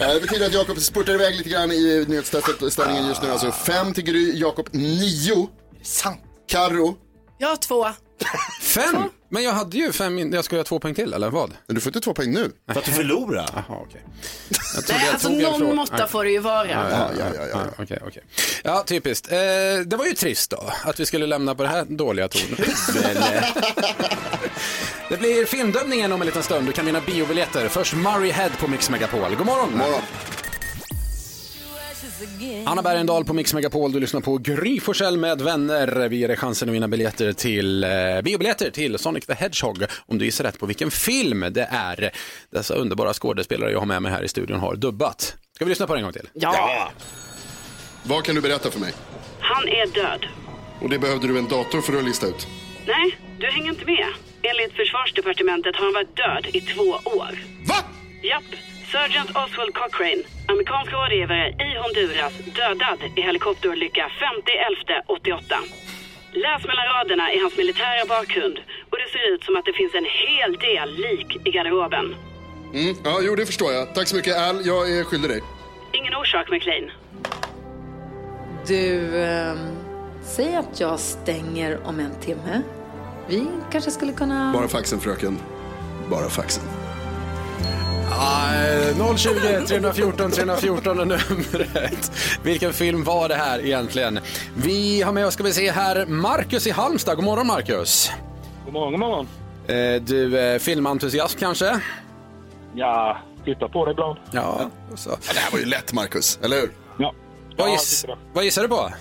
Ja, 0.00 0.06
Det 0.14 0.20
betyder 0.20 0.46
att 0.46 0.54
Jakob 0.54 0.78
spurtar 0.80 1.12
iväg 1.14 1.36
lite 1.36 1.48
grann 1.50 1.72
i 1.72 2.04
nyhetstestet. 2.08 2.72
Ställningen 2.72 3.08
just 3.08 3.22
nu 3.22 3.30
alltså 3.30 3.52
fem 3.52 3.92
till 3.94 4.04
Gry, 4.04 4.38
Jakob 4.38 4.68
nio. 4.72 5.48
Sant. 5.82 6.20
Carro. 6.50 6.96
Jag 7.38 7.48
har 7.48 7.56
två. 7.56 7.86
Fem? 8.62 8.96
Men 9.28 9.42
jag 9.42 9.52
hade 9.52 9.76
ju 9.76 9.92
fem, 9.92 10.18
in- 10.18 10.32
jag 10.32 10.44
ska 10.44 10.56
göra 10.56 10.64
två 10.64 10.78
poäng 10.78 10.94
till 10.94 11.12
eller 11.14 11.30
vad? 11.30 11.50
Men 11.66 11.74
du 11.74 11.80
får 11.80 11.90
inte 11.90 12.00
två 12.00 12.14
poäng 12.14 12.32
nu. 12.32 12.52
För 12.72 12.78
att 12.78 12.84
du 12.86 12.92
förlorar. 12.92 13.50
Jaha, 13.54 13.64
okej. 13.68 14.04
Trodde 14.74 14.98
Nej, 14.98 15.08
alltså 15.12 15.28
någon 15.28 15.76
måtta 15.76 16.06
får 16.06 16.24
det 16.24 16.30
ju 16.30 16.38
vara. 16.38 16.68
Ja, 16.68 16.90
ja, 16.90 17.10
ja, 17.18 17.24
ja, 17.36 17.46
ja. 17.52 17.58
Okej, 17.78 17.98
okej. 18.06 18.22
Ja, 18.64 18.82
typiskt. 18.86 19.32
Eh, 19.32 19.38
det 19.86 19.96
var 19.98 20.04
ju 20.06 20.12
trist 20.12 20.50
då, 20.50 20.72
att 20.84 21.00
vi 21.00 21.06
skulle 21.06 21.26
lämna 21.26 21.54
på 21.54 21.62
det 21.62 21.68
här 21.68 21.84
dåliga 21.84 22.24
eh, 22.24 22.30
det 25.08 25.16
blir 25.16 25.44
filmdömningen 25.46 26.12
om 26.12 26.20
en 26.22 26.26
liten 26.26 26.42
stund. 26.42 26.66
Du 26.66 26.72
kan 26.72 26.86
vinna 26.86 27.00
biobiljetter. 27.00 27.68
Först 27.68 27.94
Murray 27.94 28.30
Head 28.30 28.50
på 28.60 28.68
Mix 28.68 28.90
Megapol. 28.90 29.34
God 29.36 29.46
morgon! 29.46 29.70
morgon. 29.78 30.00
Anna 32.66 32.82
Bergendahl 32.82 33.24
på 33.24 33.32
Mix 33.32 33.54
Megapol. 33.54 33.92
Du 33.92 34.00
lyssnar 34.00 34.20
på 34.20 34.38
Gry 34.38 34.80
Forssell 34.80 35.16
med 35.16 35.40
vänner. 35.40 36.08
Vi 36.08 36.16
ger 36.16 36.28
dig 36.28 36.36
chansen 36.36 36.68
att 36.68 36.74
vinna 36.74 36.88
biljetter 36.88 37.32
till, 37.32 37.84
eh, 37.84 37.90
biobiljetter 38.24 38.70
till 38.70 38.98
Sonic 38.98 39.26
the 39.26 39.34
Hedgehog 39.34 39.84
om 40.06 40.18
du 40.18 40.24
gissar 40.24 40.44
rätt 40.44 40.58
på 40.58 40.66
vilken 40.66 40.90
film 40.90 41.46
det 41.50 41.68
är 41.70 42.10
dessa 42.50 42.74
underbara 42.74 43.12
skådespelare 43.12 43.70
jag 43.70 43.78
har 43.78 43.86
med 43.86 44.02
mig 44.02 44.12
här 44.12 44.22
i 44.22 44.28
studion 44.28 44.60
har 44.60 44.76
dubbat. 44.76 45.36
Ska 45.54 45.64
vi 45.64 45.68
lyssna 45.68 45.86
på 45.86 45.94
det 45.94 45.98
en 45.98 46.04
gång 46.04 46.12
till? 46.12 46.28
Ja. 46.32 46.92
Vad 48.02 48.24
kan 48.24 48.34
du 48.34 48.40
berätta 48.40 48.70
för 48.70 48.80
mig? 48.80 48.92
Han 49.40 49.68
är 49.68 49.86
död. 49.94 50.26
Och 50.80 50.90
det 50.90 50.98
behövde 50.98 51.28
du 51.28 51.38
en 51.38 51.48
dator 51.48 51.80
för 51.80 51.98
att 51.98 52.04
lista 52.04 52.26
ut. 52.26 52.46
Nej, 52.86 53.18
du 53.38 53.46
hänger 53.46 53.70
inte 53.70 53.84
med. 53.84 54.06
Enligt 54.42 54.76
försvarsdepartementet 54.76 55.76
har 55.76 55.84
han 55.84 55.92
varit 55.94 56.16
död 56.16 56.46
i 56.56 56.60
två 56.60 56.82
år. 57.04 57.38
Va? 57.68 57.76
Japp. 58.22 58.44
Sergeant 58.92 59.30
Oswald 59.30 59.74
Cochrane, 59.80 60.22
amerikansk 60.46 60.92
rådgivare 60.92 61.48
i 61.48 61.68
Honduras, 61.82 62.32
dödad 62.58 62.98
i 63.16 63.20
helikopterolycka 63.20 64.04
5.11.88. 65.08 65.54
Läs 66.32 66.62
mellan 66.68 66.86
raderna 66.94 67.32
i 67.34 67.38
hans 67.38 67.56
militära 67.56 68.02
bakgrund 68.08 68.56
och 68.90 68.98
det 69.02 69.08
ser 69.14 69.34
ut 69.34 69.44
som 69.44 69.56
att 69.56 69.64
det 69.64 69.72
finns 69.72 69.94
en 69.94 70.08
hel 70.26 70.52
del 70.66 70.88
lik 71.06 71.46
i 71.46 71.50
garderoben. 71.50 72.06
Mm, 72.74 72.96
ja, 73.04 73.18
jo, 73.22 73.34
det 73.34 73.46
förstår 73.46 73.72
jag. 73.72 73.94
Tack 73.94 74.08
så 74.08 74.16
mycket, 74.16 74.36
Al. 74.36 74.66
Jag 74.66 74.98
är 74.98 75.04
skyldig 75.04 75.30
dig. 75.30 75.42
Ingen 75.92 76.14
orsak, 76.14 76.50
McLean. 76.50 76.90
Du, 78.66 79.16
ehm, 79.24 79.58
säg 80.22 80.56
att 80.56 80.80
jag 80.80 81.00
stänger 81.00 81.80
om 81.84 82.00
en 82.00 82.14
timme. 82.20 82.62
Vi 83.28 83.46
kanske 83.72 83.90
skulle 83.90 84.12
kunna... 84.12 84.52
Bara 84.52 84.68
faxen, 84.68 85.00
fröken. 85.00 85.38
Bara 86.10 86.28
faxen. 86.28 86.64
Ah, 88.22 88.54
Eh, 88.54 89.16
020 89.16 89.66
314 89.66 90.30
314 90.30 91.00
är 91.00 91.04
numret. 91.04 92.12
Vilken 92.42 92.72
film 92.72 93.04
var 93.04 93.28
det 93.28 93.34
här 93.34 93.58
egentligen? 93.60 94.20
Vi 94.56 95.02
har 95.02 95.12
med 95.12 95.26
oss, 95.26 95.34
ska 95.34 95.42
vi 95.44 95.52
se 95.52 95.70
här, 95.70 96.06
Marcus 96.06 96.66
i 96.66 96.70
Halmstad. 96.70 97.16
God 97.16 97.24
morgon 97.24 97.46
Marcus. 97.46 98.10
God 98.64 98.72
morgon, 98.74 98.90
god 98.92 99.00
morgon. 99.00 99.28
Eh, 99.66 100.02
Du 100.02 100.38
är 100.38 100.58
filmentusiast 100.58 101.38
kanske? 101.38 101.80
Ja, 102.74 103.18
titta 103.44 103.68
på 103.68 103.84
det 103.84 103.90
ibland. 103.92 104.18
Ja, 104.30 104.70
så. 104.96 105.10
det 105.10 105.38
här 105.38 105.50
var 105.52 105.58
ju 105.58 105.64
lätt 105.64 105.92
Marcus, 105.92 106.38
eller 106.42 106.56
hur? 106.56 106.70
Ja. 106.98 107.14
Vad, 107.56 107.68
Ja, 107.68 107.72
giss, 107.72 108.04
jag 108.08 108.16
tycker 108.18 108.32
vad 108.34 108.44
gissar 108.44 108.62
du 108.62 108.68
på? 108.68 108.92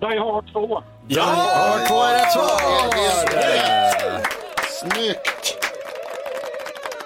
Die 0.00 0.18
Hard 0.18 0.52
2. 0.52 0.82
Ja, 1.08 1.24
två 1.88 2.02
är 2.02 2.18
rätt 2.18 2.32
svar! 2.32 2.92
Snyggt! 4.80 5.56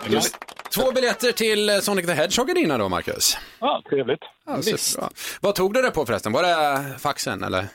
Just. 0.09 0.37
Två 0.77 0.93
biljetter 0.93 1.33
till 1.33 1.69
eh, 1.69 1.79
Sonic 1.79 2.07
the 2.07 2.13
Hedgehog 2.13 2.51
är 2.51 2.55
dina 2.55 2.79
då, 2.79 2.89
Marcus. 2.89 3.39
Ja, 3.61 3.83
trevligt. 3.91 4.21
Ja, 4.47 4.63
superbra. 4.63 5.11
Vad 5.41 5.55
tog 5.55 5.75
du 5.75 5.83
det 5.83 5.91
på 5.91 6.07
förresten? 6.07 6.33
Var 6.33 6.43
det 6.43 6.99
faxen 6.99 7.43
eller? 7.45 7.67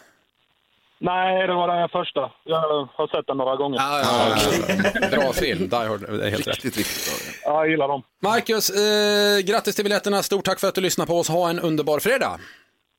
Nej, 1.00 1.48
det 1.48 1.54
var 1.54 1.68
den 1.80 1.90
första. 1.90 2.32
Jag 2.44 2.86
har 2.96 3.08
sett 3.18 3.28
den 3.28 3.38
några 3.38 3.56
gånger. 3.56 3.78
Ja, 3.78 4.00
ja, 4.00 4.38
ja. 5.02 5.10
Bra 5.10 5.34
film, 5.34 5.70
Die 5.70 5.76
Hard, 5.76 6.02
det 6.02 6.26
är 6.26 6.30
helt 6.30 6.48
rätt. 6.48 6.56
Riktigt, 6.56 6.78
riktigt 6.78 7.40
Ja, 7.44 7.52
jag 7.54 7.70
gillar 7.70 7.88
dem. 7.88 8.04
Marcus, 8.22 8.70
eh, 8.70 9.40
grattis 9.40 9.76
till 9.76 9.86
biljetterna. 9.86 10.24
Stort 10.24 10.46
tack 10.46 10.60
för 10.60 10.68
att 10.68 10.76
du 10.76 10.82
lyssnar 10.82 11.06
på 11.06 11.20
oss. 11.20 11.30
Ha 11.30 11.50
en 11.50 11.60
underbar 11.60 12.00
fredag. 12.00 12.40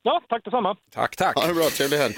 Ja, 0.05 0.22
tack 0.28 0.44
detsamma. 0.44 0.76
Tack, 0.94 1.16
tack. 1.16 1.36
Ha 1.36 1.46
det 1.46 1.55
bra, 1.55 1.64
trevlig 1.70 1.98
helg. 1.98 2.14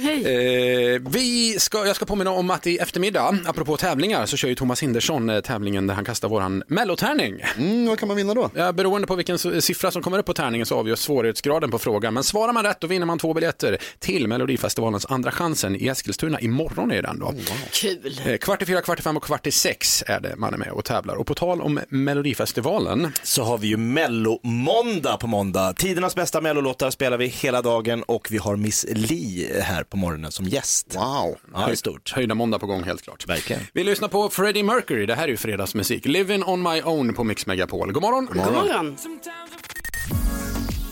Eh, 0.95 1.01
vi 1.11 1.57
ska, 1.61 1.87
jag 1.87 1.97
ska 1.97 2.05
påminna 2.05 2.31
om 2.31 2.51
att 2.51 2.67
i 2.67 2.79
eftermiddag, 2.79 3.39
apropå 3.47 3.77
tävlingar, 3.77 4.27
så 4.27 4.37
kör 4.37 4.49
ju 4.49 4.55
Thomas 4.55 4.83
Hindersson 4.83 5.31
eh, 5.31 5.41
tävlingen 5.41 5.87
där 5.87 5.95
han 5.95 6.05
kastar 6.05 6.29
våran 6.29 6.63
mellotärning. 6.69 7.41
Mm, 7.59 7.87
vad 7.87 7.99
kan 7.99 8.09
man 8.09 8.17
vinna 8.17 8.35
då? 8.35 8.51
Ja, 8.55 8.73
beroende 8.73 9.07
på 9.07 9.15
vilken 9.15 9.35
s- 9.37 9.65
siffra 9.65 9.91
som 9.91 10.03
kommer 10.03 10.19
upp 10.19 10.27
på 10.27 10.35
tärningen 10.35 10.67
så 10.67 10.79
avgörs 10.79 10.99
svårighetsgraden 10.99 11.71
på 11.71 11.79
frågan. 11.79 12.15
Men 12.15 12.25
svarar 12.25 12.53
man 12.53 12.65
rätt 12.65 12.81
då 12.81 12.87
vinner 12.87 13.07
man 13.07 13.19
två 13.19 13.35
biljetter 13.35 13.79
till 13.99 14.29
Melodifestivalens 14.29 15.07
Andra 15.07 15.31
chansen 15.31 15.77
i 15.77 15.89
Eskilstuna. 15.89 16.41
Imorgon 16.41 16.93
är 16.93 17.03
den 17.03 17.19
då. 17.19 17.35
Kul. 17.73 18.21
Eh, 18.27 18.37
Kvart 18.37 18.63
i 18.63 18.67
fyra, 18.67 18.81
kvart 18.83 18.99
i 18.99 19.03
fem 19.03 19.17
och 19.17 19.23
kvart 19.25 19.47
i 19.47 19.51
sex 19.51 20.05
är 20.07 20.21
det 20.21 20.37
man 20.37 20.55
är 20.55 20.59
med 20.59 20.71
och 20.71 20.85
tävlar. 20.85 21.15
Och 21.15 21.27
på 21.27 21.35
tal 21.35 21.63
om 21.63 21.81
Melodifestivalen. 21.89 23.13
Så 23.23 23.43
har 23.43 23.59
vi 23.59 23.67
ju 23.69 23.77
Mello-måndag 23.77 25.17
på 25.17 25.27
måndag. 25.27 25.73
Tidernas 25.77 26.15
bästa 26.15 26.41
mellolåtar 26.41 26.91
spelar 26.91 27.17
vi 27.19 27.27
hela 27.27 27.63
dagen 27.63 27.74
och 28.03 28.29
vi 28.31 28.39
har 28.39 28.57
Miss 28.57 28.87
Li 28.89 29.51
här 29.63 29.85
på 29.85 29.97
morgonen 29.97 30.33
som 30.33 30.47
gäst. 30.47 30.95
Wow. 30.97 31.37
Ja, 31.53 31.67
det 31.67 31.73
är 31.73 31.77
stort. 31.77 32.13
Höjda 32.13 32.35
måndag 32.35 32.59
på 32.59 32.67
gång 32.67 32.83
helt 32.83 33.03
klart. 33.03 33.29
Verkligen. 33.29 33.63
Vi 33.73 33.85
lyssnar 33.85 34.09
på 34.09 34.29
Freddie 34.29 34.63
Mercury, 34.63 35.07
det 35.07 35.15
här 35.15 35.25
är 35.25 35.29
ju 35.29 35.37
fredagsmusik. 35.37 36.07
Living 36.07 36.45
on 36.45 36.63
my 36.63 36.83
own 36.83 37.15
på 37.15 37.25
Mix 37.25 37.47
Megapol. 37.47 37.93
God 37.93 38.03
morgon! 38.03 38.27
God 38.27 38.45
God 38.45 38.53
morgon. 38.53 38.97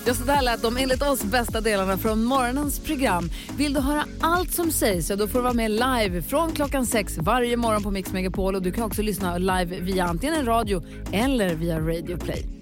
Just 0.06 0.26
det 0.26 0.32
här 0.32 0.42
lät 0.42 0.62
de 0.62 0.76
enligt 0.76 1.02
oss 1.02 1.22
bästa 1.22 1.60
delarna 1.60 1.98
från 1.98 2.24
morgonens 2.24 2.80
program. 2.80 3.30
Vill 3.56 3.72
du 3.72 3.80
höra 3.80 4.04
allt 4.20 4.52
som 4.52 4.72
sägs 4.72 5.06
så 5.06 5.16
då 5.16 5.28
får 5.28 5.38
du 5.38 5.42
vara 5.42 5.52
med 5.52 5.70
live 5.70 6.22
från 6.22 6.52
klockan 6.52 6.86
sex 6.86 7.18
varje 7.18 7.56
morgon 7.56 7.82
på 7.82 7.90
Mix 7.90 8.12
Megapol 8.12 8.54
och 8.54 8.62
du 8.62 8.72
kan 8.72 8.84
också 8.84 9.02
lyssna 9.02 9.38
live 9.38 9.80
via 9.80 10.04
antingen 10.04 10.34
en 10.34 10.46
radio 10.46 10.82
eller 11.12 11.54
via 11.54 11.78
Radio 11.78 12.16
Play. 12.18 12.61